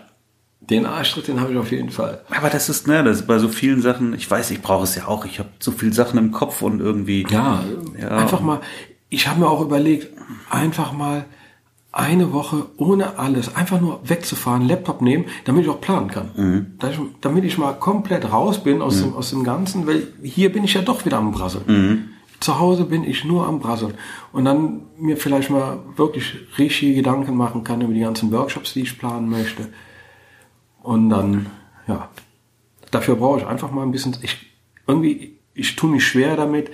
Den 0.62 0.86
Arschtritt, 0.88 1.28
den 1.28 1.39
habe 1.41 1.52
ich 1.54 1.58
auf 1.60 1.71
jeden 1.71 1.91
Fall. 1.91 2.21
Aber 2.36 2.49
das 2.49 2.69
ist, 2.69 2.88
ne, 2.88 3.04
das 3.04 3.17
ist 3.21 3.28
bei 3.28 3.38
so 3.39 3.49
vielen 3.49 3.82
Sachen, 3.82 4.13
ich 4.13 4.30
weiß, 4.30 4.49
ich 4.52 4.62
brauche 4.62 4.84
es 4.84 4.95
ja 4.95 5.08
auch. 5.08 5.25
Ich 5.25 5.38
habe 5.39 5.49
so 5.60 5.71
viele 5.71 5.93
Sachen 5.93 6.17
im 6.17 6.32
Kopf 6.32 6.62
und 6.63 6.80
irgendwie. 6.80 7.25
Ja, 7.30 7.63
Ja. 7.99 8.10
einfach 8.10 8.41
mal, 8.41 8.62
ich 9.10 9.28
habe 9.28 9.39
mir 9.39 9.47
auch 9.49 9.62
überlegt, 9.62 10.08
einfach 10.49 10.91
mal 10.91 11.25
eine 11.91 12.34
Woche 12.34 12.67
ohne 12.78 13.17
alles, 13.17 13.56
einfach 13.56 13.82
nur 13.82 13.99
wegzufahren, 14.04 14.67
Laptop 14.67 15.02
nehmen, 15.02 15.25
damit 15.45 15.63
ich 15.63 15.69
auch 15.69 15.82
planen 15.82 16.10
kann. 16.10 16.30
Mhm. 16.36 16.67
Damit 17.21 17.43
ich 17.45 17.58
mal 17.58 17.73
komplett 17.73 18.32
raus 18.32 18.63
bin 18.63 18.82
aus, 18.82 19.02
dem, 19.02 19.15
aus 19.15 19.32
dem 19.32 19.43
Ganzen, 19.43 19.88
weil 19.88 20.08
hier 20.21 20.52
bin 20.52 20.63
ich 20.63 20.75
ja 20.75 20.82
doch 20.82 21.06
wieder 21.06 21.17
am 21.17 21.32
Brasseln. 21.32 21.63
Mhm. 21.67 22.10
Zu 22.39 22.60
Hause 22.60 22.86
bin 22.86 23.04
ich 23.04 23.25
nur 23.25 23.47
am 23.47 23.60
Brasseln. 23.60 23.95
Und 24.32 24.45
dann 24.45 24.82
mir 24.97 25.17
vielleicht 25.17 25.49
mal 25.49 25.80
wirklich 25.95 26.36
richtige 26.58 26.93
Gedanken 26.93 27.36
machen 27.36 27.63
kann 27.63 27.82
über 27.82 27.93
die 27.93 27.99
ganzen 28.02 28.32
Workshops, 28.32 28.73
die 28.73 28.82
ich 28.82 28.97
planen 28.99 29.28
möchte. 29.28 29.69
Und 30.84 31.10
dann, 31.10 31.47
ja, 31.88 32.10
dafür 32.91 33.15
brauche 33.15 33.39
ich 33.39 33.47
einfach 33.47 33.71
mal 33.71 33.82
ein 33.82 33.91
bisschen, 33.91 34.15
ich, 34.21 34.38
irgendwie, 34.88 35.39
ich 35.54 35.75
tue 35.75 35.89
mich 35.89 36.06
schwer 36.06 36.38
damit, 36.38 36.69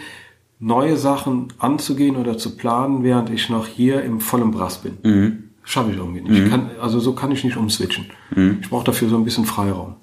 neue 0.59 0.97
Sachen 0.97 1.53
anzugehen 1.57 2.15
oder 2.15 2.37
zu 2.37 2.55
planen, 2.55 3.03
während 3.03 3.29
ich 3.29 3.49
noch 3.49 3.67
hier 3.67 4.01
im 4.03 4.19
vollen 4.21 4.51
Brass 4.51 4.79
bin. 4.81 4.97
Schaffe 5.63 5.91
ich 5.91 5.97
irgendwie 5.97 6.21
nicht. 6.21 6.43
Ich 6.43 6.49
kann, 6.49 6.69
also 6.79 6.99
so 6.99 7.13
kann 7.13 7.31
ich 7.31 7.43
nicht 7.43 7.57
umswitchen. 7.57 8.05
Ich 8.61 8.69
brauche 8.69 8.85
dafür 8.85 9.09
so 9.09 9.17
ein 9.17 9.23
bisschen 9.25 9.45
Freiraum. 9.45 9.95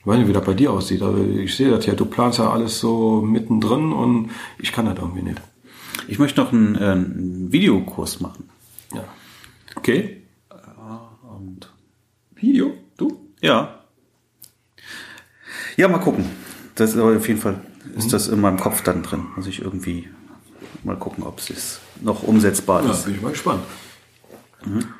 Ich 0.00 0.06
weiß 0.06 0.18
nicht, 0.18 0.28
wie 0.28 0.32
das 0.32 0.44
bei 0.44 0.54
dir 0.54 0.72
aussieht. 0.72 1.02
Also 1.02 1.24
ich 1.24 1.54
sehe 1.54 1.70
das 1.70 1.86
ja, 1.86 1.94
du 1.94 2.04
planst 2.04 2.38
ja 2.38 2.50
alles 2.50 2.78
so 2.80 3.22
mittendrin 3.22 3.92
und 3.92 4.30
ich 4.58 4.72
kann 4.72 4.86
das 4.86 4.98
irgendwie 4.98 5.22
nicht. 5.22 5.40
Ich 6.08 6.18
möchte 6.18 6.40
noch 6.40 6.52
einen, 6.52 6.74
äh, 6.74 6.78
einen 6.78 7.52
Videokurs 7.52 8.20
machen. 8.20 8.50
Ja. 8.94 9.04
Okay. 9.76 10.22
Und 11.22 11.70
Video? 12.34 12.74
Du? 12.96 13.28
ja. 13.40 13.80
Ja, 15.76 15.88
mal 15.88 15.98
gucken. 15.98 16.24
Das 16.74 16.90
ist 16.90 16.98
aber 16.98 17.16
auf 17.16 17.26
jeden 17.26 17.40
Fall 17.40 17.60
ist 17.96 18.12
das 18.12 18.28
in 18.28 18.40
meinem 18.40 18.58
Kopf 18.58 18.82
dann 18.82 19.02
drin. 19.02 19.26
Muss 19.36 19.46
ich 19.46 19.62
irgendwie 19.62 20.08
mal 20.82 20.96
gucken, 20.96 21.24
ob 21.24 21.38
es 21.38 21.80
noch 22.00 22.22
umsetzbar 22.22 22.84
Ja, 22.84 22.90
ist. 22.92 23.04
bin 23.06 23.14
ich 23.14 23.22
mal 23.22 23.30
gespannt. 23.30 23.62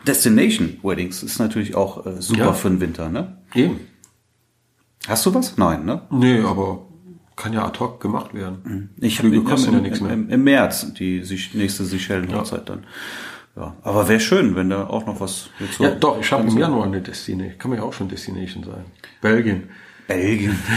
Destination 0.07 0.79
Weddings 0.83 1.23
ist 1.23 1.39
natürlich 1.39 1.75
auch 1.75 2.05
äh, 2.07 2.21
super 2.21 2.39
Ja. 2.41 2.53
für 2.53 2.69
den 2.69 2.81
Winter, 2.81 3.09
ne? 3.09 3.39
Eben. 3.55 3.81
Hast 5.09 5.25
du 5.27 5.35
was? 5.35 5.57
Nein, 5.57 5.85
ne? 5.85 6.03
Nee, 6.11 6.41
aber 6.41 6.87
kann 7.37 7.53
ja 7.53 7.65
ad 7.67 7.79
hoc 7.81 8.01
gemacht 8.01 8.35
werden. 8.35 8.91
Ich 9.01 9.19
habe 9.19 9.29
im, 9.29 9.47
ja 9.47 9.55
im, 9.57 9.83
nichts 9.83 10.01
mehr. 10.01 10.13
im, 10.13 10.29
im 10.31 10.45
März 10.45 10.93
die 10.95 11.23
sich, 11.25 11.55
nächste 11.55 11.85
Seychellen-Hochzeit 11.85 12.69
dann. 12.69 12.85
Ja, 13.57 13.77
aber 13.83 14.09
wäre 14.09 14.21
schön, 14.21 14.55
wenn 14.57 14.71
da 14.71 14.87
auch 14.87 15.07
noch 15.07 15.21
was 15.21 15.49
jetzt 15.61 15.75
so 15.79 15.85
Ja, 15.85 15.91
doch, 15.95 16.21
ich 16.21 16.31
habe 16.33 16.47
im 16.49 16.59
Januar 16.59 16.87
eine 16.87 17.01
Destination. 17.01 17.59
Kann 17.59 17.71
man 17.71 17.79
ja 17.81 17.85
auch 17.85 17.93
schon 17.93 18.09
Destination 18.09 18.65
sein. 18.65 18.85
Belgien. 19.21 19.69
Belgien. 20.07 20.59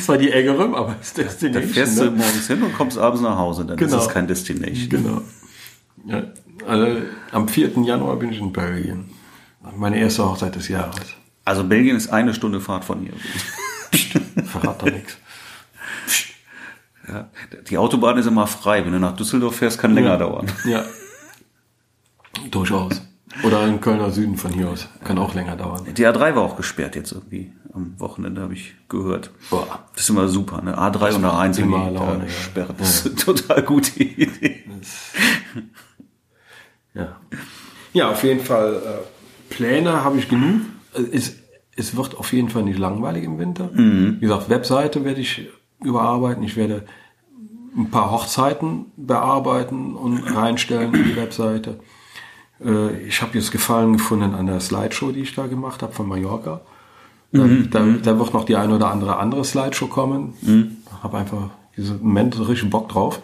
Zwar 0.00 0.18
die 0.18 0.30
engere, 0.32 0.76
aber 0.76 0.96
es 1.00 1.08
ist 1.08 1.18
Da 1.18 1.22
Destination. 1.22 1.72
fährst 1.72 1.98
du 2.00 2.04
ne? 2.04 2.10
morgens 2.10 2.46
hin 2.48 2.62
und 2.62 2.74
kommst 2.74 2.98
abends 2.98 3.22
nach 3.22 3.36
Hause, 3.38 3.64
dann 3.64 3.76
Genau. 3.76 3.96
ist 3.96 4.02
es 4.02 4.08
kein 4.08 4.26
Destination. 4.26 4.88
Genau. 4.88 5.22
Ja, 6.06 6.24
also 6.66 7.02
am 7.30 7.48
4. 7.48 7.70
Januar 7.84 8.16
bin 8.16 8.32
ich 8.32 8.40
in 8.40 8.52
Belgien. 8.52 9.10
Meine 9.76 9.98
erste 9.98 10.24
Hochzeit 10.24 10.54
des 10.56 10.68
Jahres. 10.68 11.00
Also 11.44 11.64
Belgien 11.64 11.96
ist 11.96 12.08
eine 12.08 12.34
Stunde 12.34 12.60
Fahrt 12.60 12.84
von 12.84 13.00
hier. 13.00 13.12
Verrat 14.44 14.82
doch 14.82 14.90
nichts. 14.90 15.16
Ja, 17.08 17.28
die 17.68 17.78
Autobahn 17.78 18.18
ist 18.18 18.26
immer 18.26 18.46
frei. 18.46 18.84
Wenn 18.84 18.92
du 18.92 18.98
nach 19.00 19.16
Düsseldorf 19.16 19.56
fährst, 19.56 19.78
kann 19.78 19.94
länger 19.94 20.10
Ja. 20.10 20.16
dauern. 20.16 20.46
Ja. 20.64 20.84
Durchaus. 22.50 23.02
Oder 23.44 23.66
in 23.66 23.80
Kölner 23.80 24.10
Süden 24.10 24.36
von 24.36 24.50
hier 24.52 24.68
aus. 24.68 24.88
Kann 25.04 25.18
auch 25.18 25.34
länger 25.34 25.56
dauern. 25.56 25.86
Die 25.96 26.06
A3 26.06 26.34
war 26.34 26.42
auch 26.42 26.56
gesperrt 26.56 26.96
jetzt 26.96 27.12
irgendwie 27.12 27.52
am 27.72 27.94
Wochenende, 27.98 28.42
habe 28.42 28.54
ich 28.54 28.74
gehört. 28.88 29.30
Boah. 29.50 29.84
Das 29.94 30.02
ist 30.04 30.10
immer 30.10 30.28
super, 30.28 30.60
ne? 30.62 30.76
A3 30.76 31.14
und 31.14 31.24
A1 31.24 31.52
sind 31.54 31.64
immer 31.66 31.90
Laune, 31.90 32.24
ja. 32.24 32.30
sperren. 32.30 32.74
Das 32.78 33.06
ist 33.06 33.06
eine 33.28 33.38
total 33.38 33.62
gute 33.62 34.02
Idee. 34.02 34.64
Ja. 36.94 37.16
Ja, 37.92 38.10
auf 38.10 38.22
jeden 38.24 38.40
Fall. 38.44 38.74
Äh, 38.74 39.52
Pläne 39.54 40.04
habe 40.04 40.18
ich 40.18 40.28
genug. 40.28 40.62
Äh, 40.94 41.02
Es, 41.16 41.36
es 41.76 41.96
wird 41.96 42.16
auf 42.16 42.32
jeden 42.32 42.48
Fall 42.50 42.64
nicht 42.64 42.78
langweilig 42.78 43.24
im 43.24 43.38
Winter. 43.38 43.70
Wie 43.72 44.18
gesagt, 44.20 44.50
Webseite 44.50 45.04
werde 45.04 45.20
ich 45.20 45.48
überarbeiten. 45.82 46.42
Ich 46.42 46.56
werde 46.56 46.84
ein 47.74 47.90
paar 47.90 48.10
Hochzeiten 48.10 48.86
bearbeiten 48.96 49.94
und 49.94 50.18
reinstellen 50.24 50.92
in 50.92 51.04
die 51.04 51.16
Webseite. 51.16 51.80
Äh, 52.64 52.98
ich 53.02 53.22
habe 53.22 53.36
jetzt 53.38 53.52
Gefallen 53.52 53.96
gefunden 53.96 54.34
an 54.34 54.46
der 54.46 54.60
Slideshow, 54.60 55.12
die 55.12 55.20
ich 55.20 55.34
da 55.34 55.46
gemacht 55.46 55.82
habe 55.82 55.92
von 55.92 56.08
Mallorca. 56.08 56.60
Da, 57.32 57.46
da, 57.70 57.86
da 58.02 58.18
wird 58.18 58.34
noch 58.34 58.44
die 58.44 58.56
eine 58.56 58.74
oder 58.74 58.90
andere 58.90 59.18
andere 59.18 59.44
Slideshow 59.44 59.86
kommen. 59.86 60.34
Habe 61.02 61.18
einfach 61.18 61.50
diesen 61.76 62.02
Moment 62.02 62.36
richtig 62.48 62.70
Bock 62.70 62.88
drauf. 62.88 63.20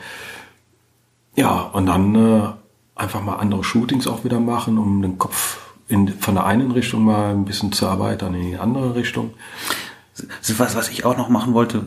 Ja, 1.34 1.62
und 1.72 1.86
dann 1.86 2.14
äh, 2.14 2.48
einfach 2.94 3.22
mal 3.22 3.36
andere 3.36 3.64
Shootings 3.64 4.06
auch 4.06 4.24
wieder 4.24 4.40
machen, 4.40 4.78
um 4.78 5.02
den 5.02 5.18
Kopf 5.18 5.58
in, 5.88 6.08
von 6.08 6.34
der 6.34 6.46
einen 6.46 6.70
Richtung 6.70 7.04
mal 7.04 7.32
ein 7.32 7.44
bisschen 7.44 7.72
zu 7.72 7.86
erweitern 7.86 8.34
in 8.34 8.50
die 8.50 8.56
andere 8.56 8.94
Richtung. 8.94 9.34
was, 10.56 10.74
was 10.74 10.88
ich 10.88 11.04
auch 11.04 11.16
noch 11.16 11.28
machen 11.28 11.52
wollte, 11.52 11.86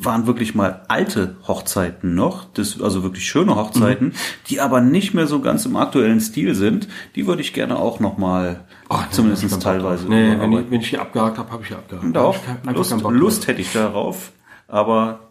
waren 0.00 0.26
wirklich 0.26 0.54
mal 0.54 0.82
alte 0.88 1.36
Hochzeiten 1.46 2.14
noch, 2.14 2.44
das, 2.54 2.80
also 2.80 3.02
wirklich 3.02 3.26
schöne 3.28 3.56
Hochzeiten, 3.56 4.08
mhm. 4.08 4.12
die 4.48 4.60
aber 4.60 4.80
nicht 4.80 5.12
mehr 5.12 5.26
so 5.26 5.40
ganz 5.40 5.66
im 5.66 5.76
aktuellen 5.76 6.20
Stil 6.20 6.54
sind. 6.54 6.88
Die 7.16 7.26
würde 7.26 7.42
ich 7.42 7.52
gerne 7.52 7.76
auch 7.78 7.98
noch 7.98 8.16
mal, 8.16 8.64
oh, 8.88 8.98
zumindest 9.10 9.60
teilweise. 9.60 10.08
Nee, 10.08 10.38
wenn 10.38 10.52
ich, 10.52 10.70
wenn 10.70 10.80
ich 10.80 10.90
die 10.90 10.98
abgehakt 10.98 11.38
habe, 11.38 11.50
habe 11.50 11.62
ich 11.62 11.68
die 11.68 11.74
abgehakt. 11.74 12.14
Darauf, 12.14 12.40
Lust, 12.64 12.94
Lust 13.02 13.46
hätte 13.48 13.60
ich 13.60 13.72
darauf, 13.72 14.32
aber 14.68 15.28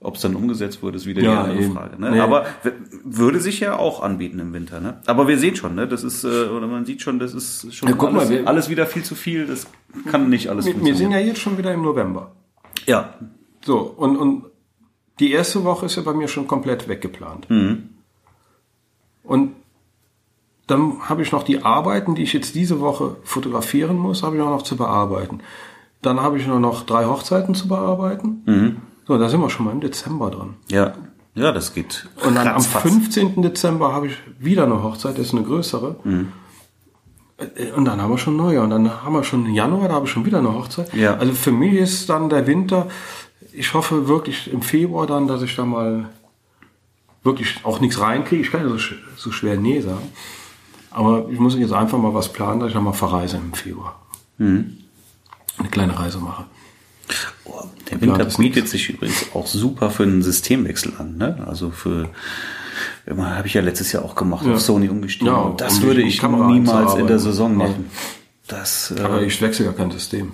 ob 0.00 0.16
es 0.16 0.22
dann 0.22 0.34
umgesetzt 0.34 0.82
wurde, 0.82 0.96
ist 0.96 1.06
wieder 1.06 1.22
ja, 1.22 1.44
die 1.44 1.50
andere 1.50 1.70
Frage. 1.70 2.00
Ne? 2.00 2.10
Nee. 2.10 2.20
Aber 2.20 2.46
würde 3.04 3.40
sich 3.40 3.60
ja 3.60 3.78
auch 3.78 4.02
anbieten 4.02 4.38
im 4.38 4.52
Winter. 4.52 4.80
Ne? 4.80 4.98
Aber 5.06 5.28
wir 5.28 5.38
sehen 5.38 5.56
schon, 5.56 5.76
ne? 5.76 5.88
das 5.88 6.04
ist, 6.04 6.24
äh, 6.24 6.26
oder 6.26 6.66
man 6.66 6.84
sieht 6.84 7.00
schon, 7.00 7.18
das 7.18 7.32
ist 7.32 7.74
schon 7.74 7.88
ja, 7.88 7.98
alles, 7.98 8.28
mal, 8.28 8.44
alles, 8.44 8.68
wieder 8.68 8.86
viel 8.86 9.02
zu 9.02 9.14
viel. 9.14 9.46
Das 9.46 9.66
kann 10.10 10.28
nicht 10.28 10.48
alles. 10.48 10.66
Wir, 10.66 10.84
wir 10.84 10.94
sind 10.94 11.12
ja 11.12 11.18
jetzt 11.18 11.40
schon 11.40 11.56
wieder 11.56 11.72
im 11.72 11.82
November. 11.82 12.32
Ja, 12.86 13.14
so, 13.64 13.78
und, 13.78 14.16
und 14.16 14.44
die 15.18 15.32
erste 15.32 15.64
Woche 15.64 15.86
ist 15.86 15.96
ja 15.96 16.02
bei 16.02 16.12
mir 16.12 16.28
schon 16.28 16.46
komplett 16.46 16.88
weggeplant. 16.88 17.48
Mhm. 17.48 17.90
Und 19.22 19.54
dann 20.66 21.08
habe 21.08 21.22
ich 21.22 21.32
noch 21.32 21.42
die 21.42 21.62
Arbeiten, 21.62 22.14
die 22.14 22.22
ich 22.22 22.32
jetzt 22.32 22.54
diese 22.54 22.80
Woche 22.80 23.16
fotografieren 23.24 23.96
muss, 23.96 24.22
habe 24.22 24.36
ich 24.36 24.42
auch 24.42 24.50
noch 24.50 24.62
zu 24.62 24.76
bearbeiten. 24.76 25.40
Dann 26.02 26.20
habe 26.20 26.38
ich 26.38 26.46
nur 26.46 26.60
noch 26.60 26.84
drei 26.84 27.04
Hochzeiten 27.04 27.54
zu 27.54 27.68
bearbeiten. 27.68 28.42
Mhm. 28.46 28.76
So, 29.06 29.18
da 29.18 29.28
sind 29.28 29.40
wir 29.40 29.50
schon 29.50 29.66
mal 29.66 29.72
im 29.72 29.80
Dezember 29.80 30.30
dran. 30.30 30.56
Ja, 30.70 30.94
ja, 31.34 31.52
das 31.52 31.74
geht. 31.74 32.06
Und 32.24 32.36
dann 32.36 32.48
am 32.48 32.62
15. 32.62 33.42
Dezember 33.42 33.92
habe 33.92 34.06
ich 34.06 34.16
wieder 34.38 34.64
eine 34.64 34.82
Hochzeit, 34.82 35.18
das 35.18 35.26
ist 35.26 35.34
eine 35.34 35.42
größere. 35.42 35.96
Mhm. 36.04 36.32
Und 37.76 37.84
dann 37.84 38.00
haben 38.00 38.10
wir 38.10 38.18
schon 38.18 38.36
Neujahr. 38.36 38.64
Und 38.64 38.70
dann 38.70 39.02
haben 39.02 39.12
wir 39.12 39.24
schon 39.24 39.52
Januar, 39.52 39.88
da 39.88 39.94
habe 39.94 40.06
ich 40.06 40.12
schon 40.12 40.24
wieder 40.24 40.38
eine 40.38 40.54
Hochzeit. 40.54 40.94
Ja. 40.94 41.16
Also 41.16 41.32
für 41.32 41.50
mich 41.50 41.74
ist 41.74 42.08
dann 42.08 42.28
der 42.28 42.46
Winter, 42.46 42.86
ich 43.54 43.72
hoffe 43.74 44.08
wirklich 44.08 44.52
im 44.52 44.62
Februar 44.62 45.06
dann, 45.06 45.28
dass 45.28 45.42
ich 45.42 45.54
da 45.54 45.64
mal 45.64 46.08
wirklich 47.22 47.56
auch 47.62 47.80
nichts 47.80 48.00
reinkriege. 48.00 48.42
Ich 48.42 48.50
kann 48.50 48.62
ja 48.62 48.68
so, 48.68 48.78
so 49.16 49.32
schwer 49.32 49.56
Nee 49.56 49.80
sagen. 49.80 50.12
Aber 50.90 51.28
ich 51.30 51.38
muss 51.38 51.56
jetzt 51.56 51.72
einfach 51.72 51.98
mal 51.98 52.14
was 52.14 52.32
planen, 52.32 52.60
dass 52.60 52.68
ich 52.68 52.74
dann 52.74 52.84
mal 52.84 52.92
verreise 52.92 53.36
im 53.36 53.52
Februar. 53.52 54.00
Mhm. 54.38 54.78
Eine 55.58 55.68
kleine 55.68 55.98
Reise 55.98 56.18
mache. 56.18 56.44
Oh, 57.44 57.62
der 57.90 58.00
Winter 58.00 58.24
bietet 58.24 58.68
sich 58.68 58.90
übrigens 58.90 59.26
auch 59.34 59.46
super 59.46 59.90
für 59.90 60.04
einen 60.04 60.22
Systemwechsel 60.22 60.94
an. 60.98 61.16
Ne? 61.16 61.44
Also 61.46 61.70
für 61.70 62.10
habe 63.06 63.46
ich 63.46 63.54
ja 63.54 63.60
letztes 63.60 63.92
Jahr 63.92 64.04
auch 64.04 64.14
gemacht, 64.14 64.46
ja. 64.46 64.54
auf 64.54 64.60
Sony 64.60 64.88
umgestiegen. 64.88 65.32
Ja, 65.32 65.54
das 65.56 65.78
um 65.78 65.84
würde 65.84 66.02
ich 66.02 66.22
niemals 66.22 66.94
in 66.94 67.06
der 67.06 67.18
Saison 67.18 67.54
machen. 67.56 67.90
Das, 68.46 68.92
äh, 68.96 69.00
aber 69.00 69.22
ich 69.22 69.40
wechsle 69.40 69.66
ja 69.66 69.72
kein 69.72 69.90
System. 69.90 70.32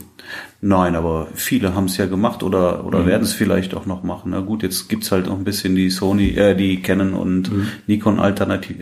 Nein, 0.61 0.97
aber 0.97 1.29
viele 1.35 1.75
haben 1.75 1.85
es 1.85 1.97
ja 1.97 2.07
gemacht 2.07 2.43
oder, 2.43 2.85
oder 2.85 3.01
mhm. 3.01 3.07
werden 3.07 3.23
es 3.23 3.33
vielleicht 3.33 3.75
auch 3.75 3.87
noch 3.87 4.03
machen. 4.03 4.33
Na 4.33 4.41
gut, 4.41 4.63
jetzt 4.63 4.89
gibt's 4.89 5.13
halt 5.13 5.27
noch 5.27 5.39
ein 5.39 5.45
bisschen 5.45 5.77
die 5.77 5.91
Sony, 5.91 6.31
äh, 6.31 6.55
die 6.55 6.83
Canon 6.83 7.15
und 7.15 7.53
mhm. 7.53 7.69
Nikon 7.87 8.19
Alternativ 8.19 8.77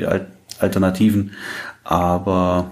Alternativen. 0.59 1.33
Aber 1.85 2.71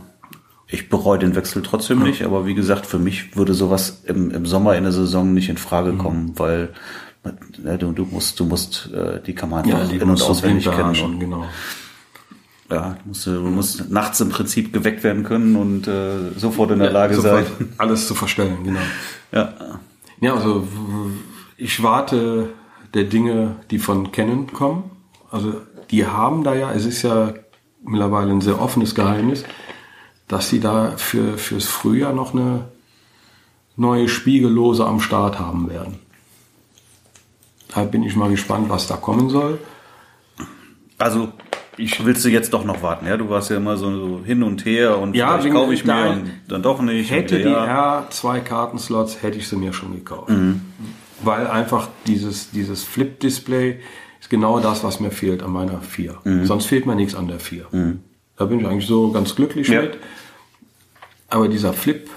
ich 0.67 0.89
bereue 0.89 1.19
den 1.19 1.37
Wechsel 1.37 1.63
trotzdem 1.63 2.03
nicht. 2.03 2.23
Aber 2.23 2.47
wie 2.47 2.55
gesagt, 2.55 2.87
für 2.87 2.99
mich 2.99 3.37
würde 3.37 3.55
sowas 3.55 4.03
im, 4.05 4.31
im 4.31 4.47
Sommer 4.47 4.77
in 4.77 4.83
der 4.83 4.93
Saison 4.93 5.35
nicht 5.35 5.49
in 5.49 5.59
Frage 5.59 5.93
mhm. 5.93 5.99
kommen, 5.99 6.33
weil 6.37 6.71
äh, 7.65 7.77
du, 7.79 7.93
du 7.93 8.07
musst, 8.07 8.41
du 8.41 8.45
musst 8.45 8.91
äh, 8.93 9.21
die 9.25 9.35
Kamera 9.35 9.67
ja, 9.67 9.83
in- 9.83 10.03
und 10.03 10.23
auswendig 10.23 10.65
kennen. 10.71 10.95
Schon, 10.95 11.21
genau 11.21 11.47
ja, 12.71 12.97
musst, 13.05 13.27
du 13.27 13.41
musst 13.43 13.91
nachts 13.91 14.21
im 14.21 14.31
Prinzip 14.31 14.73
geweckt 14.73 15.05
werden 15.05 15.25
können 15.25 15.57
und 15.57 15.87
äh, 15.87 16.33
sofort 16.37 16.73
in 16.73 16.79
der 16.81 16.89
ja, 16.89 16.95
Lage 16.95 17.21
sein. 17.21 17.47
Alles 17.79 18.09
zu 18.09 18.15
verstellen, 18.15 18.65
genau. 18.65 18.81
Ja. 19.33 19.55
Ja, 20.21 20.35
also 20.35 20.67
ich 21.57 21.83
warte 21.83 22.51
der 22.95 23.05
Dinge, 23.05 23.57
die 23.71 23.79
von 23.79 24.13
Canon 24.13 24.53
kommen. 24.53 24.91
Also 25.31 25.61
die 25.91 26.07
haben 26.07 26.43
da 26.43 26.55
ja, 26.55 26.73
es 26.73 26.87
ist 26.87 27.03
ja 27.03 27.35
mittlerweile 27.85 28.33
ein 28.33 28.41
sehr 28.41 28.61
offenes 28.61 28.95
Geheimnis, 28.95 29.45
dass 30.29 30.49
sie 30.49 30.61
da 30.61 30.93
für, 30.97 31.39
fürs 31.39 31.67
Frühjahr 31.67 32.13
noch 32.13 32.35
eine 32.35 32.69
neue 33.77 34.09
Spiegellose 34.09 34.85
am 34.85 35.01
Start 35.01 35.39
haben 35.39 35.69
werden. 35.69 35.99
Da 37.69 37.85
bin 37.85 38.03
ich 38.03 38.17
mal 38.17 38.31
gespannt, 38.31 38.71
was 38.71 38.87
da 38.87 38.97
kommen 38.97 39.29
soll. 39.29 39.61
Also 40.99 41.33
ich 41.79 42.05
willst 42.05 42.25
du 42.25 42.29
jetzt 42.29 42.53
doch 42.53 42.65
noch 42.65 42.83
warten, 42.83 43.07
ja? 43.07 43.17
Du 43.17 43.29
warst 43.29 43.51
ja 43.51 43.57
immer 43.57 43.77
so, 43.77 44.21
hin 44.25 44.43
und 44.43 44.65
her 44.65 44.99
und 44.99 45.15
ja, 45.15 45.39
vielleicht 45.39 45.55
kaufe 45.55 45.75
ich 45.75 45.85
mir 45.85 46.11
und 46.11 46.31
dann 46.49 46.63
doch 46.63 46.81
nicht. 46.81 47.11
Hätte 47.11 47.39
die 47.39 47.45
ja. 47.45 48.07
R2 48.11 48.41
Kartenslots, 48.41 49.23
hätte 49.23 49.39
ich 49.39 49.49
sie 49.49 49.57
mir 49.57 49.73
schon 49.73 49.95
gekauft. 49.95 50.31
Mhm. 50.31 50.63
Weil 51.23 51.47
einfach 51.47 51.89
dieses, 52.07 52.51
dieses 52.51 52.85
Flip-Display 52.85 53.81
ist 54.21 54.31
genau 54.31 54.61
das, 54.61 54.85
was 54.85 55.01
mir 55.01 55.11
fehlt 55.11 55.43
an 55.43 55.53
meiner 55.53 55.81
4. 55.81 56.19
Mhm. 56.25 56.47
Sonst 56.47 56.67
fehlt 56.67 56.87
mir 56.87 56.95
nichts 56.95 57.15
an 57.15 57.29
der 57.29 57.41
4. 57.41 57.67
Mhm. 57.71 58.01
Da 58.37 58.45
bin 58.45 58.61
ich 58.61 58.67
eigentlich 58.67 58.87
so 58.87 59.11
ganz 59.13 59.35
glücklich 59.35 59.69
ja. 59.69 59.83
mit. 59.83 59.99
Aber 61.29 61.49
dieser 61.49 61.73
Flip, 61.73 62.09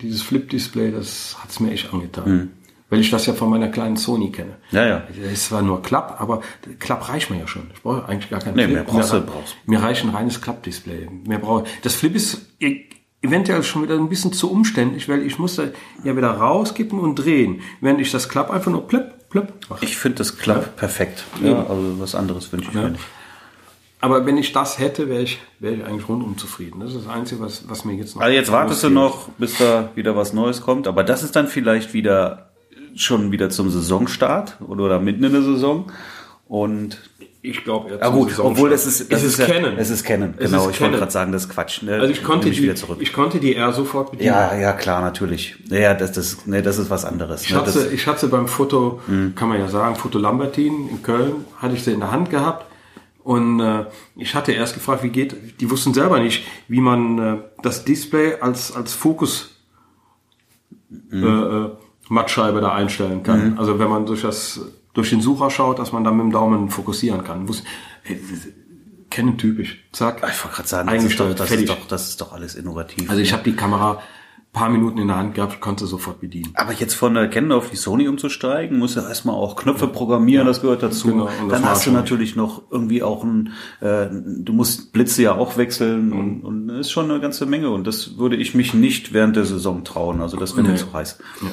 dieses 0.00 0.22
Flip-Display, 0.22 0.92
das 0.92 1.36
hat 1.40 1.50
es 1.50 1.60
mir 1.60 1.72
echt 1.72 1.92
angetan. 1.92 2.50
Weil 2.90 3.00
ich 3.00 3.10
das 3.10 3.26
ja 3.26 3.34
von 3.34 3.48
meiner 3.48 3.68
kleinen 3.68 3.96
Sony 3.96 4.30
kenne. 4.32 4.56
Ja, 4.72 4.86
ja. 4.86 5.02
Ist 5.32 5.46
zwar 5.46 5.62
nur 5.62 5.80
Klapp, 5.80 6.20
aber 6.20 6.42
Klapp 6.80 7.08
reicht 7.08 7.30
mir 7.30 7.38
ja 7.38 7.46
schon. 7.46 7.70
Ich 7.72 7.82
brauche 7.82 8.06
eigentlich 8.06 8.30
gar 8.30 8.40
keinen 8.40 8.56
nee, 8.56 8.64
Flip. 8.64 8.74
Mehr 8.74 8.84
brauchst 8.84 9.12
mir, 9.12 9.20
brauchst. 9.20 9.56
mir 9.66 9.80
reicht 9.80 10.04
ein 10.04 10.10
reines 10.10 10.40
Klappdisplay. 10.40 11.08
Mehr 11.24 11.38
brauche 11.38 11.64
Das 11.82 11.94
Flip 11.94 12.14
ist 12.14 12.46
eventuell 13.22 13.62
schon 13.62 13.82
wieder 13.84 13.94
ein 13.94 14.08
bisschen 14.08 14.32
zu 14.32 14.50
umständlich, 14.50 15.08
weil 15.08 15.22
ich 15.24 15.38
muss 15.38 15.56
da 15.56 15.64
ja 16.04 16.16
wieder 16.16 16.30
rauskippen 16.30 16.98
und 16.98 17.16
drehen, 17.16 17.62
während 17.80 18.00
ich 18.00 18.10
das 18.10 18.28
Klapp 18.28 18.50
einfach 18.50 18.72
nur 18.72 18.86
plöpp, 18.88 19.28
plöpp 19.30 19.52
mache. 19.68 19.84
Ich 19.84 19.96
finde 19.96 20.18
das 20.18 20.36
Klapp 20.36 20.62
ja. 20.62 20.68
perfekt. 20.76 21.24
Ja, 21.42 21.66
also 21.66 22.00
was 22.00 22.14
anderes 22.14 22.52
wünsche 22.52 22.70
ich 22.70 22.74
ja. 22.74 22.82
mir 22.82 22.90
nicht. 22.90 23.04
Aber 24.02 24.24
wenn 24.24 24.38
ich 24.38 24.52
das 24.52 24.78
hätte, 24.78 25.10
wäre 25.10 25.22
ich, 25.22 25.40
wäre 25.58 25.74
ich 25.74 25.84
eigentlich 25.84 26.08
rundum 26.08 26.38
zufrieden. 26.38 26.80
Das 26.80 26.94
ist 26.94 27.06
das 27.06 27.14
Einzige, 27.14 27.42
was, 27.42 27.68
was 27.68 27.84
mir 27.84 27.92
jetzt 27.92 28.16
noch. 28.16 28.22
Also 28.22 28.34
jetzt 28.34 28.50
wartest 28.50 28.82
du 28.82 28.88
noch, 28.88 29.28
bis 29.36 29.58
da 29.58 29.90
wieder 29.94 30.16
was 30.16 30.32
Neues 30.32 30.62
kommt. 30.62 30.88
Aber 30.88 31.04
das 31.04 31.22
ist 31.22 31.36
dann 31.36 31.48
vielleicht 31.48 31.92
wieder 31.92 32.49
schon 32.96 33.32
wieder 33.32 33.50
zum 33.50 33.70
Saisonstart 33.70 34.58
oder 34.66 35.00
mitten 35.00 35.24
in 35.24 35.32
der 35.32 35.42
Saison. 35.42 35.90
Und 36.48 36.98
ich 37.42 37.64
glaube, 37.64 37.98
ja 37.98 38.08
gut, 38.10 38.38
obwohl 38.38 38.68
das 38.68 38.86
ist, 38.86 39.10
es 39.10 39.22
ist, 39.22 39.38
ist 39.38 39.46
Canon. 39.46 39.78
Es 39.78 39.88
ist 39.88 40.04
Canon, 40.04 40.34
es 40.36 40.50
genau. 40.50 40.68
Ist 40.68 40.74
ich 40.74 40.80
wollte 40.82 40.98
gerade 40.98 41.10
sagen, 41.10 41.32
das 41.32 41.44
ist 41.44 41.48
Quatsch. 41.48 41.82
Ne? 41.82 41.94
Also 41.94 42.12
ich 42.12 42.22
konnte 42.22 42.50
die, 42.50 42.74
ich 42.98 43.12
konnte 43.14 43.40
die 43.40 43.54
R 43.54 43.72
sofort 43.72 44.10
bedienen. 44.10 44.26
Ja, 44.26 44.54
ja, 44.54 44.72
klar, 44.74 45.00
natürlich. 45.00 45.56
Ja, 45.70 45.94
das, 45.94 46.12
das, 46.12 46.46
ne, 46.46 46.60
das 46.60 46.76
ist 46.76 46.90
was 46.90 47.06
anderes. 47.06 47.44
Ich, 47.44 47.52
ne? 47.52 47.58
hatte, 47.58 47.72
das, 47.72 47.90
ich 47.90 48.06
hatte 48.06 48.28
beim 48.28 48.46
Foto, 48.46 49.00
mh. 49.06 49.30
kann 49.36 49.48
man 49.48 49.58
ja 49.58 49.68
sagen, 49.68 49.96
Foto 49.96 50.18
Lambertin 50.18 50.90
in 50.90 51.02
Köln, 51.02 51.46
hatte 51.56 51.74
ich 51.74 51.82
sie 51.82 51.92
in 51.92 52.00
der 52.00 52.10
Hand 52.10 52.28
gehabt. 52.28 52.66
Und 53.22 53.60
äh, 53.60 53.86
ich 54.16 54.34
hatte 54.34 54.52
erst 54.52 54.74
gefragt, 54.74 55.02
wie 55.02 55.08
geht, 55.08 55.60
die 55.60 55.70
wussten 55.70 55.94
selber 55.94 56.20
nicht, 56.20 56.44
wie 56.68 56.80
man 56.80 57.18
äh, 57.18 57.36
das 57.62 57.84
Display 57.86 58.34
als, 58.40 58.74
als 58.74 58.92
Fokus 58.92 59.56
mhm. 60.90 61.24
äh, 61.24 61.26
äh 61.26 61.70
Mattscheibe 62.10 62.60
da 62.60 62.74
einstellen 62.74 63.22
kann. 63.22 63.52
Mhm. 63.52 63.58
Also 63.58 63.78
wenn 63.78 63.88
man 63.88 64.04
durch 64.04 64.22
das 64.22 64.60
durch 64.92 65.10
den 65.10 65.20
Sucher 65.20 65.50
schaut, 65.50 65.78
dass 65.78 65.92
man 65.92 66.02
dann 66.02 66.16
mit 66.16 66.24
dem 66.24 66.32
Daumen 66.32 66.68
fokussieren 66.68 67.22
kann. 67.22 67.44
Muss, 67.44 67.62
äh, 68.04 68.16
kennen 69.08 69.38
typisch. 69.38 69.84
Zack. 69.92 70.16
Ich 70.16 70.44
wollte 70.44 70.56
gerade 70.56 70.68
sagen, 70.68 70.88
eingestellt, 70.88 71.38
das 71.38 71.50
ist, 71.50 71.68
doch, 71.68 71.76
das, 71.76 71.78
ist 71.78 71.80
doch, 71.82 71.88
das 71.88 72.08
ist 72.08 72.20
doch 72.20 72.32
alles 72.32 72.54
innovativ. 72.56 73.08
Also 73.08 73.22
ich 73.22 73.32
habe 73.32 73.44
die 73.44 73.54
Kamera 73.54 74.00
paar 74.52 74.68
Minuten 74.68 74.98
in 74.98 75.08
der 75.08 75.16
Hand 75.16 75.34
gehabt, 75.34 75.60
konnte 75.60 75.86
sofort 75.86 76.20
bedienen. 76.20 76.50
Aber 76.54 76.72
jetzt 76.72 76.94
von 76.94 77.14
der 77.14 77.28
Canon 77.28 77.52
auf 77.52 77.70
die 77.70 77.76
Sony 77.76 78.08
umzusteigen, 78.08 78.80
muss 78.80 78.96
ja 78.96 79.06
erstmal 79.06 79.36
auch 79.36 79.54
Knöpfe 79.54 79.86
programmieren, 79.86 80.44
ja. 80.44 80.50
das 80.50 80.60
gehört 80.60 80.82
dazu. 80.82 81.08
Genau, 81.08 81.28
Dann 81.48 81.64
hast 81.64 81.86
du 81.86 81.92
natürlich 81.92 82.34
noch 82.34 82.62
irgendwie 82.68 83.04
auch 83.04 83.22
ein, 83.22 83.52
äh, 83.80 84.08
du 84.10 84.52
musst 84.52 84.92
Blitze 84.92 85.22
ja 85.22 85.36
auch 85.36 85.56
wechseln 85.56 86.06
mhm. 86.06 86.18
und, 86.18 86.44
und 86.44 86.68
ist 86.80 86.90
schon 86.90 87.08
eine 87.08 87.20
ganze 87.20 87.46
Menge 87.46 87.70
und 87.70 87.86
das 87.86 88.18
würde 88.18 88.36
ich 88.36 88.54
mich 88.54 88.74
nicht 88.74 89.12
während 89.12 89.36
der 89.36 89.44
Saison 89.44 89.84
trauen. 89.84 90.20
Also 90.20 90.36
das 90.36 90.56
wäre 90.56 90.66
nee. 90.66 90.74
zu 90.74 90.92
heiß. 90.92 91.18
Ja. 91.42 91.48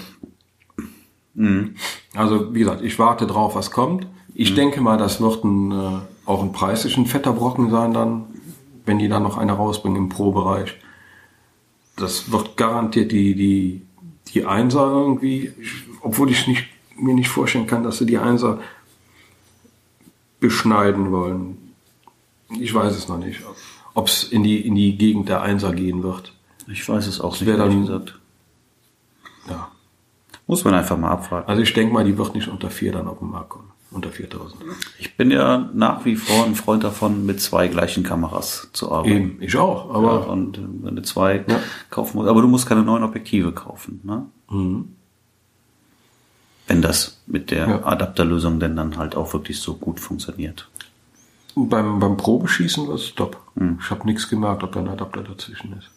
Mhm. 1.37 1.75
Also 2.15 2.53
wie 2.53 2.59
gesagt, 2.59 2.81
ich 2.81 2.97
warte 2.97 3.27
drauf, 3.27 3.55
was 3.55 3.71
kommt. 3.71 4.07
Ich 4.33 4.51
mhm. 4.51 4.55
denke 4.55 4.81
mal, 4.81 4.97
das 4.97 5.21
wird 5.21 5.43
ein, 5.43 5.71
äh, 5.71 5.99
auch 6.25 6.41
ein 6.41 6.51
preislich 6.51 6.97
ein 6.97 7.05
fetter 7.05 7.31
Brocken 7.31 7.69
sein 7.69 7.93
dann, 7.93 8.25
wenn 8.85 8.99
die 8.99 9.07
dann 9.07 9.23
noch 9.23 9.37
eine 9.37 9.53
rausbringen 9.53 10.03
im 10.03 10.09
Pro-Bereich. 10.09 10.75
Das 11.95 12.31
wird 12.31 12.57
garantiert 12.57 13.11
die, 13.11 13.35
die, 13.35 13.81
die 14.33 14.45
Einser 14.45 14.87
irgendwie, 14.87 15.53
obwohl 16.01 16.31
ich 16.31 16.47
nicht, 16.47 16.65
mir 16.95 17.13
nicht 17.13 17.29
vorstellen 17.29 17.67
kann, 17.67 17.83
dass 17.83 17.99
sie 17.99 18.05
die 18.07 18.17
Einser 18.17 18.59
beschneiden 20.39 21.11
wollen. 21.11 21.57
Ich 22.59 22.73
weiß 22.73 22.95
es 22.95 23.07
noch 23.07 23.17
nicht, 23.17 23.41
ob 23.93 24.07
es 24.07 24.23
in 24.23 24.41
die, 24.41 24.65
in 24.65 24.73
die 24.73 24.97
Gegend 24.97 25.29
der 25.29 25.41
Einser 25.41 25.73
gehen 25.73 26.01
wird. 26.01 26.33
Ich 26.67 26.87
weiß 26.87 27.05
es 27.05 27.21
auch 27.21 27.37
das 27.37 27.41
nicht, 27.41 27.59
dann, 27.59 27.81
gesagt. 27.81 28.19
Ja. 29.49 29.71
Muss 30.47 30.63
man 30.63 30.73
einfach 30.73 30.97
mal 30.97 31.11
abwarten. 31.11 31.49
Also 31.49 31.61
ich 31.61 31.73
denke 31.73 31.93
mal, 31.93 32.05
die 32.05 32.17
wird 32.17 32.33
nicht 32.33 32.47
unter 32.47 32.69
vier 32.69 32.93
dann 32.93 33.07
auf 33.07 33.19
den 33.19 33.29
Markt 33.29 33.49
kommen. 33.49 33.71
Unter 33.91 34.09
4000. 34.09 34.61
Ich 34.99 35.15
bin 35.15 35.31
ja 35.31 35.69
nach 35.73 36.03
wie 36.05 36.15
vor 36.15 36.45
ein 36.45 36.55
Freund 36.55 36.83
davon, 36.83 37.25
mit 37.25 37.39
zwei 37.39 37.67
gleichen 37.67 38.03
Kameras 38.03 38.69
zu 38.73 38.91
arbeiten. 38.91 39.15
Eben, 39.15 39.41
ich 39.41 39.55
auch. 39.55 39.93
Aber 39.93 40.21
ja, 40.21 40.25
und 40.27 40.59
wenn 40.83 40.95
du 40.95 41.01
zwei 41.03 41.45
ja. 41.47 41.59
kaufen 41.89 42.17
musst, 42.17 42.29
aber 42.29 42.41
du 42.41 42.47
musst 42.47 42.67
keine 42.67 42.83
neuen 42.83 43.03
Objektive 43.03 43.53
kaufen. 43.53 44.01
Ne? 44.03 44.25
Mhm. 44.49 44.89
Wenn 46.67 46.81
das 46.81 47.21
mit 47.27 47.51
der 47.51 47.67
Ja. 47.67 47.85
Adapterlösung 47.85 48.59
denn 48.59 48.75
dann 48.75 48.97
halt 48.97 49.15
auch 49.15 49.31
wirklich 49.33 49.59
so 49.59 49.75
gut 49.75 50.01
funktioniert. 50.01 50.69
Beim, 51.55 51.99
beim 51.99 52.17
Probeschießen 52.17 52.87
war 52.87 52.95
es 52.95 53.15
top. 53.15 53.41
Ich 53.79 53.89
habe 53.89 54.05
nichts 54.05 54.29
gemerkt, 54.29 54.63
ob 54.63 54.73
da 54.73 54.81
ein 54.81 54.89
Adapter 54.89 55.23
dazwischen 55.23 55.73
ist. 55.77 55.89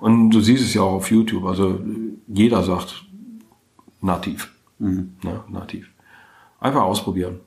Und 0.00 0.30
du 0.30 0.40
siehst 0.40 0.64
es 0.64 0.74
ja 0.74 0.82
auch 0.82 0.94
auf 0.94 1.10
YouTube. 1.10 1.44
Also 1.44 1.78
jeder 2.26 2.62
sagt 2.64 3.04
nativ. 4.00 4.52
Ne, 4.78 5.44
nativ. 5.48 5.90
Einfach 6.58 6.82
ausprobieren. 6.82 7.40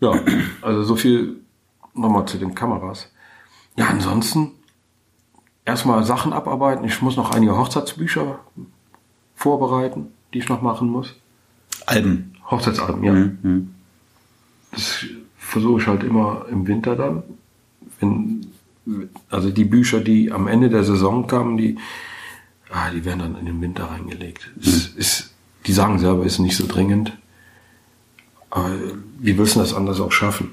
Ja, 0.00 0.20
also 0.62 0.82
so 0.82 0.96
viel 0.96 1.40
nochmal 1.94 2.26
zu 2.26 2.38
den 2.38 2.54
Kameras. 2.54 3.10
Ja, 3.76 3.88
ansonsten 3.88 4.52
erstmal 5.64 6.04
Sachen 6.04 6.32
abarbeiten. 6.32 6.84
Ich 6.84 7.02
muss 7.02 7.16
noch 7.16 7.30
einige 7.30 7.56
Hochzeitsbücher 7.56 8.40
vorbereiten, 9.34 10.08
die 10.32 10.38
ich 10.38 10.48
noch 10.48 10.62
machen 10.62 10.88
muss. 10.88 11.14
Alben. 11.86 12.34
Hochzeitsalben, 12.50 13.04
ja. 13.04 13.12
Mhm. 13.12 13.74
Das 14.70 15.04
versuche 15.36 15.80
ich 15.80 15.86
halt 15.86 16.02
immer 16.04 16.46
im 16.50 16.66
Winter 16.66 16.96
dann. 16.96 17.22
Wenn, 18.00 18.46
also 19.30 19.50
die 19.50 19.64
Bücher, 19.64 20.00
die 20.00 20.32
am 20.32 20.46
Ende 20.46 20.68
der 20.68 20.84
Saison 20.84 21.26
kamen, 21.26 21.56
die, 21.56 21.76
ah, 22.70 22.90
die 22.90 23.04
werden 23.04 23.20
dann 23.20 23.38
in 23.38 23.46
den 23.46 23.60
Winter 23.60 23.84
reingelegt. 23.84 24.50
Es 24.60 24.88
ist, 24.88 25.30
die 25.66 25.72
sagen 25.72 25.98
selber, 25.98 26.24
ist 26.24 26.38
nicht 26.38 26.56
so 26.56 26.66
dringend. 26.66 27.16
Aber 28.50 28.70
wie 29.18 29.36
willst 29.36 29.56
du 29.56 29.60
das 29.60 29.74
anders 29.74 30.00
auch 30.00 30.12
schaffen? 30.12 30.52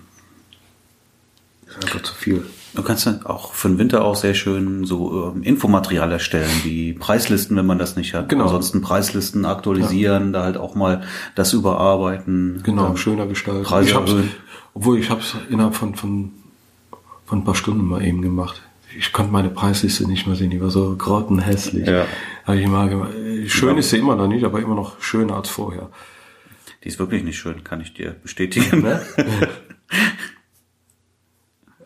Ist 1.67 1.84
einfach 1.84 2.04
zu 2.04 2.13
viel. 2.13 2.45
Du 2.76 2.82
kannst 2.82 3.06
dann 3.06 3.23
auch 3.26 3.54
für 3.54 3.67
den 3.67 3.78
Winter 3.78 4.04
auch 4.04 4.15
sehr 4.15 4.34
schön 4.34 4.84
so 4.84 5.32
ähm, 5.36 5.43
Infomaterial 5.43 6.12
erstellen, 6.12 6.49
wie 6.63 6.93
Preislisten, 6.93 7.56
wenn 7.56 7.67
man 7.67 7.78
das 7.78 7.95
nicht 7.95 8.15
hat. 8.15 8.30
Genau. 8.30 8.45
Ansonsten 8.45 8.82
Preislisten 8.82 9.45
aktualisieren, 9.45 10.34
da 10.34 10.43
halt 10.43 10.58
auch 10.58 10.73
mal 10.73 11.04
das 11.36 11.54
überarbeiten. 11.54 12.62
Genau, 12.63 12.88
Dann 12.88 12.97
schöner 12.97 13.28
gestalten. 13.28 13.63
Preise 13.63 13.89
ich 13.89 13.95
hab's, 13.95 14.12
obwohl 14.73 14.97
ich 14.97 15.12
habe 15.12 15.21
es 15.21 15.36
innerhalb 15.49 15.76
von, 15.76 15.93
von, 15.93 16.32
von 17.26 17.39
ein 17.39 17.43
paar 17.43 17.56
Stunden 17.56 17.86
mal 17.86 18.04
eben 18.04 18.23
gemacht. 18.23 18.63
Ich 18.97 19.12
konnte 19.12 19.32
meine 19.32 19.49
Preisliste 19.49 20.08
nicht 20.08 20.27
mehr 20.27 20.36
sehen, 20.36 20.49
die 20.49 20.62
war 20.62 20.69
so 20.69 20.95
grottenhässlich. 20.95 21.88
Ja. 21.88 22.06
Hab 22.45 22.56
ich 22.56 22.67
mal 22.67 22.89
gemacht. 22.89 23.12
Schön 23.47 23.77
ist 23.77 23.89
sie 23.89 23.97
immer 23.97 24.15
noch 24.15 24.27
nicht, 24.27 24.43
aber 24.43 24.60
immer 24.60 24.75
noch 24.75 25.01
schöner 25.01 25.36
als 25.36 25.49
vorher. 25.49 25.89
Die 26.84 26.89
ist 26.89 26.99
wirklich 26.99 27.23
nicht 27.23 27.38
schön, 27.38 27.63
kann 27.63 27.82
ich 27.82 27.93
dir 27.93 28.12
bestätigen. 28.12 28.82
Ne? 28.82 29.01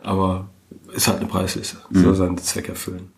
aber 0.02 0.50
ist 0.94 1.08
halt 1.08 1.20
eine 1.20 1.28
Preisliste. 1.28 1.78
Soll 1.92 2.16
seinen 2.16 2.38
Zweck 2.38 2.70
erfüllen. 2.70 3.12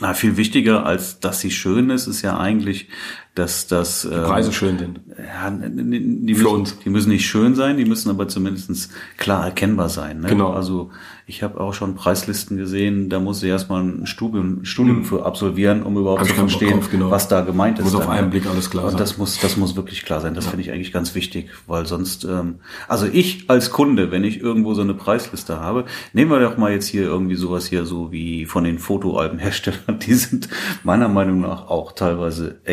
Na, 0.00 0.14
viel 0.14 0.36
wichtiger 0.36 0.86
als 0.86 1.20
dass 1.20 1.40
sie 1.40 1.50
schön 1.50 1.90
ist, 1.90 2.06
ist 2.06 2.22
ja 2.22 2.38
eigentlich, 2.38 2.88
dass 3.34 3.68
das 3.68 4.04
ähm, 4.04 4.24
Preise 4.24 4.52
schön 4.52 4.78
sind. 4.78 5.00
Ja, 5.16 5.50
die 5.50 6.34
Für 6.34 6.42
müssen, 6.42 6.46
uns. 6.46 6.78
die 6.80 6.90
müssen 6.90 7.10
nicht 7.10 7.26
schön 7.26 7.54
sein, 7.54 7.76
die 7.76 7.84
müssen 7.84 8.10
aber 8.10 8.26
zumindest 8.28 8.90
klar 9.18 9.44
erkennbar 9.44 9.88
sein. 9.88 10.20
Ne? 10.20 10.28
Genau. 10.28 10.52
Also 10.52 10.90
ich 11.26 11.44
habe 11.44 11.60
auch 11.60 11.72
schon 11.72 11.94
Preislisten 11.94 12.56
gesehen, 12.56 13.08
da 13.08 13.20
muss 13.20 13.40
ich 13.42 13.48
erstmal 13.48 13.84
ein 13.84 14.06
Studium, 14.06 14.64
Studium 14.64 15.04
für 15.04 15.24
absolvieren, 15.24 15.84
um 15.84 15.96
überhaupt 15.96 16.22
Hab 16.22 16.28
zu 16.28 16.34
verstehen, 16.34 16.80
drauf, 16.80 16.90
genau. 16.90 17.10
was 17.12 17.28
da 17.28 17.42
gemeint 17.42 17.78
ist. 17.78 17.84
Muss 17.84 17.94
auf 17.94 18.06
dann, 18.06 18.10
einen 18.10 18.26
ne? 18.26 18.30
Blick 18.32 18.46
alles 18.46 18.68
klar 18.68 18.84
Und 18.84 18.90
sein. 18.90 18.98
das 18.98 19.16
muss, 19.16 19.38
das 19.38 19.56
muss 19.56 19.76
wirklich 19.76 20.04
klar 20.04 20.20
sein. 20.20 20.34
Das 20.34 20.46
finde 20.46 20.62
ich 20.62 20.72
eigentlich 20.72 20.92
ganz 20.92 21.14
wichtig, 21.14 21.50
weil 21.68 21.86
sonst, 21.86 22.24
ähm, 22.24 22.56
also 22.88 23.06
ich 23.06 23.48
als 23.48 23.70
Kunde, 23.70 24.10
wenn 24.10 24.24
ich 24.24 24.40
irgendwo 24.40 24.74
so 24.74 24.82
eine 24.82 24.94
Preisliste 24.94 25.60
habe, 25.60 25.84
nehmen 26.12 26.32
wir 26.32 26.40
doch 26.40 26.56
mal 26.56 26.72
jetzt 26.72 26.88
hier 26.88 27.02
irgendwie 27.02 27.36
sowas 27.36 27.66
hier 27.66 27.84
so 27.84 28.10
wie 28.10 28.46
von 28.46 28.64
den 28.64 28.80
Fotoalbenherstellern, 28.80 29.98
die 30.04 30.14
sind 30.14 30.48
meiner 30.82 31.08
Meinung 31.08 31.42
nach 31.42 31.68
auch 31.68 31.92
teilweise 31.92 32.58
Oh. 32.66 32.72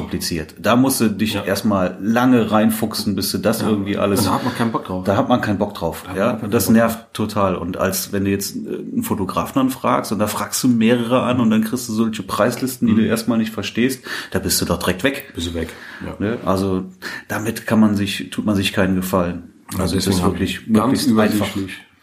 Kompliziert. 0.00 0.54
Da 0.58 0.76
musst 0.76 1.00
du 1.00 1.08
dich 1.08 1.34
erstmal 1.34 1.96
lange 2.00 2.50
reinfuchsen, 2.50 3.14
bis 3.14 3.32
du 3.32 3.38
das 3.38 3.62
irgendwie 3.62 3.96
alles. 3.96 4.20
Und 4.20 4.26
da 4.26 4.34
hat 4.34 4.44
man 4.44 4.54
keinen 4.54 4.72
Bock 4.72 4.84
drauf. 4.84 5.04
Da 5.04 5.16
hat 5.16 5.28
man 5.28 5.40
keinen 5.40 5.58
Bock 5.58 5.74
drauf. 5.74 6.08
hat 6.08 6.16
Ja, 6.16 6.32
das 6.34 6.68
nervt 6.68 7.12
total. 7.12 7.56
Und 7.56 7.76
als 7.76 8.12
wenn 8.12 8.24
du 8.24 8.30
jetzt 8.30 8.56
äh, 8.56 8.58
einen 8.58 9.02
Fotografen 9.02 9.60
anfragst 9.60 10.12
und 10.12 10.18
da 10.18 10.26
fragst 10.26 10.62
du 10.62 10.68
mehrere 10.68 11.22
an 11.22 11.40
und 11.40 11.50
dann 11.50 11.64
kriegst 11.64 11.88
du 11.88 11.92
solche 11.92 12.22
Preislisten, 12.22 12.88
die 12.88 12.94
du 12.94 13.06
erstmal 13.06 13.38
nicht 13.38 13.52
verstehst, 13.52 14.04
da 14.30 14.38
bist 14.38 14.60
du 14.60 14.64
doch 14.64 14.78
direkt 14.78 15.04
weg. 15.04 15.32
Bist 15.34 15.48
du 15.48 15.54
weg. 15.54 15.72
Ja. 16.04 16.14
Ne? 16.18 16.38
Also 16.44 16.84
damit 17.28 17.66
kann 17.66 17.80
man 17.80 17.96
sich, 17.96 18.30
tut 18.30 18.44
man 18.44 18.56
sich 18.56 18.72
keinen 18.72 18.96
Gefallen. 18.96 19.52
Also 19.76 19.96
es 19.96 20.06
ist 20.06 20.22
wirklich 20.22 20.66
möglichst 20.66 21.08
einfach. 21.16 21.48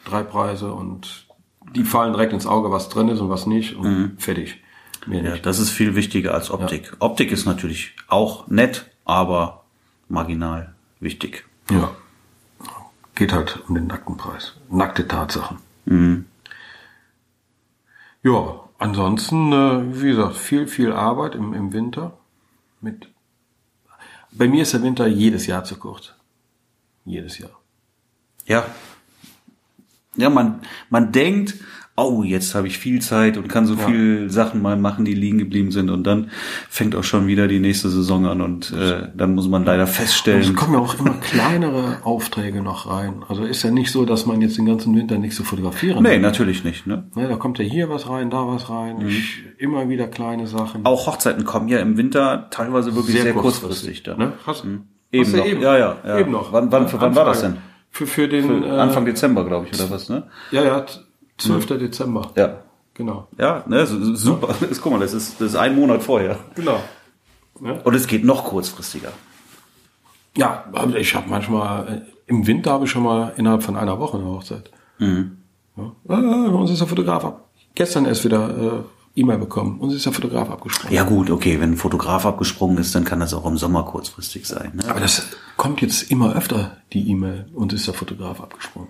drei 0.05 0.23
Preise 0.23 0.71
und 0.71 1.25
die 1.75 1.83
fallen 1.83 2.13
direkt 2.13 2.33
ins 2.33 2.45
Auge, 2.45 2.71
was 2.71 2.89
drin 2.89 3.09
ist 3.09 3.19
und 3.19 3.29
was 3.29 3.47
nicht 3.47 3.75
und 3.75 4.15
fertig. 4.17 4.61
Mhm. 5.05 5.25
Ja, 5.25 5.37
das 5.37 5.59
ist 5.59 5.69
viel 5.69 5.95
wichtiger 5.95 6.33
als 6.33 6.51
Optik. 6.51 6.93
Optik 6.99 7.31
ist 7.31 7.45
natürlich 7.45 7.95
auch 8.07 8.47
nett, 8.47 8.89
aber 9.05 9.63
marginal 10.07 10.73
wichtig. 10.99 11.45
Ja. 11.69 11.95
Geht 13.15 13.33
halt 13.33 13.61
um 13.67 13.75
den 13.75 13.87
nackten 13.87 14.17
Preis. 14.17 14.55
Nackte 14.69 15.07
Tatsachen. 15.07 15.57
Mhm. 15.85 16.25
Ja, 18.23 18.59
ansonsten, 18.79 19.53
äh, 19.53 20.01
wie 20.01 20.09
gesagt, 20.09 20.35
viel, 20.35 20.67
viel 20.67 20.91
Arbeit 20.91 21.35
im, 21.35 21.53
im 21.53 21.73
Winter. 21.73 22.17
Mit 22.81 23.07
Bei 24.31 24.47
mir 24.47 24.63
ist 24.63 24.73
der 24.73 24.83
Winter 24.83 25.07
jedes 25.07 25.47
Jahr 25.47 25.63
zu 25.63 25.77
kurz. 25.77 26.13
Jedes 27.05 27.37
Jahr. 27.37 27.51
Ja. 28.45 28.65
Ja, 30.15 30.29
man, 30.29 30.61
man 30.89 31.11
denkt, 31.11 31.55
oh, 31.97 32.23
jetzt 32.23 32.55
habe 32.55 32.67
ich 32.67 32.77
viel 32.77 33.01
Zeit 33.01 33.37
und 33.37 33.47
kann 33.47 33.65
so 33.65 33.77
viel 33.77 34.29
Sachen 34.29 34.61
mal 34.61 34.75
machen, 34.75 35.05
die 35.05 35.13
liegen 35.13 35.37
geblieben 35.37 35.71
sind. 35.71 35.89
Und 35.89 36.03
dann 36.03 36.29
fängt 36.69 36.93
auch 36.95 37.05
schon 37.05 37.25
wieder 37.27 37.47
die 37.47 37.59
nächste 37.59 37.89
Saison 37.89 38.25
an 38.25 38.41
und 38.41 38.73
äh, 38.73 39.07
dann 39.15 39.33
muss 39.33 39.47
man 39.47 39.63
leider 39.63 39.83
Und 39.83 39.89
es 39.89 39.95
feststellen. 39.95 40.55
kommen 40.55 40.73
ja 40.73 40.79
auch 40.79 40.99
immer 40.99 41.13
kleinere 41.21 41.99
Aufträge 42.03 42.61
noch 42.61 42.89
rein. 42.89 43.23
Also 43.29 43.43
ist 43.45 43.63
ja 43.63 43.71
nicht 43.71 43.91
so, 43.91 44.03
dass 44.05 44.25
man 44.25 44.41
jetzt 44.41 44.57
den 44.57 44.65
ganzen 44.65 44.93
Winter 44.95 45.17
nichts 45.17 45.37
zu 45.37 45.43
fotografieren 45.45 46.03
Nee, 46.03 46.15
hat. 46.15 46.21
natürlich 46.21 46.63
nicht. 46.65 46.85
Ne? 46.85 47.05
Ne, 47.15 47.29
da 47.29 47.37
kommt 47.37 47.59
ja 47.59 47.63
hier 47.65 47.89
was 47.89 48.09
rein, 48.09 48.29
da 48.29 48.45
was 48.45 48.69
rein. 48.69 48.97
Mhm. 48.99 49.07
Ich, 49.07 49.43
immer 49.57 49.87
wieder 49.87 50.07
kleine 50.07 50.47
Sachen. 50.47 50.85
Auch 50.85 51.07
Hochzeiten 51.07 51.45
kommen 51.45 51.69
ja 51.69 51.79
im 51.79 51.95
Winter 51.97 52.47
teilweise 52.51 52.93
wirklich 52.93 53.21
sehr, 53.21 53.33
kurzfristig. 53.33 54.03
da. 54.03 54.17
Ne? 54.17 54.33
Hast, 54.45 54.65
Eben 55.11 55.23
hast 55.25 55.33
du 55.33 55.37
noch. 55.37 55.61
Ja, 55.61 55.77
ja, 55.77 55.95
ja. 56.05 56.19
Eben 56.19 56.31
noch. 56.31 56.51
Wann- 56.51 56.69
wann- 56.73 56.89
für 56.89 56.99
wann 56.99 57.15
war 57.15 57.23
das 57.23 57.39
denn? 57.41 57.55
Für, 57.89 58.05
für 58.05 58.27
den 58.27 58.45
Für 58.63 58.67
äh, 58.67 58.79
Anfang 58.79 59.05
Dezember, 59.05 59.45
glaube 59.45 59.67
ich, 59.71 59.79
oder 59.79 59.89
was, 59.89 60.09
ne? 60.09 60.23
Ja, 60.51 60.65
ja, 60.65 60.85
t- 61.37 61.47
12. 61.47 61.67
Dezember. 61.79 62.31
Ja. 62.35 62.59
Genau. 62.93 63.27
Ja, 63.37 63.63
ne, 63.67 63.85
super. 63.85 64.55
Das, 64.69 64.81
guck 64.81 64.93
mal, 64.93 64.99
das 64.99 65.13
ist, 65.13 65.39
das 65.41 65.49
ist 65.49 65.55
ein 65.55 65.75
Monat 65.75 66.01
vorher. 66.03 66.39
Genau. 66.55 66.79
Und 67.59 67.93
es 67.93 68.07
geht 68.07 68.23
noch 68.25 68.45
kurzfristiger. 68.45 69.11
Ja, 70.37 70.65
aber 70.73 70.95
ich 70.97 71.15
habe 71.15 71.29
manchmal, 71.29 71.87
äh, 71.87 72.01
im 72.27 72.45
Winter 72.47 72.71
habe 72.71 72.85
ich 72.85 72.91
schon 72.91 73.03
mal 73.03 73.33
innerhalb 73.37 73.63
von 73.63 73.75
einer 73.77 73.99
Woche 73.99 74.17
eine 74.17 74.25
Hochzeit. 74.27 74.69
Mhm. 74.99 75.37
Ja. 75.77 75.91
Ah, 76.07 76.49
bei 76.49 76.57
uns 76.57 76.71
ist 76.71 76.79
der 76.79 76.87
Fotograf 76.87 77.23
ab. 77.23 77.49
Gestern 77.75 78.05
erst 78.05 78.23
wieder 78.25 78.49
äh, 79.15 79.19
E-Mail 79.19 79.37
bekommen. 79.37 79.79
Uns 79.79 79.93
ist 79.93 80.05
der 80.05 80.13
Fotograf 80.13 80.49
abgesprungen. 80.49 80.93
Ja 80.95 81.03
gut, 81.03 81.29
okay, 81.29 81.59
wenn 81.59 81.71
ein 81.73 81.77
Fotograf 81.77 82.25
abgesprungen 82.25 82.77
ist, 82.77 82.95
dann 82.95 83.03
kann 83.05 83.19
das 83.21 83.33
auch 83.33 83.45
im 83.45 83.57
Sommer 83.57 83.83
kurzfristig 83.83 84.45
sein. 84.47 84.71
Ne? 84.75 84.89
Aber 84.89 84.99
das 84.99 85.27
kommt 85.57 85.81
jetzt 85.81 86.11
immer 86.11 86.35
öfter, 86.35 86.77
die 86.93 87.09
E-Mail. 87.11 87.47
Uns 87.53 87.73
ist 87.73 87.87
der 87.87 87.93
Fotograf 87.93 88.41
abgesprungen. 88.41 88.89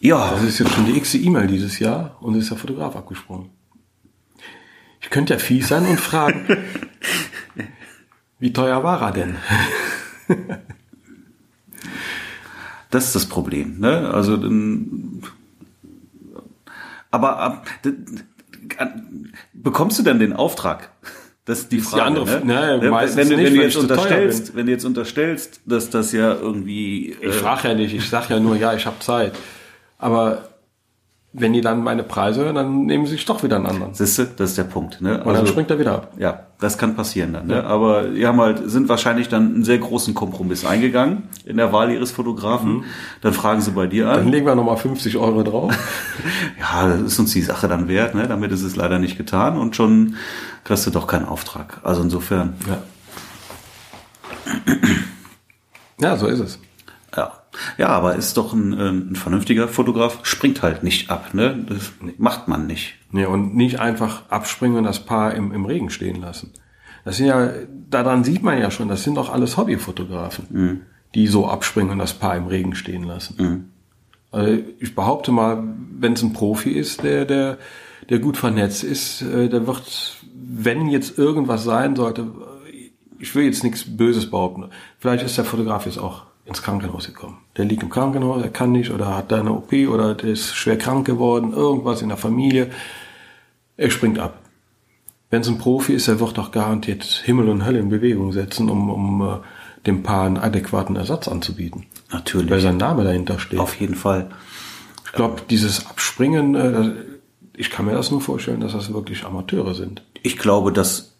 Ja, 0.00 0.30
Das 0.32 0.42
ist 0.42 0.58
jetzt 0.58 0.72
schon 0.72 0.86
die 0.86 0.96
x 0.96 1.14
E-Mail 1.14 1.46
dieses 1.46 1.78
Jahr. 1.78 2.16
Uns 2.20 2.36
ist 2.38 2.50
der 2.50 2.58
Fotograf 2.58 2.96
abgesprungen. 2.96 3.50
Ich 5.00 5.10
könnte 5.10 5.34
ja 5.34 5.38
fies 5.38 5.68
sein 5.68 5.86
und 5.86 6.00
fragen, 6.00 6.46
wie 8.38 8.52
teuer 8.52 8.82
war 8.82 9.00
er 9.02 9.12
denn? 9.12 9.36
das 12.90 13.06
ist 13.06 13.14
das 13.14 13.26
Problem. 13.26 13.78
Ne? 13.78 14.10
Also, 14.12 14.38
aber 17.10 17.62
bekommst 19.54 19.98
du 19.98 20.02
dann 20.02 20.18
den 20.18 20.32
Auftrag? 20.32 20.90
Das 21.44 21.60
ist 21.60 21.70
die 21.72 21.76
die 21.76 21.82
Frage. 21.82 22.02
andere- 22.02 22.44
ne? 22.44 22.78
ne, 22.78 22.78
wenn, 22.82 22.90
du, 23.28 23.36
nicht, 23.36 23.46
wenn 23.46 23.54
du 23.54 23.62
jetzt 23.62 23.76
unterstellst, 23.76 24.56
wenn 24.56 24.66
du 24.66 24.72
jetzt 24.72 24.84
unterstellst, 24.84 25.60
dass 25.64 25.88
das 25.90 26.10
ja 26.10 26.34
irgendwie 26.34 27.12
äh, 27.22 27.28
Ich 27.28 27.36
frage 27.36 27.68
ja 27.68 27.74
nicht, 27.74 27.94
ich 27.94 28.08
sage 28.08 28.34
ja 28.34 28.40
nur, 28.40 28.56
ja, 28.56 28.74
ich 28.74 28.84
habe 28.84 28.98
Zeit. 28.98 29.32
Aber 29.98 30.48
wenn 31.38 31.52
die 31.52 31.60
dann 31.60 31.84
meine 31.84 32.02
Preise 32.02 32.44
hören, 32.44 32.54
dann 32.54 32.86
nehmen 32.86 33.04
sie 33.04 33.12
sich 33.12 33.26
doch 33.26 33.42
wieder 33.42 33.56
einen 33.56 33.66
anderen. 33.66 33.92
Siehst 33.92 34.16
du, 34.18 34.24
das 34.24 34.50
ist 34.50 34.58
der 34.58 34.64
Punkt. 34.64 35.02
Ne? 35.02 35.22
Und 35.22 35.34
dann 35.34 35.46
springt 35.46 35.70
er 35.70 35.78
wieder 35.78 35.92
ab. 35.94 36.12
Ja, 36.16 36.46
das 36.60 36.78
kann 36.78 36.96
passieren 36.96 37.34
dann. 37.34 37.46
Ne? 37.46 37.62
Aber 37.62 38.04
die 38.04 38.26
haben 38.26 38.40
halt, 38.40 38.70
sind 38.70 38.88
wahrscheinlich 38.88 39.28
dann 39.28 39.54
einen 39.56 39.64
sehr 39.64 39.76
großen 39.76 40.14
Kompromiss 40.14 40.64
eingegangen 40.64 41.24
in 41.44 41.58
der 41.58 41.74
Wahl 41.74 41.90
ihres 41.90 42.10
Fotografen. 42.10 42.84
Dann 43.20 43.34
fragen 43.34 43.60
sie 43.60 43.72
bei 43.72 43.86
dir 43.86 44.06
Dann 44.06 44.20
an. 44.20 44.28
legen 44.28 44.46
wir 44.46 44.54
nochmal 44.54 44.78
50 44.78 45.18
Euro 45.18 45.42
drauf. 45.42 45.76
Ja, 46.58 46.88
das 46.88 47.00
ist 47.02 47.18
uns 47.18 47.32
die 47.32 47.42
Sache 47.42 47.68
dann 47.68 47.86
wert. 47.86 48.14
Ne? 48.14 48.26
Damit 48.26 48.50
ist 48.50 48.62
es 48.62 48.74
leider 48.74 48.98
nicht 48.98 49.18
getan 49.18 49.58
und 49.58 49.76
schon 49.76 50.16
kriegst 50.64 50.86
du 50.86 50.90
doch 50.90 51.06
keinen 51.06 51.26
Auftrag. 51.26 51.80
Also 51.84 52.00
insofern, 52.02 52.54
Ja. 52.66 52.78
Ja, 56.00 56.16
so 56.16 56.26
ist 56.26 56.40
es. 56.40 56.58
ja. 57.16 57.32
Ja, 57.78 57.88
aber 57.88 58.16
ist 58.16 58.36
doch 58.36 58.52
ein, 58.52 58.72
äh, 58.72 58.90
ein 58.90 59.16
vernünftiger 59.16 59.68
Fotograf, 59.68 60.20
springt 60.22 60.62
halt 60.62 60.82
nicht 60.82 61.10
ab. 61.10 61.34
Ne? 61.34 61.64
Das 61.68 61.92
macht 62.18 62.48
man 62.48 62.66
nicht. 62.66 62.94
Nee, 63.10 63.26
und 63.26 63.54
nicht 63.54 63.80
einfach 63.80 64.28
abspringen 64.28 64.78
und 64.78 64.84
das 64.84 65.04
Paar 65.04 65.34
im, 65.34 65.52
im 65.52 65.64
Regen 65.64 65.90
stehen 65.90 66.20
lassen. 66.20 66.52
Das 67.04 67.18
sind 67.18 67.26
ja, 67.26 67.50
daran 67.88 68.24
sieht 68.24 68.42
man 68.42 68.58
ja 68.58 68.70
schon, 68.70 68.88
das 68.88 69.04
sind 69.04 69.14
doch 69.14 69.32
alles 69.32 69.56
Hobbyfotografen, 69.56 70.46
mhm. 70.50 70.80
die 71.14 71.28
so 71.28 71.46
abspringen 71.46 71.92
und 71.92 71.98
das 71.98 72.14
Paar 72.14 72.36
im 72.36 72.46
Regen 72.46 72.74
stehen 72.74 73.04
lassen. 73.04 73.36
Mhm. 73.38 73.64
Also 74.32 74.62
ich 74.80 74.94
behaupte 74.94 75.30
mal, 75.30 75.62
wenn 75.98 76.14
es 76.14 76.22
ein 76.22 76.32
Profi 76.32 76.70
ist, 76.70 77.04
der, 77.04 77.24
der, 77.24 77.58
der 78.10 78.18
gut 78.18 78.36
vernetzt 78.36 78.82
ist, 78.82 79.22
äh, 79.22 79.48
der 79.48 79.66
wird, 79.66 80.16
wenn 80.34 80.88
jetzt 80.88 81.16
irgendwas 81.16 81.64
sein 81.64 81.94
sollte, 81.96 82.26
ich 83.18 83.34
will 83.34 83.44
jetzt 83.44 83.64
nichts 83.64 83.84
Böses 83.96 84.30
behaupten. 84.30 84.70
Vielleicht 84.98 85.24
ist 85.24 85.38
der 85.38 85.44
Fotograf 85.44 85.86
jetzt 85.86 85.98
auch 85.98 86.24
ins 86.46 86.62
Krankenhaus 86.62 87.06
gekommen. 87.06 87.38
Der 87.56 87.64
liegt 87.64 87.82
im 87.82 87.90
Krankenhaus, 87.90 88.42
er 88.42 88.50
kann 88.50 88.72
nicht 88.72 88.90
oder 88.90 89.16
hat 89.16 89.32
da 89.32 89.40
eine 89.40 89.52
OP 89.52 89.72
oder 89.72 90.14
der 90.14 90.30
ist 90.30 90.54
schwer 90.54 90.78
krank 90.78 91.06
geworden, 91.06 91.52
irgendwas 91.52 92.02
in 92.02 92.08
der 92.08 92.16
Familie. 92.16 92.70
Er 93.76 93.90
springt 93.90 94.18
ab. 94.18 94.38
Wenn 95.28 95.40
es 95.42 95.48
ein 95.48 95.58
Profi 95.58 95.92
ist, 95.92 96.06
er 96.06 96.20
wird 96.20 96.38
doch 96.38 96.52
garantiert 96.52 97.04
Himmel 97.04 97.48
und 97.48 97.66
Hölle 97.66 97.80
in 97.80 97.88
Bewegung 97.88 98.32
setzen, 98.32 98.70
um, 98.70 98.88
um 98.88 99.20
uh, 99.20 99.38
dem 99.84 100.04
Paar 100.04 100.26
einen 100.26 100.36
adäquaten 100.36 100.94
Ersatz 100.94 101.26
anzubieten. 101.26 101.86
Natürlich. 102.12 102.50
Weil 102.50 102.60
sein 102.60 102.76
Name 102.76 103.02
dahinter 103.02 103.40
steht. 103.40 103.58
Auf 103.58 103.74
jeden 103.74 103.96
Fall. 103.96 104.30
Ich 105.04 105.12
glaube, 105.12 105.42
dieses 105.50 105.86
Abspringen, 105.86 106.54
äh, 106.54 106.92
ich 107.56 107.70
kann 107.70 107.86
mir 107.86 107.92
das 107.92 108.12
nur 108.12 108.20
vorstellen, 108.20 108.60
dass 108.60 108.72
das 108.72 108.92
wirklich 108.92 109.24
Amateure 109.24 109.74
sind. 109.74 110.02
Ich 110.22 110.38
glaube, 110.38 110.72
dass 110.72 111.15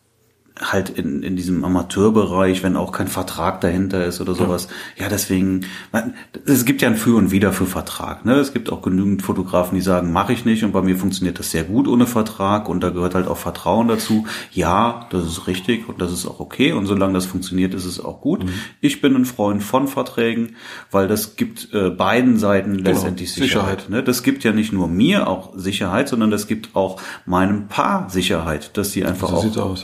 halt 0.58 0.88
in, 0.90 1.22
in 1.22 1.36
diesem 1.36 1.64
Amateurbereich, 1.64 2.62
wenn 2.62 2.76
auch 2.76 2.90
kein 2.90 3.08
Vertrag 3.08 3.60
dahinter 3.60 4.04
ist 4.06 4.20
oder 4.20 4.34
sowas. 4.34 4.68
Ja, 4.96 5.04
ja 5.04 5.08
deswegen, 5.10 5.66
man, 5.92 6.14
es 6.46 6.64
gibt 6.64 6.80
ja 6.80 6.88
ein 6.88 6.96
Für 6.96 7.16
und 7.16 7.30
Wider 7.30 7.52
für 7.52 7.66
Vertrag. 7.66 8.24
Ne? 8.24 8.34
Es 8.34 8.54
gibt 8.54 8.72
auch 8.72 8.80
genügend 8.80 9.22
Fotografen, 9.22 9.74
die 9.74 9.82
sagen, 9.82 10.12
mache 10.12 10.32
ich 10.32 10.44
nicht 10.44 10.64
und 10.64 10.72
bei 10.72 10.80
mir 10.80 10.96
funktioniert 10.96 11.38
das 11.38 11.50
sehr 11.50 11.64
gut 11.64 11.86
ohne 11.86 12.06
Vertrag 12.06 12.68
und 12.68 12.80
da 12.80 12.88
gehört 12.88 13.14
halt 13.14 13.28
auch 13.28 13.36
Vertrauen 13.36 13.88
dazu. 13.88 14.26
Ja, 14.52 15.06
das 15.10 15.26
ist 15.26 15.46
richtig 15.46 15.88
und 15.88 16.00
das 16.00 16.12
ist 16.12 16.26
auch 16.26 16.40
okay 16.40 16.72
und 16.72 16.86
solange 16.86 17.12
das 17.12 17.26
funktioniert, 17.26 17.74
ist 17.74 17.84
es 17.84 18.02
auch 18.02 18.22
gut. 18.22 18.44
Mhm. 18.44 18.50
Ich 18.80 19.02
bin 19.02 19.14
ein 19.14 19.26
Freund 19.26 19.62
von 19.62 19.88
Verträgen, 19.88 20.56
weil 20.90 21.06
das 21.06 21.36
gibt 21.36 21.68
äh, 21.74 21.90
beiden 21.90 22.38
Seiten 22.38 22.78
genau, 22.78 22.90
letztendlich 22.90 23.32
Sicherheit. 23.32 23.80
Sicherheit. 23.82 23.90
Ne? 23.90 24.02
Das 24.02 24.22
gibt 24.22 24.42
ja 24.44 24.52
nicht 24.52 24.72
nur 24.72 24.88
mir 24.88 25.28
auch 25.28 25.52
Sicherheit, 25.54 26.08
sondern 26.08 26.30
das 26.30 26.46
gibt 26.46 26.74
auch 26.74 27.00
meinem 27.26 27.68
Paar 27.68 28.08
Sicherheit, 28.08 28.76
dass 28.78 28.92
sie 28.92 29.04
einfach 29.04 29.28
so 29.28 29.62
auch 29.62 29.76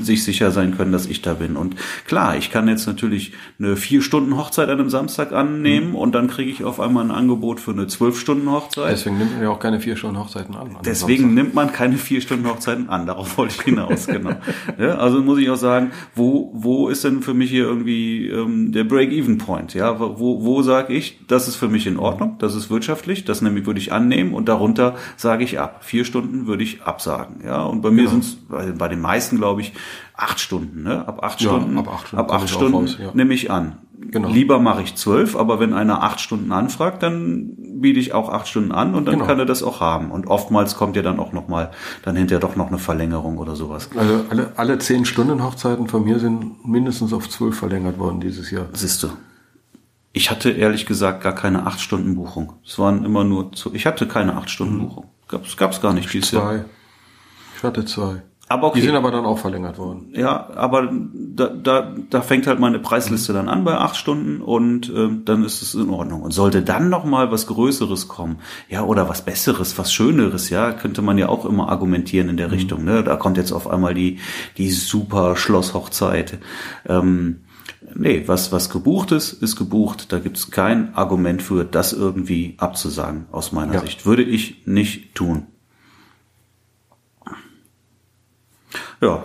sich 0.00 0.24
sicher 0.24 0.50
sein 0.50 0.76
können, 0.76 0.92
dass 0.92 1.06
ich 1.06 1.22
da 1.22 1.34
bin. 1.34 1.56
Und 1.56 1.76
klar, 2.06 2.36
ich 2.36 2.50
kann 2.50 2.68
jetzt 2.68 2.86
natürlich 2.86 3.32
eine 3.58 3.76
vier 3.76 4.02
Stunden 4.02 4.36
Hochzeit 4.36 4.68
an 4.68 4.80
einem 4.80 4.90
Samstag 4.90 5.32
annehmen 5.32 5.90
mhm. 5.90 5.94
und 5.96 6.14
dann 6.14 6.28
kriege 6.28 6.50
ich 6.50 6.64
auf 6.64 6.80
einmal 6.80 7.04
ein 7.04 7.10
Angebot 7.10 7.60
für 7.60 7.72
eine 7.72 7.86
zwölf 7.86 8.18
Stunden 8.18 8.50
Hochzeit. 8.50 8.92
Deswegen 8.92 9.18
nimmt 9.18 9.32
man 9.34 9.42
ja 9.42 9.50
auch 9.50 9.60
keine 9.60 9.80
vier 9.80 9.96
Stunden 9.96 10.18
Hochzeiten 10.18 10.54
an. 10.54 10.68
an 10.68 10.76
Deswegen 10.84 11.24
Samstag. 11.24 11.34
nimmt 11.34 11.54
man 11.54 11.72
keine 11.72 11.96
vier 11.96 12.20
Stunden 12.20 12.46
Hochzeiten 12.48 12.88
an. 12.88 13.06
Darauf 13.06 13.36
wollte 13.38 13.54
ich 13.58 13.62
hinaus, 13.62 14.06
genau. 14.06 14.32
Ja, 14.78 14.96
also 14.96 15.20
muss 15.20 15.38
ich 15.38 15.50
auch 15.50 15.56
sagen, 15.56 15.90
wo, 16.14 16.50
wo 16.54 16.88
ist 16.88 17.04
denn 17.04 17.22
für 17.22 17.34
mich 17.34 17.50
hier 17.50 17.64
irgendwie 17.64 18.28
ähm, 18.28 18.72
der 18.72 18.84
Break-Even-Point? 18.84 19.74
Ja, 19.74 19.98
wo, 19.98 20.44
wo 20.44 20.62
sage 20.62 20.94
ich, 20.94 21.20
das 21.26 21.48
ist 21.48 21.56
für 21.56 21.68
mich 21.68 21.86
in 21.86 21.98
Ordnung, 21.98 22.36
das 22.38 22.54
ist 22.54 22.70
wirtschaftlich, 22.70 23.24
das 23.24 23.42
nämlich 23.42 23.66
würde 23.66 23.80
ich 23.80 23.92
annehmen 23.92 24.34
und 24.34 24.48
darunter 24.48 24.96
sage 25.16 25.44
ich 25.44 25.58
ab. 25.58 25.84
Vier 25.84 26.04
Stunden 26.04 26.46
würde 26.46 26.62
ich 26.62 26.82
absagen. 26.82 27.42
Ja, 27.44 27.62
und 27.62 27.82
bei 27.82 27.90
mir 27.90 28.08
genau. 28.08 28.10
sind 28.10 28.24
es, 28.24 28.36
bei 28.78 28.88
den 28.88 29.00
meisten 29.00 29.36
glaube 29.36 29.60
ich, 29.60 29.72
acht 30.14 30.40
Stunden. 30.40 30.82
Ne? 30.82 31.06
Ab 31.06 31.22
acht 31.22 31.40
ja, 31.40 31.50
Stunden, 31.50 31.78
ab 31.78 31.88
acht 31.88 32.08
Stunden, 32.08 32.24
ab 32.24 32.32
acht 32.32 32.48
Stunden 32.48 32.74
raus, 32.74 32.96
ja. 33.00 33.10
nehme 33.14 33.34
ich 33.34 33.50
an. 33.50 33.78
Genau. 34.10 34.28
Lieber 34.28 34.58
mache 34.58 34.82
ich 34.82 34.96
zwölf, 34.96 35.36
aber 35.36 35.60
wenn 35.60 35.72
einer 35.72 36.02
acht 36.02 36.20
Stunden 36.20 36.50
anfragt, 36.52 37.02
dann 37.02 37.54
biete 37.80 38.00
ich 38.00 38.12
auch 38.12 38.28
acht 38.28 38.48
Stunden 38.48 38.72
an 38.72 38.94
und 38.94 39.06
dann 39.06 39.14
genau. 39.14 39.26
kann 39.26 39.38
er 39.38 39.46
das 39.46 39.62
auch 39.62 39.80
haben. 39.80 40.10
Und 40.10 40.26
oftmals 40.26 40.76
kommt 40.76 40.96
ja 40.96 41.02
dann 41.02 41.20
auch 41.20 41.32
noch 41.32 41.48
mal 41.48 41.70
dann 42.02 42.16
hinterher 42.16 42.40
doch 42.40 42.56
noch 42.56 42.68
eine 42.68 42.78
Verlängerung 42.78 43.38
oder 43.38 43.54
sowas. 43.54 43.90
Also 43.96 44.24
alle, 44.28 44.52
alle 44.56 44.78
zehn 44.78 45.04
Stunden 45.04 45.42
Hochzeiten 45.42 45.86
von 45.86 46.04
mir 46.04 46.18
sind 46.18 46.66
mindestens 46.66 47.12
auf 47.12 47.28
zwölf 47.28 47.56
verlängert 47.56 47.98
worden 47.98 48.20
dieses 48.20 48.50
Jahr. 48.50 48.66
Siehst 48.72 49.02
du. 49.02 49.08
Ich 50.12 50.30
hatte 50.30 50.50
ehrlich 50.50 50.84
gesagt 50.84 51.22
gar 51.22 51.34
keine 51.34 51.66
acht 51.66 51.80
Stunden 51.80 52.14
Buchung. 52.16 52.54
Es 52.66 52.78
waren 52.78 53.04
immer 53.04 53.24
nur, 53.24 53.52
zu, 53.52 53.72
ich 53.72 53.86
hatte 53.86 54.06
keine 54.06 54.36
acht 54.36 54.50
Stunden 54.50 54.76
mhm. 54.76 54.88
Buchung. 54.88 55.10
Gab's, 55.28 55.56
gab's 55.56 55.80
gar 55.80 55.94
nicht 55.94 56.12
dieses 56.12 56.30
zwei. 56.30 56.56
Jahr. 56.56 56.64
Ich 57.56 57.62
hatte 57.62 57.84
zwei. 57.84 58.22
Aber 58.52 58.68
okay. 58.68 58.80
Die 58.80 58.86
sind 58.86 58.94
aber 58.94 59.10
dann 59.10 59.24
auch 59.24 59.38
verlängert 59.38 59.78
worden. 59.78 60.10
Ja, 60.12 60.50
aber 60.54 60.92
da, 60.92 61.46
da, 61.48 61.94
da 62.10 62.20
fängt 62.20 62.46
halt 62.46 62.60
meine 62.60 62.78
Preisliste 62.78 63.32
dann 63.32 63.48
an 63.48 63.64
bei 63.64 63.78
acht 63.78 63.96
Stunden 63.96 64.42
und 64.42 64.90
äh, 64.90 65.08
dann 65.24 65.42
ist 65.42 65.62
es 65.62 65.74
in 65.74 65.88
Ordnung. 65.88 66.20
Und 66.20 66.32
sollte 66.32 66.60
dann 66.60 66.90
noch 66.90 67.04
mal 67.04 67.32
was 67.32 67.46
Größeres 67.46 68.08
kommen, 68.08 68.40
ja, 68.68 68.84
oder 68.84 69.08
was 69.08 69.24
Besseres, 69.24 69.78
was 69.78 69.90
Schöneres, 69.90 70.50
ja, 70.50 70.72
könnte 70.72 71.00
man 71.00 71.16
ja 71.16 71.30
auch 71.30 71.46
immer 71.46 71.70
argumentieren 71.70 72.28
in 72.28 72.36
der 72.36 72.48
mhm. 72.48 72.52
Richtung. 72.52 72.84
Ne? 72.84 73.02
Da 73.02 73.16
kommt 73.16 73.38
jetzt 73.38 73.52
auf 73.52 73.70
einmal 73.70 73.94
die, 73.94 74.18
die 74.58 74.70
super 74.70 75.34
Schlosshochzeit. 75.34 76.36
Ähm, 76.86 77.44
nee, 77.94 78.24
was, 78.26 78.52
was 78.52 78.68
gebucht 78.68 79.12
ist, 79.12 79.32
ist 79.32 79.56
gebucht. 79.56 80.12
Da 80.12 80.18
gibt's 80.18 80.50
kein 80.50 80.94
Argument 80.94 81.40
für, 81.40 81.64
das 81.64 81.94
irgendwie 81.94 82.56
abzusagen, 82.58 83.24
aus 83.32 83.52
meiner 83.52 83.72
ja. 83.72 83.80
Sicht. 83.80 84.04
Würde 84.04 84.22
ich 84.22 84.66
nicht 84.66 85.14
tun. 85.14 85.46
Ja. 89.02 89.24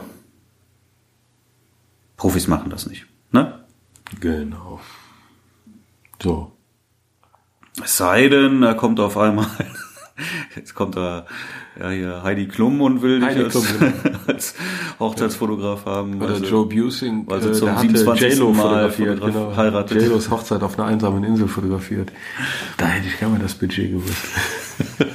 Profis 2.18 2.48
machen 2.48 2.72
das 2.72 2.88
nicht. 2.88 3.06
Ne? 3.32 3.63
Genau. 4.20 4.80
So. 6.22 6.52
Es 7.84 7.98
sei 7.98 8.28
denn, 8.28 8.62
da 8.62 8.74
kommt 8.74 9.00
auf 9.00 9.18
einmal, 9.18 9.46
jetzt 10.56 10.74
kommt 10.74 10.96
da 10.96 11.28
ja, 11.80 11.90
hier 11.92 12.24
Heidi 12.24 12.48
Klum 12.48 12.82
und 12.82 13.04
will 13.04 13.20
dich 13.20 13.38
als, 13.38 13.54
genau. 13.80 13.92
als 14.26 14.56
Hochzeitsfotograf 15.00 15.86
haben. 15.86 16.20
Oder 16.20 16.40
Joe 16.40 16.66
Busing, 16.66 17.28
weil 17.28 17.44
sie 17.44 17.54
zum 17.54 17.70
äh, 17.70 17.80
27. 17.80 18.40
Mal 18.40 18.54
fotografiert, 18.56 19.22
genau. 19.22 19.56
heiratet. 19.56 20.02
J-Los 20.02 20.32
Hochzeit 20.32 20.63
auf 20.63 20.80
einer 20.80 20.88
einsamen 20.88 21.24
Insel 21.24 21.48
fotografiert. 21.48 22.12
Da 22.78 22.88
hätte 22.88 23.10
ich 23.10 23.20
gar 23.20 23.30
mal 23.30 23.38
das 23.38 23.54
Budget 23.54 23.92
gewusst. 23.92 24.26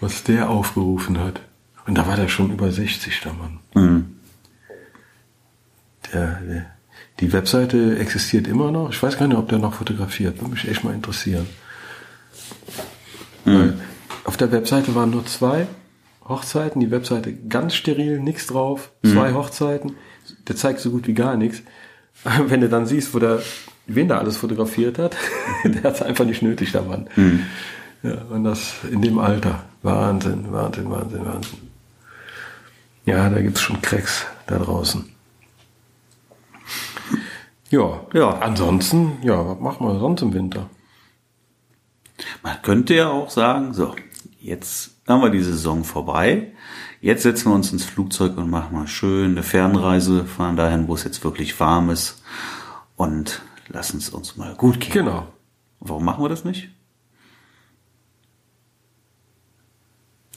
Was 0.00 0.24
der 0.24 0.48
aufgerufen 0.48 1.18
hat. 1.18 1.42
Und 1.86 1.96
da 1.96 2.06
war 2.06 2.16
der 2.16 2.28
schon 2.28 2.50
über 2.50 2.70
60, 2.70 3.20
der 3.20 3.32
Mann. 3.32 3.58
Mhm. 3.74 4.16
Der, 6.12 6.40
der, 6.40 6.66
die 7.20 7.32
Webseite 7.32 7.98
existiert 7.98 8.46
immer 8.46 8.70
noch. 8.70 8.90
Ich 8.90 9.02
weiß 9.02 9.18
gar 9.18 9.26
nicht, 9.26 9.38
ob 9.38 9.48
der 9.48 9.58
noch 9.58 9.74
fotografiert. 9.74 10.40
Würde 10.40 10.50
mich 10.50 10.68
echt 10.68 10.84
mal 10.84 10.94
interessieren. 10.94 11.46
Mhm. 13.44 13.74
Auf 14.24 14.36
der 14.36 14.50
Webseite 14.52 14.94
waren 14.94 15.10
nur 15.10 15.24
zwei 15.26 15.66
Hochzeiten. 16.28 16.80
Die 16.80 16.90
Webseite 16.90 17.32
ganz 17.32 17.74
steril, 17.74 18.18
nichts 18.20 18.48
drauf. 18.48 18.90
Mhm. 19.02 19.12
Zwei 19.12 19.32
Hochzeiten. 19.32 19.92
Der 20.48 20.56
zeigt 20.56 20.80
so 20.80 20.90
gut 20.90 21.06
wie 21.06 21.14
gar 21.14 21.36
nichts. 21.36 21.62
Wenn 22.48 22.60
du 22.60 22.68
dann 22.68 22.86
siehst, 22.86 23.14
wo 23.14 23.20
der, 23.20 23.40
wen 23.86 24.08
da 24.08 24.18
alles 24.18 24.36
fotografiert 24.36 24.98
hat, 24.98 25.16
der 25.64 25.84
hat 25.84 25.94
es 25.94 26.02
einfach 26.02 26.24
nicht 26.24 26.42
nötig, 26.42 26.72
der 26.72 26.82
Mann. 26.82 27.08
Mhm. 27.14 27.42
Ja, 28.02 28.22
und 28.30 28.44
das 28.44 28.74
in 28.90 29.02
dem 29.02 29.18
Alter. 29.18 29.64
Wahnsinn, 29.82 30.46
Wahnsinn, 30.50 30.90
Wahnsinn, 30.90 31.24
Wahnsinn. 31.24 31.65
Ja, 33.06 33.30
da 33.30 33.40
gibt's 33.40 33.60
schon 33.60 33.80
Cracks 33.80 34.26
da 34.46 34.58
draußen. 34.58 35.10
Ja, 37.70 38.00
ja. 38.12 38.38
Ansonsten, 38.38 39.18
ja, 39.22 39.46
was 39.46 39.60
machen 39.60 39.86
wir 39.86 39.98
sonst 39.98 40.22
im 40.22 40.34
Winter? 40.34 40.68
Man 42.42 42.60
könnte 42.62 42.94
ja 42.94 43.10
auch 43.10 43.30
sagen, 43.30 43.74
so, 43.74 43.94
jetzt 44.40 44.90
haben 45.06 45.22
wir 45.22 45.30
die 45.30 45.42
Saison 45.42 45.84
vorbei. 45.84 46.52
Jetzt 47.00 47.22
setzen 47.22 47.50
wir 47.50 47.54
uns 47.54 47.72
ins 47.72 47.84
Flugzeug 47.84 48.36
und 48.36 48.50
machen 48.50 48.74
mal 48.74 48.88
schön 48.88 49.32
eine 49.32 49.42
Fernreise, 49.42 50.24
fahren 50.24 50.56
dahin, 50.56 50.88
wo 50.88 50.94
es 50.94 51.04
jetzt 51.04 51.22
wirklich 51.22 51.58
warm 51.60 51.90
ist 51.90 52.22
und 52.96 53.42
lassen 53.68 53.98
es 53.98 54.10
uns 54.10 54.36
mal 54.36 54.54
gut 54.54 54.80
gehen. 54.80 54.92
Genau. 54.92 55.28
Warum 55.80 56.04
machen 56.04 56.24
wir 56.24 56.28
das 56.28 56.44
nicht? 56.44 56.70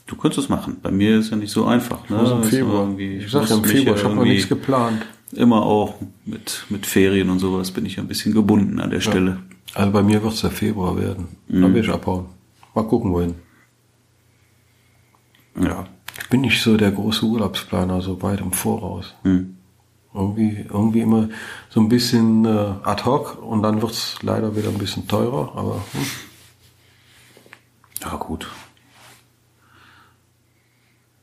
Du 0.10 0.16
könntest 0.16 0.40
es 0.40 0.50
machen. 0.50 0.78
Bei 0.82 0.90
mir 0.90 1.20
ist 1.20 1.30
ja 1.30 1.38
nicht 1.38 1.52
so 1.52 1.66
einfach. 1.66 2.10
Ne? 2.10 2.18
Also 2.18 2.38
im 2.38 2.44
Februar. 2.44 2.90
Ich, 2.98 3.26
ich 3.26 3.32
sag 3.32 3.48
ja 3.48 3.58
im 3.58 3.64
Februar, 3.64 3.96
ich 3.96 4.04
habe 4.04 4.16
noch 4.16 4.24
nichts 4.24 4.50
geplant. 4.50 5.06
Immer 5.34 5.62
auch 5.62 5.94
mit, 6.26 6.66
mit 6.70 6.88
Ferien 6.88 7.30
und 7.30 7.38
sowas 7.38 7.70
bin 7.70 7.86
ich 7.86 8.00
ein 8.00 8.08
bisschen 8.08 8.34
gebunden 8.34 8.80
an 8.80 8.90
der 8.90 9.02
ja. 9.02 9.08
Stelle. 9.08 9.38
Also 9.76 9.92
bei 9.92 10.02
mir 10.02 10.24
wird 10.24 10.34
es 10.34 10.42
der 10.42 10.50
Februar 10.50 10.98
werden. 10.98 11.28
Mhm. 11.48 11.62
Dann 11.62 11.74
will 11.76 11.84
ich 11.84 11.92
abhauen. 11.92 12.26
Mal 12.74 12.88
gucken, 12.88 13.14
wohin. 13.14 13.36
Ja. 15.62 15.86
Ich 16.20 16.28
bin 16.30 16.42
nicht 16.42 16.60
so 16.60 16.76
der 16.76 16.90
große 16.90 17.24
Urlaubsplaner, 17.24 18.02
so 18.02 18.20
weit 18.24 18.42
im 18.42 18.52
Voraus. 18.52 19.14
Mhm. 19.24 19.58
Irgendwie, 20.12 20.66
irgendwie 20.68 21.02
immer 21.02 21.30
so 21.70 21.82
ein 21.82 21.88
bisschen 21.88 22.46
äh, 22.46 22.74
ad 22.82 23.06
hoc 23.06 23.44
und 23.44 23.62
dann 23.62 23.80
wird 23.80 23.92
es 23.92 24.16
leider 24.24 24.56
wieder 24.56 24.70
ein 24.70 24.80
bisschen 24.80 25.08
teurer, 25.08 25.52
aber. 25.56 25.76
Hm. 25.94 26.06
Ja, 28.02 28.16
gut. 28.16 28.48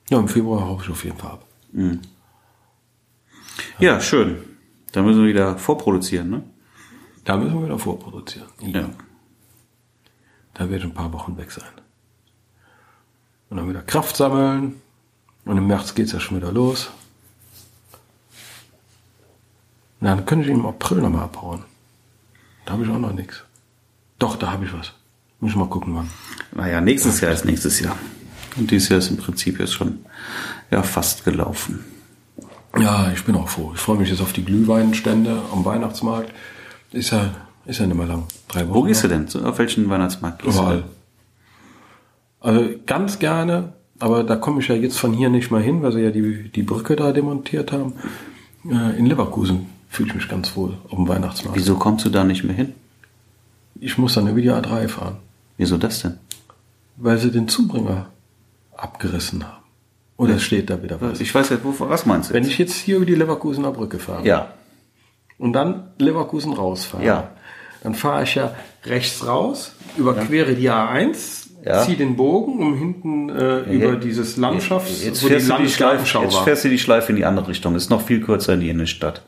Ja, 0.09 0.19
im 0.19 0.29
Februar 0.29 0.67
hau 0.67 0.81
ich 0.81 0.89
auf 0.89 1.05
jeden 1.05 1.19
Fall 1.19 1.33
ab. 1.33 1.47
Mhm. 1.73 2.01
Ja, 3.79 4.01
schön. 4.01 4.43
Da 4.93 5.03
müssen 5.03 5.23
wir 5.23 5.29
wieder 5.29 5.59
vorproduzieren, 5.59 6.31
ne? 6.31 6.43
Da 7.25 7.37
müssen 7.37 7.55
wir 7.59 7.65
wieder 7.65 7.79
vorproduzieren. 7.79 8.49
Ja. 8.61 8.89
Da 10.55 10.71
werde 10.71 10.77
ich 10.77 10.85
ein 10.85 10.95
paar 10.95 11.13
Wochen 11.13 11.37
weg 11.37 11.51
sein. 11.51 11.65
Und 13.51 13.57
dann 13.57 13.69
wieder 13.69 13.83
Kraft 13.83 14.17
sammeln. 14.17 14.81
Und 15.45 15.59
im 15.59 15.67
März 15.67 15.95
geht's 15.95 16.13
ja 16.13 16.21
schon 16.21 16.37
wieder 16.37 16.53
los. 16.53 16.91
Na, 20.01 20.15
dann 20.15 20.27
könnte 20.27 20.49
ich 20.49 20.55
im 20.55 20.67
April 20.67 20.99
nochmal 20.99 21.25
abhauen. 21.25 21.65
Da 22.65 22.73
habe 22.75 22.85
ich 22.85 22.91
auch 22.91 22.99
noch 22.99 23.13
nichts. 23.13 23.43
Doch, 24.19 24.37
da 24.37 24.53
habe 24.53 24.65
ich 24.65 24.73
was. 24.73 24.93
Muss 25.41 25.51
ich 25.51 25.57
mal 25.57 25.69
gucken, 25.69 25.95
wann. 25.95 26.11
Naja, 26.53 26.81
nächstes 26.81 27.21
Jahr 27.21 27.33
ist 27.33 27.45
nächstes 27.45 27.81
Jahr. 27.81 27.97
Und 28.57 28.71
dieses 28.71 28.89
Jahr 28.89 28.99
ist 28.99 29.11
im 29.11 29.17
Prinzip 29.19 29.59
jetzt 29.61 29.75
schon 29.75 29.99
ja, 30.71 30.83
fast 30.83 31.25
gelaufen. 31.25 31.85
Ja, 32.79 33.11
ich 33.13 33.25
bin 33.25 33.35
auch 33.37 33.49
froh. 33.49 33.73
Ich 33.75 33.81
freue 33.81 33.97
mich 33.97 34.11
jetzt 34.11 34.21
auf 34.21 34.33
die 34.33 34.45
Glühweinstände 34.45 35.41
am 35.53 35.65
Weihnachtsmarkt. 35.65 36.31
Ist 36.93 37.11
ja, 37.11 37.35
ist 37.65 37.81
ja 37.81 37.87
nicht 37.87 37.97
mehr 37.97 38.07
lang. 38.07 38.25
Drei 38.49 38.67
Wochen. 38.69 38.75
Wo 38.75 38.83
gehst 38.83 39.05
du 39.05 39.09
denn? 39.09 39.27
Auf 39.45 39.59
welchen 39.59 39.89
Weihnachtsmarkt 39.89 40.43
gehst 40.43 40.59
Überall. 40.59 40.79
du? 42.43 42.49
Also 42.49 42.69
ganz 42.87 43.19
gerne, 43.19 43.73
aber 43.99 44.23
da 44.25 44.37
komme 44.37 44.61
ich 44.61 44.69
ja 44.69 44.75
jetzt 44.75 44.99
von 44.99 45.13
hier 45.13 45.31
nicht 45.31 45.51
mehr 45.51 45.61
hin, 45.61 45.83
weil 45.83 45.93
sie 45.93 46.01
ja 46.01 46.11
die, 46.11 46.49
die 46.51 46.63
Brücke 46.63 46.97
da 46.97 47.13
demontiert 47.13 47.73
haben. 47.73 47.95
Äh, 48.71 48.99
In 48.99 49.07
Leverkusen 49.07 49.67
fühle 49.89 50.11
ich 50.11 50.15
mich 50.15 50.29
ganz 50.29 50.55
wohl 50.55 50.77
auf 50.89 50.97
dem 50.97 51.09
Weihnachtsmarkt. 51.09 51.59
Wieso 51.59 51.77
kommst 51.77 52.05
du 52.05 52.11
da 52.11 52.25
nicht 52.25 52.45
mehr 52.45 52.55
hin? 52.55 52.75
Ich 53.81 53.99
muss 53.99 54.15
dann 54.15 54.27
über 54.29 54.41
die 54.41 54.51
A3 54.51 54.89
fahren, 54.89 55.17
Wieso 55.57 55.77
das 55.77 56.03
denn? 56.03 56.15
weil 56.99 57.19
sie 57.19 57.31
den 57.31 57.49
Zubringer 57.49 58.07
abgerissen 58.77 59.45
haben. 59.45 59.63
Oder 60.17 60.39
steht 60.39 60.71
da 60.71 60.83
wieder 60.83 61.01
was? 61.01 61.21
Ich 61.21 61.35
weiß 61.35 61.51
jetzt, 61.51 61.65
wo, 61.65 61.75
was 61.89 62.07
meinst 62.07 62.31
du? 62.31 62.35
Wenn 62.35 62.45
jetzt? 62.45 62.53
ich 62.53 62.59
jetzt 62.59 62.75
hier 62.77 62.97
über 62.97 63.07
die 63.07 63.15
Leverkusener 63.15 63.71
Brücke 63.71 63.99
fahre 63.99 64.27
ja, 64.27 64.53
und 65.39 65.53
dann 65.53 65.89
Leverkusen 65.99 66.53
rausfahre, 66.55 67.05
Ja. 67.05 67.31
dann 67.83 67.95
fahre 67.95 68.23
ich 68.23 68.35
ja 68.35 68.55
rechts 68.85 69.27
raus, 69.27 69.73
überquere 69.99 70.55
die 70.55 70.71
A1, 70.71 71.49
Ja. 71.65 71.83
ziehe 71.83 71.97
den 71.99 72.17
Bogen, 72.17 72.61
um 72.63 72.79
hinten 72.79 73.29
äh, 73.29 73.61
über 73.65 73.97
dieses 73.97 74.37
Landschafts, 74.39 75.05
jetzt 75.05 75.23
wo 75.23 75.27
die 75.29 75.35
fährst, 75.35 75.51
du 75.51 75.57
die 75.63 75.69
Schleife, 75.69 76.19
jetzt 76.23 76.39
fährst 76.39 76.65
du 76.65 76.69
die 76.71 76.79
Schleife 76.79 77.13
in 77.13 77.17
die 77.17 77.25
andere 77.25 77.49
Richtung. 77.49 77.75
Ist 77.75 77.91
noch 77.91 78.01
viel 78.03 78.21
kürzer 78.23 78.55
in 78.55 78.61
die 78.61 78.71
Innenstadt. 78.71 79.23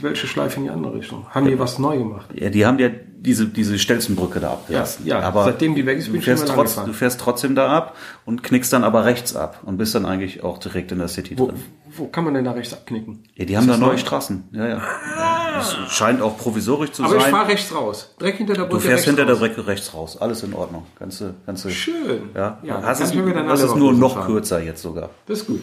Welche 0.00 0.26
Schleife 0.26 0.58
in 0.58 0.64
die 0.64 0.70
andere 0.70 0.94
Richtung? 0.94 1.26
Haben 1.30 1.46
die 1.46 1.58
was 1.58 1.78
neu 1.78 1.98
gemacht? 1.98 2.28
Ja, 2.34 2.50
die 2.50 2.64
haben 2.64 2.78
ja 2.78 2.88
diese, 3.20 3.46
diese 3.46 3.78
Stelzenbrücke 3.78 4.38
da 4.38 4.52
abgelassen. 4.52 5.06
Ja, 5.06 5.20
ja. 5.20 5.26
aber 5.26 5.44
Seitdem 5.44 5.74
die 5.74 5.84
weg 5.86 5.98
ist, 5.98 6.04
bin 6.06 6.14
du 6.14 6.18
ich 6.20 6.24
fährst, 6.24 6.46
trotz, 6.46 6.76
du 6.76 6.92
fährst 6.92 7.20
trotzdem 7.20 7.54
da 7.54 7.68
ab 7.76 7.96
und 8.24 8.42
knickst 8.42 8.72
dann 8.72 8.84
aber 8.84 9.04
rechts 9.04 9.34
ab 9.34 9.60
und 9.64 9.76
bist 9.76 9.94
dann 9.94 10.06
eigentlich 10.06 10.44
auch 10.44 10.58
direkt 10.58 10.92
in 10.92 10.98
der 10.98 11.08
City 11.08 11.38
Wo, 11.38 11.46
drin. 11.46 11.56
wo 11.96 12.06
kann 12.06 12.24
man 12.24 12.34
denn 12.34 12.44
da 12.44 12.52
rechts 12.52 12.72
abknicken? 12.72 13.24
Ja, 13.34 13.44
die 13.44 13.56
haben 13.56 13.66
da 13.66 13.72
das 13.72 13.80
neue 13.80 13.90
neu? 13.92 13.98
Straßen. 13.98 14.44
Ja, 14.52 14.68
ja. 14.68 14.82
Das 15.56 15.74
scheint 15.88 16.22
auch 16.22 16.38
provisorisch 16.38 16.92
zu 16.92 17.02
Aber 17.02 17.16
ich 17.16 17.22
sein. 17.22 17.32
fahre 17.32 17.48
rechts 17.48 17.74
raus. 17.74 18.14
Direkt 18.20 18.38
hinter 18.38 18.54
der 18.54 18.62
Brücke 18.62 18.74
Du 18.74 18.80
fährst 18.88 19.04
hinter 19.06 19.24
der 19.24 19.34
raus. 19.34 19.40
Brücke 19.40 19.66
rechts 19.66 19.94
raus. 19.94 20.16
Alles 20.20 20.44
in 20.44 20.54
Ordnung. 20.54 20.86
Ganze, 20.98 21.34
ganze. 21.46 21.70
Schön. 21.70 22.30
Ja, 22.34 22.58
ja 22.62 22.80
wir 22.80 23.34
dann 23.34 23.48
das 23.48 23.62
ist 23.62 23.74
nur 23.74 23.92
noch 23.92 24.14
fahren. 24.14 24.26
kürzer 24.26 24.62
jetzt 24.62 24.82
sogar. 24.82 25.10
Das 25.26 25.40
ist 25.40 25.46
gut. 25.48 25.62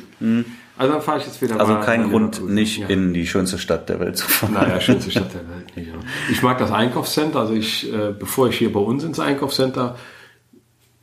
Also 0.78 0.92
dann 0.94 1.02
fahre 1.02 1.20
ich 1.20 1.26
jetzt 1.26 1.42
wieder 1.42 1.60
Also 1.60 1.76
kein 1.80 2.10
Grund, 2.10 2.36
Leverkusen. 2.36 2.54
nicht 2.54 2.78
Ja. 2.80 2.88
in 2.88 3.14
die 3.14 3.26
schönste 3.28 3.58
Stadt 3.58 3.88
der 3.88 4.00
Welt 4.02 4.18
zu 4.18 4.28
fahren. 4.28 4.54
Naja, 4.54 4.82
schönste 4.82 5.10
Stadt 5.12 5.34
der 5.34 5.48
Welt 5.50 5.76
nicht. 5.76 5.90
Ich 6.32 6.42
mag 6.44 6.58
das 6.58 6.72
Einkaufscenter. 6.72 7.40
Also 7.40 7.54
ich, 7.54 7.92
äh, 7.94 8.12
bevor 8.18 8.50
ich 8.50 8.58
hier 8.58 8.72
bei 8.74 8.80
uns 8.82 9.04
ins 9.04 9.20
Einkaufscenter 9.20 9.96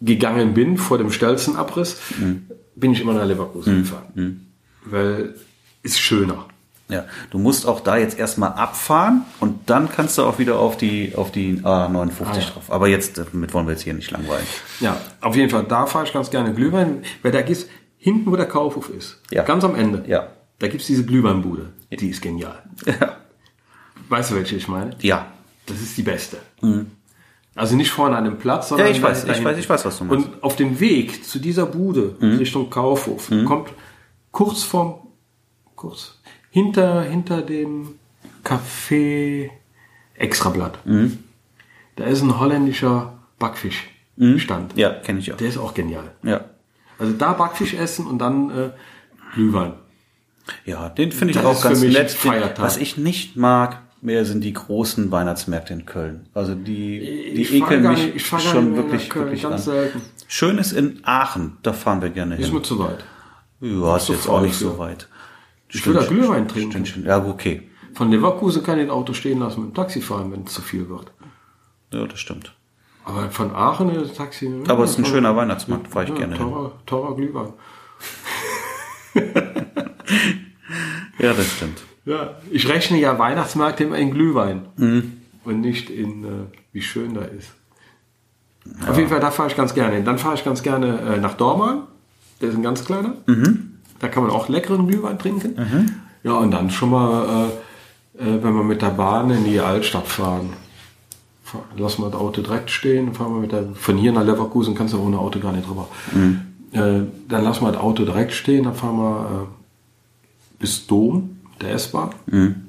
gegangen 0.01 0.55
bin, 0.55 0.77
vor 0.79 0.99
dem 0.99 1.11
Stelzenabriss, 1.11 1.99
bin 2.75 2.93
ich 2.93 3.01
immer 3.01 3.15
nach 3.15 3.25
Leverkusen 3.25 3.83
gefahren. 3.83 4.47
Weil 4.85 5.35
ist 5.83 5.99
schöner. 6.01 6.47
Ja, 6.89 7.05
du 7.31 7.39
musst 7.39 7.67
auch 7.67 7.81
da 7.81 7.97
jetzt 7.97 8.19
erstmal 8.19 8.51
abfahren 8.53 9.23
und 9.41 9.71
dann 9.71 9.89
kannst 9.89 10.19
du 10.19 10.25
auch 10.25 10.39
wieder 10.39 10.59
auf 10.59 10.77
die 10.77 11.15
auf 11.17 11.33
die 11.33 11.61
A59 11.61 12.11
Ah, 12.27 12.35
ja. 12.37 12.41
drauf. 12.41 12.65
Aber 12.71 12.87
jetzt, 12.89 13.17
damit 13.17 13.55
wollen 13.55 13.67
wir 13.67 13.73
jetzt 13.73 13.83
hier 13.83 13.95
nicht 13.95 14.11
langweilen. 14.11 14.45
Ja, 14.81 15.01
auf 15.23 15.35
jeden 15.35 15.49
Fall, 15.49 15.65
da 15.67 15.87
fahre 15.87 16.05
ich 16.05 16.13
ganz 16.13 16.31
gerne 16.31 16.53
Glühwein, 16.53 17.03
weil 17.23 17.33
da 17.33 17.41
gibt's 17.41 17.67
hinten, 18.03 18.31
wo 18.31 18.37
der 18.37 18.47
Kaufhof 18.47 18.91
ist, 18.91 19.21
Ja. 19.31 19.43
ganz 19.45 19.63
am 19.65 19.75
Ende, 19.77 20.05
Ja. 20.09 20.29
da 20.59 20.67
gibt's 20.69 20.87
diese 20.89 21.05
Glühweinbude. 21.07 21.73
Die 21.91 22.09
ist 22.09 22.21
genial. 22.21 22.63
Ja. 22.87 23.17
Weißt 24.09 24.31
du, 24.31 24.35
welche 24.35 24.57
ich 24.57 24.67
meine? 24.69 24.97
Ja. 25.01 25.27
Das 25.67 25.81
ist 25.81 25.97
die 25.97 26.03
beste. 26.03 26.39
Also 27.55 27.77
nicht 27.77 27.91
vorne 27.91 28.17
an 28.17 28.25
dem 28.25 28.39
Platz, 28.39 28.69
sondern 28.71 28.89
Ja, 28.89 28.93
ich 28.93 29.01
weiß, 29.03 29.25
ich 29.25 29.45
weiß, 29.45 29.57
ich 29.59 29.69
weiß, 29.69 29.85
was 29.85 29.99
du 29.99 30.05
meinst. 30.05 30.27
Und 30.29 30.43
auf 30.43 30.57
dem 30.57 30.81
Weg 30.81 31.25
zu 31.25 31.39
dieser 31.39 31.67
Bude 31.67 32.17
Richtung 32.21 32.69
Kaufhof 32.71 33.31
kommt 33.47 33.71
kurz 34.33 34.63
vorm, 34.65 35.07
kurz 35.77 36.19
hinter 36.51 37.03
hinter 37.03 37.43
dem 37.43 37.95
Café 38.45 39.51
Extrablatt. 40.15 40.79
Da 41.97 42.05
ist 42.05 42.23
ein 42.23 42.39
holländischer 42.41 43.19
Backfischstand. 43.39 44.77
Ja, 44.77 44.91
kenne 44.91 45.19
ich 45.21 45.33
auch. 45.33 45.37
Der 45.37 45.49
ist 45.49 45.59
auch 45.59 45.75
genial. 45.75 46.13
Ja. 46.23 46.47
Also 47.03 47.15
da 47.15 47.33
Backfisch 47.33 47.75
essen 47.75 48.07
und 48.07 48.19
dann 48.19 48.51
äh, 48.51 48.71
Glühwein. 49.35 49.75
Ja, 50.65 50.89
den 50.89 51.13
finde 51.13 51.33
ich 51.33 51.37
Das 51.37 51.47
auch 51.47 51.53
ist 51.55 51.63
ganz 51.63 51.83
nett. 51.83 52.17
ein. 52.27 52.51
Was 52.59 52.77
ich 52.77 52.97
nicht 52.97 53.37
mag, 53.37 53.81
mehr 54.01 54.25
sind 54.25 54.43
die 54.43 54.53
großen 54.53 55.11
Weihnachtsmärkte 55.11 55.73
in 55.73 55.85
Köln. 55.87 56.27
Also 56.35 56.55
die, 56.55 57.01
die 57.35 57.43
Ich 57.43 57.55
ekeln 57.55 57.83
mich 57.89 58.15
nicht- 58.15 58.27
schon 58.27 58.77
wirklich, 58.77 59.09
Köln, 59.11 59.27
wirklich 59.27 59.43
ganz 59.43 59.55
an. 59.69 59.75
selten. 59.75 60.03
Schön 60.29 60.59
ist 60.59 60.73
in 60.73 61.01
Aachen, 61.05 61.59
da 61.63 61.73
fahren 61.73 62.03
wir 62.03 62.11
gerne 62.11 62.37
Ist 62.37 62.47
hin. 62.47 62.55
mir 62.55 62.63
zu 62.63 62.79
weit. 62.79 63.05
Ja, 63.61 63.97
ist 63.97 64.07
zu 64.07 64.13
jetzt 64.13 64.29
auch 64.29 64.41
nicht 64.41 64.55
so 64.57 64.79
weit. 64.79 65.09
Ich 65.69 65.87
will 65.87 65.95
da 65.95 66.05
Glühwein 66.05 66.49
trinken. 66.49 66.71
Stündchen. 66.71 67.05
Ja, 67.07 67.25
okay. 67.25 67.63
Von 67.95 68.11
Leverkusen 68.11 68.63
kann 68.63 68.79
ich 68.79 68.87
das 68.87 68.95
Auto 68.95 69.13
stehen 69.13 69.39
lassen 69.39 69.61
mit 69.61 69.71
dem 69.71 69.75
Taxi 69.75 70.01
fahren, 70.01 70.33
wenn 70.33 70.43
es 70.45 70.53
zu 70.53 70.63
viel 70.63 70.89
wird. 70.89 71.13
Ja, 71.93 72.07
das 72.07 72.19
stimmt. 72.21 72.55
Aber 73.05 73.31
von 73.31 73.55
Aachen 73.55 73.89
in 73.91 74.01
das 74.01 74.15
Taxi. 74.15 74.49
Aber 74.69 74.85
es 74.85 74.93
ist 74.93 74.99
ein 74.99 75.05
schöner 75.07 75.35
Weihnachtsmarkt, 75.37 75.89
fahre 75.89 76.05
ich 76.05 76.11
ja, 76.11 76.17
gerne 76.17 76.37
teurer, 76.37 76.73
teurer 76.87 77.17
Glühwein. 77.17 77.53
Ja, 81.19 81.33
das 81.35 81.47
stimmt. 81.53 81.83
Ja, 82.05 82.31
ich 82.51 82.69
rechne 82.69 82.99
ja 82.99 83.17
Weihnachtsmärkte 83.19 83.85
immer 83.85 83.97
in 83.99 84.11
Glühwein 84.13 84.63
Mhm. 84.77 85.13
und 85.45 85.61
nicht 85.61 85.89
in, 85.89 86.25
äh, 86.25 86.29
wie 86.73 86.83
schön 86.83 87.15
da 87.15 87.23
ist. 87.23 87.53
Auf 88.89 88.97
jeden 88.97 89.09
Fall, 89.09 89.21
da 89.21 89.31
fahre 89.31 89.49
ich 89.49 89.57
ganz 89.57 89.75
gerne 89.75 89.97
hin. 89.97 90.05
Dann 90.05 90.19
fahre 90.19 90.35
ich 90.35 90.45
ganz 90.45 90.63
gerne 90.63 90.99
äh, 91.01 91.19
nach 91.21 91.35
Dormagen. 91.35 91.83
Der 92.41 92.49
ist 92.49 92.57
ein 92.57 92.63
ganz 92.63 92.85
kleiner. 92.85 93.15
Mhm. 93.27 93.75
Da 94.01 94.09
kann 94.09 94.23
man 94.25 94.33
auch 94.33 94.49
leckeren 94.49 94.89
Glühwein 94.89 95.19
trinken. 95.19 96.01
Ja, 96.25 96.33
und 96.35 96.51
dann 96.51 96.71
schon 96.71 96.91
mal, 96.91 97.51
äh, 98.19 98.23
äh, 98.25 98.43
wenn 98.43 98.55
wir 98.55 98.65
mit 98.65 98.83
der 98.83 98.91
Bahn 98.91 99.31
in 99.31 99.45
die 99.45 99.61
Altstadt 99.61 100.07
fahren. 100.09 100.53
Lassen 101.77 102.03
wir 102.03 102.11
das 102.11 102.21
Auto 102.21 102.41
direkt 102.43 102.71
stehen, 102.71 103.15
fahren 103.15 103.35
wir 103.35 103.41
mit 103.41 103.53
der, 103.53 103.65
von 103.75 103.97
hier 103.97 104.13
nach 104.13 104.25
Leverkusen 104.25 104.75
kannst 104.75 104.95
du 104.95 104.99
ohne 105.01 105.19
Auto 105.19 105.39
gar 105.41 105.53
nicht 105.53 105.67
drüber. 105.69 105.89
Äh, 106.73 107.03
dann 107.29 107.45
lassen 107.45 107.65
wir 107.65 107.73
das 107.73 107.81
Auto 107.81 108.05
direkt 108.05 108.33
stehen, 108.33 108.65
dann 108.65 108.75
fahren 108.75 108.97
wir 108.97 109.21
äh, 109.43 109.47
bis 110.59 110.87
Dom, 110.87 111.37
der 111.61 111.73
S-Bahn, 111.75 112.11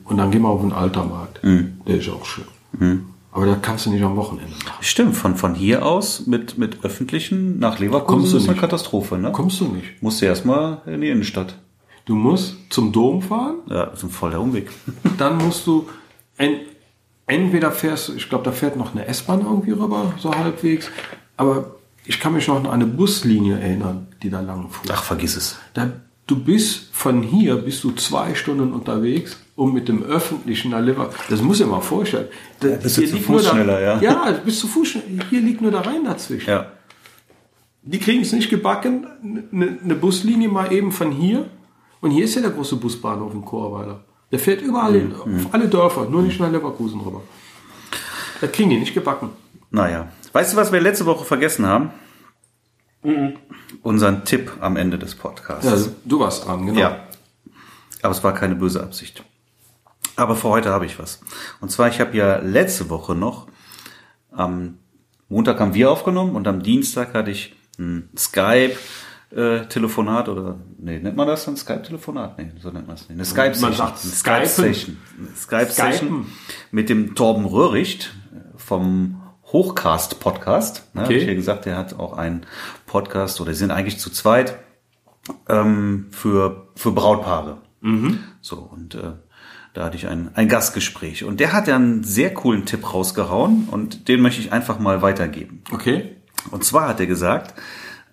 und 0.05 0.17
dann 0.17 0.29
gehen 0.31 0.41
wir 0.41 0.49
auf 0.49 0.61
den 0.61 0.71
Altermarkt. 0.73 1.39
Der 1.43 1.97
ist 1.97 2.09
auch 2.09 2.25
schön. 2.25 3.05
Aber 3.31 3.45
da 3.47 3.55
kannst 3.55 3.85
du 3.87 3.89
nicht 3.89 4.03
am 4.03 4.15
Wochenende 4.15 4.51
machen. 4.63 4.77
Stimmt, 4.81 5.15
von, 5.15 5.35
von 5.35 5.55
hier 5.55 5.83
aus 5.85 6.27
mit, 6.27 6.57
mit 6.59 6.83
öffentlichen 6.85 7.57
nach 7.57 7.79
Leverkusen 7.79 8.19
Kommst 8.19 8.33
du 8.33 8.37
ist 8.37 8.43
eine 8.43 8.51
nicht. 8.53 8.61
Katastrophe, 8.61 9.17
ne? 9.17 9.31
Kommst 9.31 9.59
du 9.59 9.65
nicht. 9.65 10.01
Musst 10.01 10.21
du 10.21 10.25
erstmal 10.27 10.81
in 10.85 11.01
die 11.01 11.09
Innenstadt. 11.09 11.57
Du 12.05 12.13
musst 12.15 12.57
zum 12.69 12.91
Dom 12.91 13.21
fahren, 13.23 13.55
Ja, 13.69 13.85
das 13.87 13.99
ist 13.99 14.03
ein 14.03 14.09
voller 14.11 14.39
Umweg. 14.39 14.69
dann 15.17 15.37
musst 15.37 15.65
du 15.65 15.87
en, 16.37 16.57
entweder 17.27 17.71
fährst 17.71 18.09
du, 18.09 18.13
ich 18.13 18.29
glaube, 18.29 18.43
da 18.43 18.51
fährt 18.51 18.75
noch 18.75 18.93
eine 18.93 19.05
S-Bahn 19.07 19.41
irgendwie 19.41 19.71
rüber, 19.71 20.13
so 20.17 20.33
halbwegs, 20.33 20.89
aber 21.37 21.75
ich 22.05 22.19
kann 22.19 22.33
mich 22.33 22.47
noch 22.47 22.57
an 22.57 22.67
eine 22.67 22.85
Buslinie 22.85 23.59
erinnern, 23.59 24.07
die 24.21 24.29
da 24.29 24.41
lang 24.41 24.69
fuhr. 24.69 24.93
Ach, 24.93 25.03
vergiss 25.03 25.37
es. 25.37 25.57
Da, 25.73 25.91
du 26.27 26.43
bist 26.43 26.89
von 26.91 27.21
hier 27.21 27.55
bist 27.55 27.83
du 27.83 27.91
zwei 27.91 28.35
Stunden 28.35 28.73
unterwegs, 28.73 29.37
um 29.55 29.73
mit 29.73 29.87
dem 29.87 30.03
öffentlichen 30.03 30.71
nach 30.71 30.81
Leverkusen. 30.81 31.25
Das 31.29 31.41
muss 31.41 31.59
ich 31.59 31.65
mir 31.65 31.73
mal 31.73 31.81
vorstellen. 31.81 32.27
Da, 32.59 32.69
bist 32.69 32.97
du 32.97 33.07
zu 33.07 33.17
Fuß 33.17 33.27
nur 33.27 33.51
schneller, 33.51 33.81
ja. 33.81 34.01
Ja, 34.01 34.31
bist 34.43 34.59
zu 34.59 34.67
Fuß 34.67 34.87
schneller. 34.89 35.25
Hier 35.29 35.41
liegt 35.41 35.61
nur 35.61 35.71
der 35.71 35.85
Rhein 35.85 36.03
dazwischen. 36.03 36.49
Ja. 36.49 36.71
Die 37.83 37.99
kriegen 37.99 38.21
es 38.21 38.31
nicht 38.31 38.49
gebacken, 38.49 39.05
eine 39.51 39.77
eine 39.83 39.95
Buslinie 39.95 40.47
mal 40.47 40.71
eben 40.71 40.91
von 40.91 41.11
hier. 41.11 41.49
Und 42.01 42.11
hier 42.11 42.25
ist 42.25 42.35
ja 42.35 42.41
der 42.41 42.51
große 42.51 42.77
Busbahnhof 42.77 43.33
in 43.33 43.45
Chorweiler. 43.45 44.03
Der 44.33 44.39
fährt 44.39 44.63
überall 44.63 44.93
hin, 44.93 45.13
auf 45.13 45.53
alle 45.53 45.67
Dörfer, 45.67 46.05
nur 46.05 46.23
nicht 46.23 46.39
nach 46.39 46.49
Leverkusen 46.49 46.99
rüber. 47.01 47.21
Das 48.41 48.51
kriegen 48.51 48.71
die 48.71 48.79
nicht 48.79 48.95
gebacken. 48.95 49.29
Naja. 49.69 50.11
Weißt 50.31 50.53
du, 50.53 50.57
was 50.57 50.71
wir 50.71 50.81
letzte 50.81 51.05
Woche 51.05 51.23
vergessen 51.23 51.67
haben? 51.67 51.91
Unseren 53.83 54.25
Tipp 54.25 54.51
am 54.59 54.75
Ende 54.75 54.97
des 54.97 55.13
Podcasts. 55.13 55.65
Ja, 55.65 55.93
du 56.03 56.19
warst 56.19 56.47
dran, 56.47 56.65
genau. 56.65 56.79
Ja. 56.79 57.03
Aber 58.01 58.11
es 58.11 58.23
war 58.23 58.33
keine 58.33 58.55
böse 58.55 58.81
Absicht. 58.81 59.23
Aber 60.15 60.35
für 60.35 60.49
heute 60.49 60.71
habe 60.71 60.87
ich 60.87 60.97
was. 60.97 61.19
Und 61.61 61.69
zwar, 61.69 61.89
ich 61.89 61.99
habe 61.99 62.17
ja 62.17 62.37
letzte 62.37 62.89
Woche 62.89 63.13
noch, 63.13 63.45
am 64.31 64.79
Montag 65.29 65.59
haben 65.59 65.75
wir 65.75 65.91
aufgenommen 65.91 66.35
und 66.35 66.47
am 66.47 66.63
Dienstag 66.63 67.13
hatte 67.13 67.29
ich 67.29 67.55
ein 67.77 68.09
Skype-Telefonat 69.33 70.29
oder, 70.29 70.55
nee, 70.77 70.99
nennt 70.99 71.15
man 71.15 71.27
das 71.27 71.45
dann 71.45 71.57
Skype-Telefonat? 71.57 72.37
Nee, 72.37 72.51
so 72.61 72.69
nennt 72.69 72.87
man 72.87 72.95
es 72.95 73.09
nicht. 73.09 73.11
Eine 73.17 73.25
Skype-Session. 73.25 73.87
Skype-Session. 73.97 74.97
Skype-Session 75.35 76.25
mit 76.71 76.89
dem 76.89 77.15
Torben 77.15 77.45
Röhricht 77.45 78.13
vom 78.55 79.21
Hochcast-Podcast. 79.51 80.83
Ne, 80.93 81.03
Okay. 81.03 81.13
Hab 81.15 81.21
ich 81.21 81.27
ja 81.27 81.33
gesagt, 81.33 81.65
der 81.65 81.77
hat 81.77 81.99
auch 81.99 82.17
einen 82.17 82.45
Podcast 82.85 83.41
oder 83.41 83.53
sie 83.53 83.59
sind 83.59 83.71
eigentlich 83.71 83.97
zu 83.99 84.09
zweit 84.11 84.55
ähm, 85.49 86.07
für, 86.11 86.67
für 86.75 86.91
Brautpaare. 86.91 87.57
So, 88.39 88.59
und 88.59 88.95
äh, 88.95 89.11
Da 89.73 89.83
hatte 89.85 89.97
ich 89.97 90.07
ein, 90.07 90.29
ein 90.35 90.47
Gastgespräch 90.47 91.25
und 91.25 91.41
der 91.41 91.51
hat 91.51 91.67
ja 91.67 91.75
einen 91.75 92.03
sehr 92.05 92.33
coolen 92.33 92.65
Tipp 92.65 92.93
rausgehauen 92.93 93.67
und 93.69 94.07
den 94.07 94.21
möchte 94.21 94.39
ich 94.39 94.53
einfach 94.53 94.79
mal 94.79 95.01
weitergeben. 95.01 95.63
Okay. 95.71 96.15
Und 96.51 96.63
zwar 96.63 96.87
hat 96.87 97.01
er 97.01 97.07
gesagt, 97.07 97.53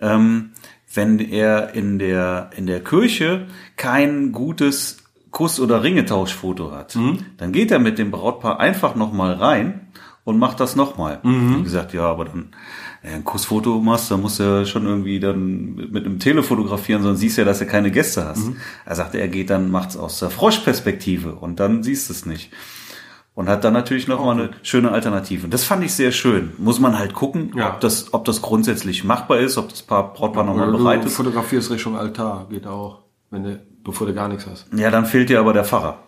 ähm, 0.01 0.51
wenn 0.93 1.18
er 1.18 1.74
in 1.74 1.99
der, 1.99 2.51
in 2.57 2.66
der 2.66 2.82
Kirche 2.82 3.47
kein 3.76 4.32
gutes 4.32 4.99
Kuss- 5.30 5.61
oder 5.61 5.82
Ringetauschfoto 5.84 6.72
hat, 6.72 6.97
dann 7.36 7.53
geht 7.53 7.70
er 7.70 7.78
mit 7.78 7.99
dem 7.99 8.11
Brautpaar 8.11 8.59
einfach 8.59 8.97
nochmal 8.97 9.34
rein 9.34 9.88
und 10.24 10.38
macht 10.38 10.59
das 10.61 10.74
nochmal. 10.76 11.20
Wie 11.59 11.62
gesagt, 11.62 11.93
ja, 11.95 12.03
aber 12.03 12.24
dann 12.24 12.49
ja, 13.03 13.12
ein 13.12 13.24
Kussfoto 13.24 13.80
machst, 13.80 14.11
dann 14.11 14.20
musst 14.20 14.41
du 14.41 14.43
ja 14.43 14.64
schon 14.66 14.84
irgendwie 14.84 15.20
dann 15.20 15.74
mit 15.74 16.05
einem 16.05 16.18
Tele 16.18 16.43
fotografieren, 16.43 17.03
sonst 17.03 17.20
siehst 17.20 17.38
du 17.38 17.43
ja, 17.43 17.47
dass 17.47 17.61
du 17.61 17.66
keine 17.66 17.91
Gäste 17.91 18.24
hast. 18.26 18.49
Er 18.84 18.95
sagte, 18.97 19.18
er 19.18 19.28
geht 19.28 19.49
dann, 19.51 19.70
macht's 19.70 19.97
aus 19.97 20.18
der 20.18 20.30
Froschperspektive 20.30 21.34
und 21.36 21.61
dann 21.61 21.82
siehst 21.82 22.09
du 22.09 22.12
es 22.12 22.26
nicht. 22.26 22.51
Und 23.35 23.49
hat 23.49 23.64
dann 23.64 23.72
natürlich 23.72 24.09
noch 24.09 24.22
mal 24.24 24.33
eine 24.33 24.51
schöne 24.62 24.91
Alternative. 24.91 25.45
Und 25.45 25.55
das 25.55 25.64
fand 25.64 25.85
ich 25.85 25.95
sehr 25.95 26.12
schön. 26.12 26.53
Muss 26.59 26.81
man 26.81 26.99
halt 26.99 27.14
gucken, 27.14 27.53
Ja. 27.57 27.70
ob 27.74 27.81
das, 27.81 28.12
ob 28.12 28.24
das 28.24 28.43
grundsätzlich 28.43 29.05
machbar 29.05 29.39
ist, 29.39 29.57
ob 29.57 29.68
das 29.70 29.83
Paar, 29.83 30.12
Brautpaar 30.12 30.45
nochmal 30.45 30.68
Oder 30.68 30.78
bereit 30.78 31.03
du 31.03 31.07
ist. 31.07 31.14
fotografierst 31.14 31.70
Richtung 31.70 31.97
Altar, 31.97 32.49
geht 32.51 32.66
auch, 32.66 32.99
wenn 33.31 33.45
du, 33.45 33.61
bevor 33.85 34.07
du 34.09 34.14
gar 34.14 34.28
nichts 34.28 34.47
hast. 34.47 34.66
Ja, 34.76 34.91
dann 34.91 35.07
fehlt 35.07 35.28
dir 35.31 35.41
aber 35.41 35.53
der 35.53 35.64
Pfarrer. 35.64 36.01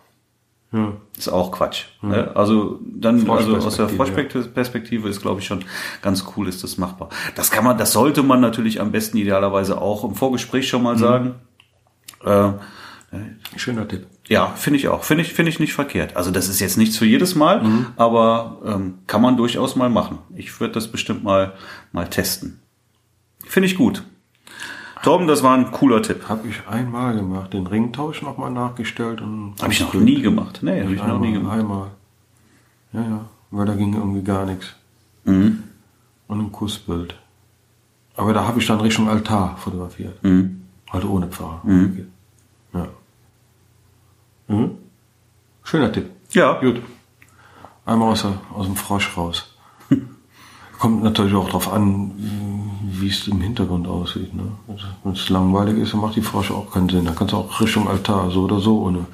Ja. 0.73 0.93
Ist 1.17 1.29
auch 1.29 1.53
Quatsch. 1.53 1.85
Ne? 2.03 2.33
Also 2.35 2.81
dann 2.83 3.29
also 3.31 3.57
aus 3.57 3.77
der 3.77 3.89
Froschperspektive, 3.89 5.09
ist, 5.09 5.21
glaube 5.21 5.41
ich, 5.41 5.47
schon 5.47 5.65
ganz 6.03 6.25
cool, 6.37 6.49
ist 6.49 6.65
das 6.65 6.77
machbar. 6.79 7.11
Das 7.37 7.51
kann 7.51 7.63
man, 7.63 7.77
das 7.79 7.93
sollte 7.93 8.23
man 8.23 8.41
natürlich 8.41 8.81
am 8.81 8.91
besten 8.91 9.19
idealerweise 9.19 9.81
auch 9.81 10.03
im 10.05 10.15
Vorgespräch 10.15 10.69
schon 10.69 10.83
mal 10.83 10.97
sagen. 10.99 11.35
Äh, 12.25 12.53
Schöner 13.57 13.87
Tipp. 13.87 14.07
Ja, 14.29 14.49
finde 14.49 14.79
ich 14.79 14.89
auch. 14.89 15.05
Finde 15.05 15.23
ich, 15.25 15.33
finde 15.35 15.51
ich 15.51 15.61
nicht 15.61 15.75
verkehrt. 15.75 16.17
Also 16.17 16.31
das 16.31 16.49
ist 16.49 16.61
jetzt 16.61 16.79
nichts 16.79 16.97
für 16.97 17.07
jedes 17.07 17.35
Mal, 17.35 17.87
aber 17.97 18.59
ähm, 18.65 18.99
kann 19.07 19.21
man 19.21 19.37
durchaus 19.37 19.77
mal 19.77 19.91
machen. 19.91 20.19
Ich 20.37 20.61
würde 20.61 20.75
das 20.75 20.89
bestimmt 20.89 21.25
mal, 21.25 21.55
mal 21.93 22.09
testen. 22.09 22.61
Finde 23.45 23.67
ich 23.67 23.77
gut. 23.77 24.05
Torben, 25.03 25.27
das 25.27 25.43
war 25.43 25.57
ein 25.57 25.73
cooler 25.73 26.01
Tipp. 26.01 26.29
Habe 26.29 26.47
ich 26.49 26.67
einmal 26.69 27.15
gemacht, 27.17 27.53
den 27.53 27.67
Ringtausch 27.67 28.23
nochmal 28.23 28.53
nachgestellt 28.53 29.21
und. 29.21 29.55
Habe 29.61 29.73
ich 29.73 29.81
noch 29.81 29.95
nie 29.95 30.23
gemacht. 30.23 30.61
Nee, 30.63 30.81
habe 30.81 30.95
ich 30.95 30.99
noch 30.99 31.09
einmal, 31.09 31.21
nie 31.21 31.33
gemacht. 31.33 31.59
Einmal. 31.59 31.91
Ja, 32.93 33.01
ja, 33.01 33.25
weil 33.51 33.67
da 33.67 33.75
ging 33.75 33.95
irgendwie 33.95 34.23
gar 34.23 34.47
nichts. 34.47 34.77
Mhm. 35.25 35.65
Und 36.29 36.41
ein 36.41 36.53
Kussbild. 36.53 37.17
Aber 38.15 38.33
da 38.33 38.47
habe 38.47 38.61
ich 38.61 38.67
dann 38.67 38.81
Richtung 38.81 39.09
Altar 39.09 39.57
fotografiert. 39.57 40.23
Mhm. 40.23 40.63
Halt 40.91 41.05
ohne 41.05 41.27
Pfarrer. 41.27 41.63
Ja. 42.75 42.87
Mhm. 44.49 44.79
Schöner 45.65 45.93
Tipp. 45.93 46.11
Ja, 46.31 46.59
Gut. 46.61 46.83
Einmal 47.85 48.13
aus, 48.13 48.23
der, 48.23 48.35
aus 48.55 48.67
dem 48.67 48.77
Frosch 48.77 49.17
raus. 49.17 49.57
Kommt 50.79 51.03
natürlich 51.03 51.35
auch 51.35 51.49
drauf 51.49 51.73
an, 51.73 52.13
wie 52.83 53.09
es 53.09 53.27
im 53.27 53.41
Hintergrund 53.41 53.89
aussieht. 53.89 54.35
Ne? 54.35 54.53
Also, 54.69 54.87
Wenn 55.03 55.13
es 55.13 55.29
langweilig 55.29 55.79
ist, 55.79 55.93
dann 55.93 56.01
macht 56.01 56.17
die 56.17 56.23
Frosch 56.23 56.51
auch 56.53 56.71
keinen 56.71 56.89
Sinn. 56.89 57.05
Da 57.05 57.13
kannst 57.13 57.33
du 57.33 57.39
auch 57.39 57.61
Richtung 57.61 57.89
Altar, 57.89 58.31
so 58.31 58.43
oder 58.45 58.61
so, 58.61 58.83
ohne, 58.83 59.07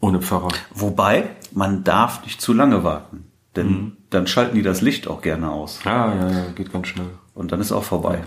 ohne 0.00 0.22
Pfarrer. 0.22 0.48
Wobei, 0.74 1.30
man 1.52 1.84
darf 1.84 2.22
nicht 2.24 2.40
zu 2.40 2.52
lange 2.54 2.84
warten. 2.84 3.30
Denn 3.56 3.96
dann 4.10 4.26
schalten 4.26 4.56
die 4.56 4.62
das 4.62 4.80
Licht 4.80 5.06
auch 5.06 5.20
gerne 5.20 5.50
aus. 5.50 5.80
Ja, 5.84 6.12
ja, 6.14 6.30
ja, 6.30 6.50
geht 6.54 6.72
ganz 6.72 6.88
schnell. 6.88 7.10
Und 7.34 7.52
dann 7.52 7.60
ist 7.60 7.70
auch 7.70 7.84
vorbei. 7.84 8.24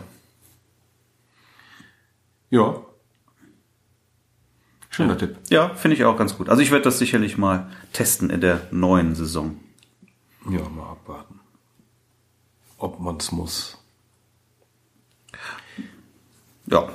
Ja. 2.49 2.75
Schöner 4.97 5.15
Tipp. 5.15 5.37
Ja, 5.49 5.75
finde 5.75 5.95
ich 5.95 6.05
auch 6.05 6.17
ganz 6.17 6.35
gut. 6.35 6.49
Also 6.49 6.63
ich 6.63 6.71
werde 6.71 6.85
das 6.85 6.97
sicherlich 6.97 7.37
mal 7.37 7.69
testen 7.93 8.31
in 8.31 8.41
der 8.41 8.61
neuen 8.71 9.13
Saison. 9.13 9.59
Ja, 10.49 10.67
mal 10.69 10.89
abwarten. 10.89 11.39
Ob 12.79 12.99
man's 12.99 13.31
muss. 13.31 13.77
Ja, 16.65 16.89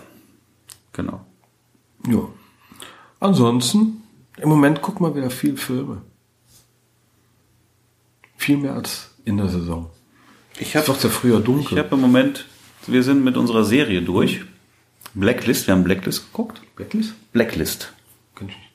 genau. 0.92 1.24
Ja. 2.08 2.28
Ansonsten, 3.20 4.02
im 4.36 4.48
Moment 4.48 4.82
gucken 4.82 5.06
wir 5.06 5.14
wieder 5.14 5.30
viel 5.30 5.56
Filme. 5.56 6.02
Viel 8.36 8.56
mehr 8.56 8.74
als 8.74 9.12
in 9.24 9.36
der 9.36 9.48
Saison. 9.48 9.90
Ich 10.58 10.74
Es 10.74 10.88
wird 10.88 11.04
ja 11.04 11.08
früher 11.08 11.38
ich 11.38 11.44
dunkel. 11.44 11.78
habe 11.78 11.94
im 11.94 12.00
Moment, 12.00 12.46
wir 12.88 13.04
sind 13.04 13.22
mit 13.22 13.36
unserer 13.36 13.64
Serie 13.64 14.02
durch. 14.02 14.44
Blacklist, 15.14 15.66
wir 15.66 15.74
haben 15.74 15.84
Blacklist 15.84 16.26
geguckt. 16.32 16.60
Blacklist? 16.76 17.14
Blacklist. 17.32 17.92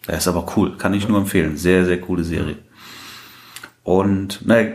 Der 0.07 0.17
ist 0.17 0.27
aber 0.27 0.45
cool, 0.55 0.77
kann 0.77 0.93
ich 0.93 1.07
nur 1.07 1.17
empfehlen. 1.17 1.57
Sehr, 1.57 1.83
sehr 1.85 1.99
coole 1.99 2.23
Serie. 2.23 2.57
Und, 3.83 4.45
naja, 4.45 4.69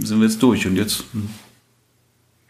sind 0.00 0.18
wir 0.20 0.26
jetzt 0.26 0.42
durch 0.42 0.66
und 0.66 0.76
jetzt 0.76 1.04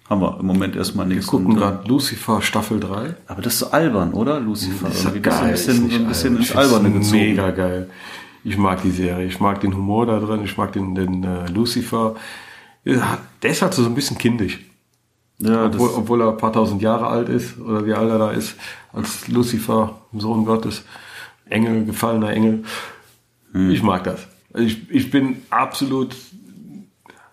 haben 0.09 0.21
wir 0.21 0.39
im 0.41 0.47
Moment 0.47 0.77
erstmal 0.77 1.09
Wir 1.09 1.17
nichts. 1.17 1.31
gucken 1.31 1.47
Und, 1.49 1.57
äh, 1.57 1.61
gerade 1.61 1.89
Lucifer 1.89 2.41
Staffel 2.43 2.81
3. 2.81 3.15
Aber 3.27 3.43
das 3.43 3.55
ist 3.55 3.59
so 3.61 3.71
albern, 3.71 4.13
oder? 4.15 4.41
Lucifer. 4.41 4.89
Ist 4.89 5.05
ja 5.05 5.11
Irgendwie 5.11 5.21
das 5.23 5.35
ist 5.35 5.41
ein 5.41 5.45
geil, 5.45 5.53
bisschen, 5.53 6.03
ein 6.03 6.09
bisschen 6.09 6.37
albern. 6.37 6.43
ins 6.43 6.57
Alberne 6.57 6.91
gezogen. 6.93 7.19
Mega 7.21 7.51
geil. 7.51 7.91
Ich 8.45 8.57
mag 8.57 8.83
die 8.83 8.91
Serie. 8.91 9.27
Ich 9.27 9.39
mag 9.41 9.61
den 9.61 9.75
Humor 9.75 10.07
da 10.07 10.19
drin. 10.19 10.43
Ich 10.45 10.57
mag 10.57 10.73
den, 10.73 10.95
den 10.95 11.23
äh, 11.25 11.47
Lucifer. 11.49 12.17
Ja, 12.85 13.19
Der 13.43 13.51
ist 13.51 13.63
halt 13.63 13.75
so 13.75 13.85
ein 13.85 13.95
bisschen 13.95 14.19
kindisch. 14.19 14.59
Ja, 15.45 15.67
Obwohl, 15.67 15.91
obwohl 15.91 16.21
er 16.23 16.31
ein 16.31 16.37
paar 16.37 16.53
tausend 16.53 16.83
Jahre 16.83 17.07
alt 17.09 17.29
ist, 17.29 17.59
oder 17.59 17.85
wie 17.85 17.95
alt 17.95 18.09
er 18.09 18.19
da 18.19 18.31
ist, 18.31 18.55
als 18.93 19.27
Lucifer, 19.29 20.01
Sohn 20.17 20.45
Gottes, 20.45 20.85
Engel, 21.47 21.85
gefallener 21.85 22.31
Engel. 22.31 22.63
Hm. 23.53 23.71
Ich 23.71 23.83
mag 23.83 24.05
das. 24.05 24.27
Also 24.53 24.67
Ich, 24.67 24.89
ich 24.91 25.11
bin 25.11 25.43
absolut, 25.51 26.15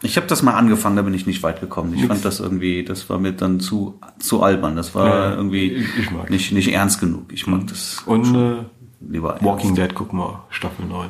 ich 0.01 0.15
habe 0.17 0.25
das 0.27 0.41
mal 0.41 0.53
angefangen, 0.53 0.95
da 0.95 1.01
bin 1.03 1.13
ich 1.13 1.27
nicht 1.27 1.43
weit 1.43 1.59
gekommen. 1.59 1.93
Ich 1.93 2.05
fand 2.07 2.23
das 2.25 2.39
irgendwie, 2.39 2.83
das 2.83 3.09
war 3.09 3.19
mir 3.19 3.33
dann 3.33 3.59
zu, 3.59 3.99
zu 4.17 4.41
albern. 4.41 4.75
Das 4.75 4.95
war 4.95 5.07
Ja, 5.07 5.35
irgendwie 5.35 5.71
ich- 5.73 5.97
ich 5.99 6.11
mag 6.11 6.29
nicht, 6.29 6.51
nicht 6.51 6.71
ernst 6.73 6.99
genug. 7.01 7.31
Ich 7.33 7.45
mag 7.47 7.67
das 7.67 8.01
und 8.05 8.33
äh, 8.33 8.63
lieber 9.07 9.31
ernst. 9.33 9.43
Walking 9.45 9.75
Dead, 9.75 9.93
guck 9.93 10.13
mal, 10.13 10.43
Staffel 10.49 10.85
9. 10.85 11.09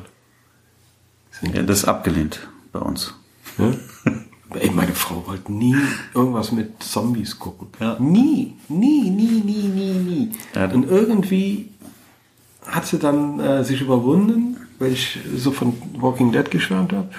Ja, 1.53 1.61
das 1.63 1.79
ist 1.79 1.85
abgelehnt 1.85 2.47
bei 2.73 2.79
uns. 2.79 3.13
Ja? 3.57 3.71
Ey, 4.53 4.69
meine 4.71 4.93
Frau 4.93 5.23
wollte 5.27 5.51
nie 5.51 5.75
irgendwas 6.13 6.51
mit 6.51 6.81
Zombies 6.81 7.37
gucken. 7.37 7.67
Ja. 7.79 7.97
Nie, 7.99 8.55
nie, 8.67 9.09
nie, 9.09 9.41
nie, 9.45 9.67
nie, 9.67 9.93
nie. 9.93 10.31
Ja, 10.55 10.65
Und 10.71 10.89
irgendwie 10.89 11.69
hat 12.65 12.85
sie 12.85 12.97
dann 12.99 13.39
äh, 13.39 13.63
sich 13.63 13.81
überwunden, 13.81 14.57
weil 14.79 14.91
ich 14.93 15.19
so 15.35 15.51
von 15.51 15.73
Walking 15.99 16.31
Dead 16.31 16.49
geschwärmt 16.49 16.93
habe, 16.93 17.09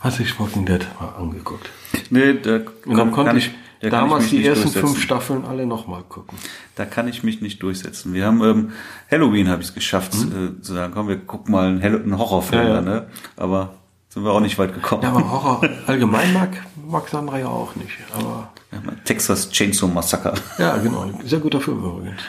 hat 0.00 0.12
sich 0.14 0.38
Walking 0.40 0.64
Dead 0.66 0.86
mal 1.00 1.08
angeguckt. 1.10 1.68
Nee, 2.10 2.34
da 2.34 2.60
Und 2.86 2.96
dann 2.96 3.10
konnte 3.12 3.36
ich, 3.38 3.50
da 3.80 3.90
damals 3.90 4.24
mich 4.24 4.42
die 4.42 4.46
ersten 4.46 4.68
fünf 4.68 5.00
Staffeln 5.00 5.44
alle 5.44 5.66
nochmal 5.66 6.02
gucken. 6.08 6.36
Da 6.74 6.84
kann 6.84 7.06
ich 7.08 7.22
mich 7.22 7.40
nicht 7.40 7.62
durchsetzen. 7.62 8.14
Wir 8.14 8.26
haben 8.26 8.42
ähm, 8.42 8.70
Halloween 9.10 9.48
habe 9.48 9.62
ich 9.62 9.68
es 9.68 9.74
geschafft, 9.74 10.14
äh, 10.14 10.60
zu 10.60 10.74
sagen, 10.74 10.92
komm, 10.94 11.08
wir 11.08 11.18
gucken 11.18 11.52
mal 11.52 11.68
einen, 11.68 11.82
Hall 11.82 12.02
einen 12.02 12.18
Horrorfilm 12.18 12.62
Mhm. 12.62 12.68
Ja, 12.68 12.74
ja. 12.74 12.80
ne? 12.80 13.06
Aber 13.36 13.74
sind 14.08 14.24
wir 14.24 14.32
auch 14.32 14.40
nicht 14.40 14.58
weit 14.58 14.74
gekommen. 14.74 15.02
Ja, 15.02 15.10
aber 15.10 15.30
Horror 15.30 15.60
allgemein 15.86 16.32
mag, 16.32 16.50
mag 16.88 17.08
Sandra 17.08 17.38
ja 17.38 17.48
auch 17.48 17.74
nicht. 17.76 17.92
Aber 18.14 18.50
Ja, 18.72 18.78
Texas 19.04 19.50
Chainsaw 19.50 19.88
Massacre. 19.88 20.34
ja, 20.58 20.76
genau. 20.78 21.10
Sehr 21.24 21.40
guter 21.40 21.60
Film 21.60 21.78
übrigens. 21.84 22.20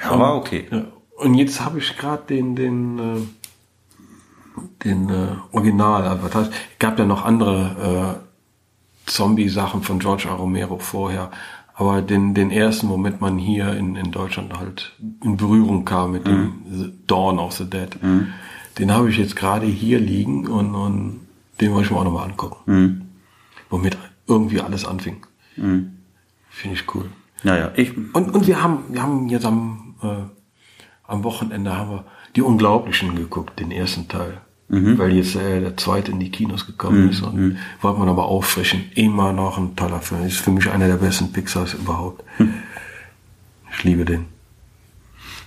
Ja, 0.00 0.18
war 0.18 0.36
okay. 0.36 0.66
Ja. 0.70 0.82
Und 1.16 1.34
jetzt 1.34 1.60
habe 1.60 1.78
ich 1.78 1.96
gerade 1.96 2.22
den, 2.28 2.54
den, 2.54 2.98
äh, 2.98 4.62
den 4.84 5.08
äh, 5.10 5.28
Original, 5.52 6.04
also 6.04 6.32
heißt, 6.32 6.50
es 6.50 6.78
gab 6.78 6.98
ja 6.98 7.04
noch 7.04 7.24
andere 7.24 8.20
äh, 9.06 9.10
Zombie-Sachen 9.10 9.82
von 9.82 9.98
George 9.98 10.28
A. 10.30 10.34
Romero 10.34 10.78
vorher, 10.78 11.30
aber 11.74 12.02
den, 12.02 12.34
den 12.34 12.50
ersten, 12.50 12.88
womit 12.88 13.20
man 13.20 13.38
hier 13.38 13.72
in, 13.74 13.96
in 13.96 14.12
Deutschland 14.12 14.56
halt 14.58 14.92
in 15.24 15.36
Berührung 15.36 15.84
kam 15.84 16.12
mit 16.12 16.26
dem 16.26 16.62
The 16.70 16.92
Dawn 17.06 17.38
of 17.38 17.54
the 17.54 17.68
Dead, 17.68 17.96
den 18.78 18.92
habe 18.92 19.10
ich 19.10 19.16
jetzt 19.18 19.36
gerade 19.36 19.66
hier 19.66 19.98
liegen 19.98 20.46
und, 20.46 20.74
und 20.74 21.20
den 21.60 21.72
wollte 21.72 21.86
ich 21.86 21.90
mir 21.90 21.98
auch 21.98 22.04
nochmal 22.04 22.28
angucken. 22.28 23.08
Womit 23.70 23.96
irgendwie 24.26 24.60
alles 24.60 24.84
anfing. 24.84 25.26
Finde 25.56 26.76
ich 26.76 26.94
cool. 26.94 27.06
Naja, 27.42 27.70
ich, 27.76 27.96
Und, 28.14 28.34
und 28.34 28.46
wir 28.46 28.62
haben, 28.62 28.84
wir 28.90 29.02
haben 29.02 29.28
jetzt 29.28 29.46
am, 29.46 29.94
äh, 30.02 30.06
am 31.06 31.24
Wochenende 31.24 31.76
haben 31.76 31.90
wir 31.90 32.04
die 32.36 32.42
Unglaublichen 32.42 33.14
geguckt, 33.14 33.58
den 33.60 33.70
ersten 33.70 34.08
Teil. 34.08 34.40
Weil 34.98 35.12
jetzt 35.12 35.34
äh, 35.34 35.60
der 35.60 35.76
zweite 35.78 36.10
in 36.10 36.20
die 36.20 36.30
Kinos 36.30 36.66
gekommen 36.66 37.08
ist 37.08 37.22
und 37.22 37.56
wollte 37.80 37.98
man 38.00 38.08
aber 38.10 38.26
auffrischen. 38.26 38.84
Immer 38.94 39.32
noch 39.32 39.56
ein 39.56 39.74
toller 39.76 40.00
Film. 40.02 40.26
Ist 40.26 40.36
für 40.40 40.50
mich 40.50 40.68
einer 40.70 40.88
der 40.88 40.96
besten 40.96 41.32
Pixars 41.32 41.72
überhaupt. 41.74 42.22
Ich 43.72 43.84
liebe 43.84 44.04
den. 44.04 44.26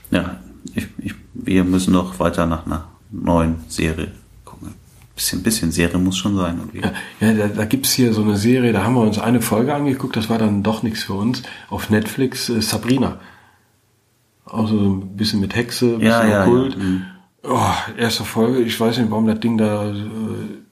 ja, 0.10 0.38
ich, 0.74 0.88
ich, 0.98 1.14
wir 1.34 1.64
müssen 1.64 1.94
noch 1.94 2.20
weiter 2.20 2.46
nach 2.48 2.66
einer 2.66 2.88
neuen 3.12 3.56
Serie 3.68 4.12
gucken. 4.46 4.74
Bisschen, 5.16 5.44
bisschen 5.44 5.72
Serie 5.72 5.98
muss 5.98 6.18
schon 6.18 6.36
sein. 6.36 6.58
Irgendwie. 6.58 6.82
Ja, 6.82 6.94
ja 7.20 7.34
da, 7.34 7.48
da 7.48 7.66
gibt's 7.66 7.92
hier 7.92 8.14
so 8.14 8.22
eine 8.24 8.38
Serie, 8.38 8.74
da 8.74 8.84
haben 8.84 8.96
wir 8.96 9.02
uns 9.02 9.20
eine 9.20 9.42
Folge 9.42 9.74
angeguckt, 9.74 10.16
das 10.16 10.30
war 10.30 10.38
dann 10.38 10.64
doch 10.64 10.84
nichts 10.84 11.04
für 11.04 11.14
uns. 11.14 11.44
Auf 11.70 11.90
Netflix 11.90 12.50
äh, 12.50 12.62
Sabrina. 12.62 13.20
Also 14.46 14.78
so 14.78 14.90
ein 14.96 15.16
bisschen 15.18 15.40
mit 15.40 15.56
Hexe, 15.56 15.86
ein 15.86 16.00
bisschen 16.00 16.08
Ja, 16.10 16.26
ja, 16.28 16.46
okkult. 16.46 16.76
ja. 16.76 16.84
Mhm. 16.84 17.06
Oh, 17.44 17.74
erste 17.98 18.24
Folge, 18.24 18.60
ich 18.62 18.80
weiß 18.80 18.98
nicht, 18.98 19.10
warum 19.10 19.26
das 19.28 19.40
Ding 19.40 19.58
da 19.58 19.90
äh, 19.92 19.96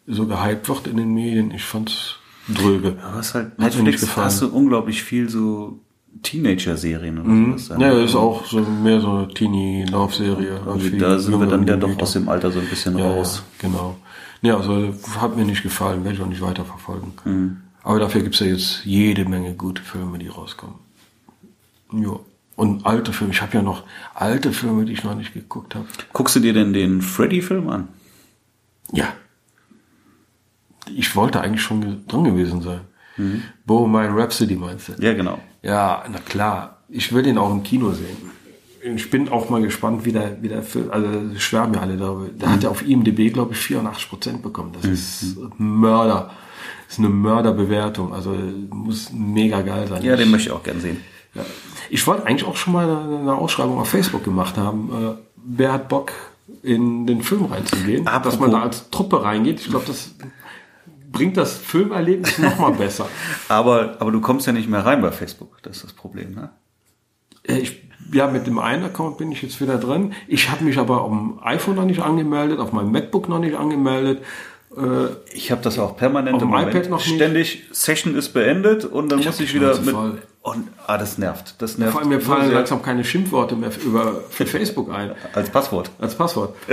so 0.08 0.28
gehypt 0.28 0.70
wird 0.70 0.88
in 0.88 0.98
den 0.98 1.14
Medien. 1.14 1.52
Ich 1.52 1.64
fand's 1.64 2.16
dröge. 2.48 2.98
Aber 3.04 3.20
es 3.20 3.34
halt, 3.34 3.58
Netflix 3.60 4.16
hast 4.16 4.42
du 4.42 4.50
unglaublich 4.50 5.04
viel 5.04 5.30
so 5.30 5.80
Teenager-Serien 6.24 7.20
oder 7.20 7.30
Mhm. 7.30 7.58
sowas. 7.58 7.80
Ja, 7.82 7.94
das 7.94 8.10
ist 8.12 8.16
auch 8.16 8.46
so 8.46 8.60
mehr 8.60 9.00
so 9.00 9.10
eine 9.10 9.28
Teenie-Laufserie. 9.30 10.60
Also 10.66 10.90
da 10.98 11.18
sind 11.20 11.40
wir 11.40 11.48
dann 11.48 11.66
ja 11.66 11.78
doch 11.78 11.98
aus 12.02 12.14
dem 12.14 12.28
Alter 12.28 12.52
so 12.52 12.60
ein 12.60 12.68
bisschen 12.68 12.98
ja, 12.98 13.06
raus. 13.10 13.44
Ja, 13.62 13.68
genau. 13.70 13.96
Ja, 14.42 14.58
also 14.58 14.94
hat 15.20 15.36
mir 15.36 15.46
nicht 15.46 15.64
gefallen, 15.64 16.04
werde 16.04 16.18
ich 16.18 16.24
auch 16.24 16.28
nicht 16.28 16.42
weiterverfolgen. 16.42 17.14
Mhm. 17.26 17.58
Aber 17.84 18.00
dafür 18.00 18.22
gibt's 18.22 18.40
ja 18.40 18.48
jetzt 18.48 18.86
jede 18.86 19.26
Menge 19.26 19.54
gute 19.54 19.82
Filme, 19.82 20.20
die 20.20 20.28
rauskommen. 20.28 20.76
Ja. 21.94 22.20
Und 22.56 22.86
alte 22.86 23.14
Filme. 23.14 23.34
Ich 23.34 23.42
habe 23.42 23.54
ja 23.54 23.62
noch 23.62 23.84
alte 24.14 24.52
Filme, 24.52 24.84
die 24.84 24.92
ich 24.94 25.04
noch 25.06 25.16
nicht 25.16 25.34
geguckt 25.34 25.76
habe. 25.76 25.86
Guckst 26.12 26.36
du 26.36 26.42
dir 26.42 26.54
denn 26.54 26.74
den 26.74 27.02
Freddy-Film 27.02 27.70
an? 27.70 27.88
Ja. 28.92 29.14
Ich 30.94 31.16
wollte 31.16 31.40
eigentlich 31.42 31.62
schon 31.62 32.06
drin 32.08 32.24
gewesen 32.26 32.62
sein. 32.62 32.82
Bohemian 33.66 34.18
Rhapsody 34.18 34.56
meinst 34.56 34.90
du? 34.90 34.94
Ja, 35.00 35.14
genau. 35.14 35.40
Ja, 35.62 36.04
na 36.12 36.20
klar. 36.20 36.78
Ich 36.90 37.14
will 37.14 37.24
den 37.24 37.38
auch 37.38 37.52
im 37.52 37.64
Kino 37.64 37.92
sehen. 37.92 38.18
Ich 38.96 39.10
bin 39.10 39.28
auch 39.30 39.50
mal 39.50 39.62
gespannt, 39.62 40.06
wie 40.06 40.12
der, 40.14 40.42
wie 40.42 40.48
der 40.48 40.64
Film, 40.64 40.90
also 40.90 41.08
schwärmen 41.38 41.74
ja 41.76 41.82
alle 41.82 41.98
darüber. 41.98 42.30
Der 42.30 42.52
hat 42.52 42.64
ja 42.64 42.70
auf 42.70 42.82
IMDb, 42.88 43.32
glaube 43.34 43.54
ich, 43.54 43.60
84 43.60 44.10
Prozent 44.10 44.42
bekommen. 44.42 44.72
Das 44.74 44.86
ist 44.90 45.36
Mörder. 45.58 46.32
Das 46.86 46.94
ist 46.94 47.00
eine 47.00 47.10
Mörderbewertung. 47.10 48.14
Also 48.14 48.36
muss 48.70 49.12
mega 49.14 49.62
geil 49.62 49.86
sein. 49.88 50.02
Ja, 50.04 50.16
den 50.16 50.32
möchte 50.32 50.50
ich 50.50 50.56
auch 50.56 50.64
gern 50.64 50.80
sehen. 50.80 51.02
Ja. 51.36 51.46
Ich 51.90 52.08
wollte 52.08 52.26
eigentlich 52.26 52.46
auch 52.48 52.56
schon 52.56 52.74
mal 52.74 52.86
eine, 52.90 53.20
eine 53.20 53.34
Ausschreibung 53.36 53.78
auf 53.80 53.90
Facebook 53.90 54.24
gemacht 54.24 54.58
haben. 54.58 54.90
Äh, 54.92 55.14
wer 55.36 55.74
hat 55.74 55.90
Bock, 55.90 56.12
in 56.64 57.06
den 57.06 57.22
Film 57.22 57.46
reinzugehen? 57.46 58.08
Apropos- 58.08 58.32
Dass 58.32 58.40
man 58.40 58.52
da 58.52 58.62
als 58.64 58.90
Truppe 58.90 59.22
reingeht. 59.24 59.60
Ich 59.60 59.70
glaube, 59.70 59.86
das 59.86 60.16
bringt 61.12 61.38
das 61.38 61.58
Filmerlebnis 61.58 62.38
noch 62.38 62.60
mal 62.60 62.72
besser. 62.72 63.08
Aber, 63.50 63.98
aber 64.00 64.12
du 64.12 64.22
kommst 64.22 64.46
ja 64.48 64.54
nicht 64.54 64.70
mehr 64.70 64.86
rein 64.86 65.02
bei 65.02 65.12
Facebook. 65.12 65.58
Das 65.64 65.78
ist 65.78 65.84
das 65.86 65.94
Problem, 65.94 66.32
ne? 66.36 66.50
Äh, 67.44 67.60
Ich, 67.60 67.82
ja, 68.12 68.28
mit 68.28 68.48
dem 68.48 68.60
einen 68.60 68.84
Account 68.84 69.18
bin 69.18 69.32
ich 69.32 69.42
jetzt 69.42 69.60
wieder 69.62 69.78
drin. 69.78 70.14
Ich 70.28 70.50
habe 70.50 70.64
mich 70.64 70.78
aber 70.78 71.02
auf 71.02 71.10
dem 71.12 71.40
iPhone 71.44 71.76
noch 71.76 71.86
nicht 71.86 72.02
angemeldet, 72.02 72.60
auf 72.60 72.72
meinem 72.72 72.92
MacBook 72.92 73.28
noch 73.30 73.40
nicht 73.40 73.56
angemeldet. 73.56 74.24
Äh, 74.76 75.08
Ich 75.34 75.52
habe 75.52 75.62
das 75.62 75.78
auch 75.80 75.96
permanent 75.98 76.36
Auf 76.36 76.42
dem 76.42 76.54
iPad 76.54 76.90
noch 76.90 77.06
nicht. 77.06 77.16
Ständig, 77.16 77.64
Session 77.72 78.16
ist 78.16 78.30
beendet 78.34 78.86
und 78.86 79.12
dann 79.12 79.20
Ich 79.20 79.26
muss 79.26 79.40
ich 79.40 79.54
wieder 79.54 79.80
mit. 79.80 79.90
voll. 79.94 80.22
Und, 80.42 80.70
ah, 80.88 80.98
das 80.98 81.18
nervt. 81.18 81.56
Das 81.60 81.78
nervt. 81.78 81.92
vor 81.92 82.02
allem 82.02 82.10
mir 82.10 82.22
fallen 82.22 82.52
langsam 82.52 82.82
keine 82.82 83.04
Schimpfworte 83.04 83.56
mehr 83.56 83.72
über, 83.84 84.22
für 84.30 84.46
Facebook 84.46 84.92
ein. 84.92 85.14
Als 85.34 85.50
Passwort. 85.50 85.92
Als 86.00 86.16
Passwort. 86.16 86.56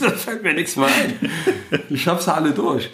da 0.00 0.10
fällt 0.10 0.42
mir 0.42 0.52
nichts 0.52 0.76
mehr 0.76 0.88
ein. 0.88 1.30
Ich 1.88 2.06
hab's 2.06 2.28
alle 2.28 2.52
durch. 2.52 2.90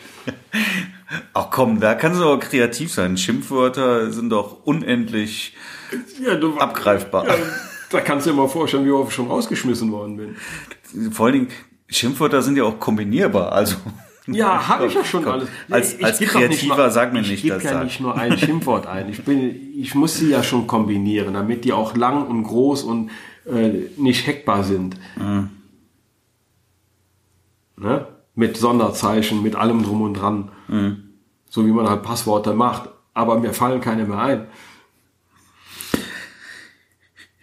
Ach 1.35 1.49
komm, 1.51 1.81
da 1.81 1.95
kannst 1.95 2.21
du 2.21 2.25
auch 2.25 2.39
kreativ 2.39 2.93
sein. 2.93 3.17
Schimpfwörter 3.17 4.13
sind 4.13 4.31
doch 4.31 4.65
unendlich 4.65 5.55
Ja, 6.23 6.37
du, 6.37 6.57
abgreifbar. 6.59 7.27
Ja, 7.27 7.35
da 7.91 8.01
kannst 8.01 8.27
du 8.27 8.31
dir 8.31 8.37
mal 8.37 8.49
vorstellen, 8.49 8.87
wie 8.87 8.91
oft 8.91 9.11
ich 9.11 9.17
schon 9.17 9.29
rausgeschmissen 9.29 9.91
worden 9.91 10.17
bin. 10.17 11.13
Vor 11.13 11.27
allen 11.27 11.35
Dingen, 11.35 11.49
Schimpfwörter 11.89 12.41
sind 12.43 12.57
ja 12.57 12.65
auch 12.65 12.79
kombinierbar. 12.79 13.53
Also 13.53 13.77
Ja, 14.27 14.69
habe 14.69 14.87
ich 14.87 14.95
ja 14.95 15.05
schon 15.05 15.25
Komm, 15.25 15.33
alles. 15.33 15.49
als- 15.69 15.95
Ich 15.99 16.05
als 16.05 16.21
nicht 16.21 16.31
Kreativer 16.33 16.77
nur- 16.77 16.91
sag 16.91 17.13
mir 17.13 17.21
ich 17.23 17.31
nicht, 17.31 17.43
gebe 17.43 17.55
dass 17.57 17.65
ja 17.65 17.83
nicht 17.83 18.01
nur 18.01 18.17
ein 18.17 18.39
Schimpfwort 18.39 18.87
ein. 18.87 19.09
Ich 19.09 19.25
bin, 19.25 19.41
ich 19.77 19.95
muss 19.97 20.15
sie 20.17 20.31
ja 20.31 20.43
schon 20.45 20.67
kombinieren, 20.69 21.35
damit 21.35 21.65
die 21.65 21.73
auch 21.73 21.97
lang 21.97 22.27
und 22.29 22.45
groß 22.45 22.85
und 22.85 23.11
äh, 23.47 23.89
nicht 23.97 24.27
hackbar 24.27 24.63
sind. 24.63 24.97
Mhm. 25.17 25.51
Ne? 27.77 28.07
Mit 28.37 28.57
Sonderzeichen, 28.57 29.43
mit 29.43 29.57
allem 29.57 29.83
drum 29.83 30.03
und 30.03 30.15
dran. 30.15 30.53
Mhm. 30.69 31.09
So 31.51 31.67
wie 31.67 31.73
man 31.73 31.89
halt 31.91 32.03
Passworte 32.03 32.55
macht. 32.55 32.89
Aber 33.15 33.39
mir 33.41 33.53
fallen 33.53 33.81
keine 33.81 34.05
mehr 34.07 34.19
ein. 34.19 34.47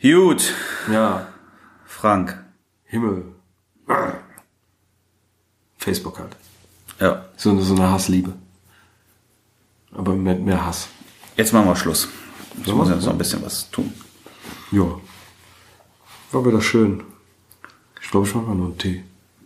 gut, 0.01 0.53
Ja, 0.91 1.27
Frank. 1.85 2.41
Himmel. 2.85 3.25
Facebook 5.77 6.19
halt. 6.19 6.35
Ja, 6.99 7.25
So, 7.37 7.51
eine- 7.51 7.61
so 7.61 7.75
eine 7.75 7.89
Hassliebe. 7.91 8.33
Aber 9.93 10.13
mit 10.15 10.41
mehr 10.41 10.65
Hass. 10.65 10.87
jetzt 11.37 11.53
machen 11.53 11.67
wir 11.67 11.75
Schluss. 11.75 12.07
Ich 12.61 12.67
Ja, 12.67 12.73
muss 12.75 12.89
jetzt 12.89 13.05
noch 13.05 13.13
ein 13.13 13.17
bisschen 13.17 13.43
was 13.43 13.69
tun. 13.71 13.93
Ja. 14.71 14.83
War 16.31 16.45
wieder 16.45 16.61
schön. 16.61 17.03
Ich 18.01 18.09
glaube, 18.11 18.27
ich 18.27 18.35
mache 18.35 18.45
mal 18.45 18.55
noch 18.55 18.65
einen 18.65 18.77
Tee. 18.77 19.03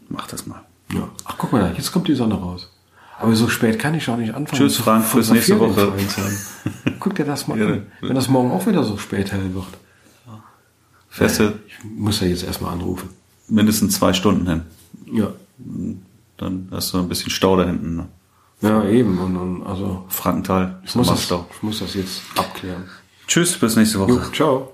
Mach 0.09 0.27
das 0.27 0.45
mal. 0.47 0.63
Ja. 0.91 1.07
Ach, 1.25 1.35
guck 1.37 1.51
mal, 1.51 1.61
da, 1.61 1.71
jetzt 1.77 1.91
kommt 1.91 2.07
die 2.07 2.15
Sonne 2.15 2.35
raus. 2.35 2.69
Aber 3.19 3.35
so 3.35 3.47
spät 3.47 3.79
kann 3.79 3.93
ich 3.93 4.09
auch 4.09 4.17
nicht 4.17 4.33
anfangen. 4.33 4.59
Tschüss, 4.61 4.77
Frank, 4.77 5.05
bis 5.13 5.29
nächste 5.29 5.59
Woche. 5.59 5.93
Guck 6.99 7.15
dir 7.15 7.25
das 7.25 7.47
mal 7.47 7.57
Ja, 7.59 7.67
an. 7.67 7.87
Wenn 8.01 8.15
das 8.15 8.27
morgen 8.27 8.51
auch 8.51 8.65
wieder 8.65 8.83
so 8.83 8.97
spät 8.97 9.31
hell 9.31 9.53
wird. 9.53 9.65
Du 11.17 11.25
Ich 11.25 11.83
muss 11.83 12.19
ja 12.21 12.27
jetzt 12.27 12.43
erstmal 12.43 12.73
anrufen. 12.73 13.09
mindestens 13.47 13.95
zwei 13.95 14.13
Stunden 14.13 14.47
hin. 14.47 14.61
Ja. 15.11 15.31
Dann 16.43 16.67
hast 16.71 16.93
du 16.93 16.99
ein 16.99 17.07
bisschen 17.07 17.29
Stau 17.31 17.55
da 17.55 17.65
hinten. 17.65 17.95
Ne? 17.95 18.09
Ja, 18.61 18.83
eben. 18.85 19.17
Und, 19.17 19.37
und 19.37 19.63
also, 19.65 20.05
Frankenthal. 20.09 20.81
ich 20.85 20.93
muss, 20.95 21.07
das, 21.07 21.31
ich 21.31 21.63
muss 21.63 21.79
das 21.79 21.93
jetzt 21.93 22.21
abklären. 22.35 22.83
Tschüss, 23.27 23.57
bis 23.57 23.75
nächste 23.75 23.99
Woche. 23.99 24.11
Jo, 24.11 24.19
ciao. 24.33 24.72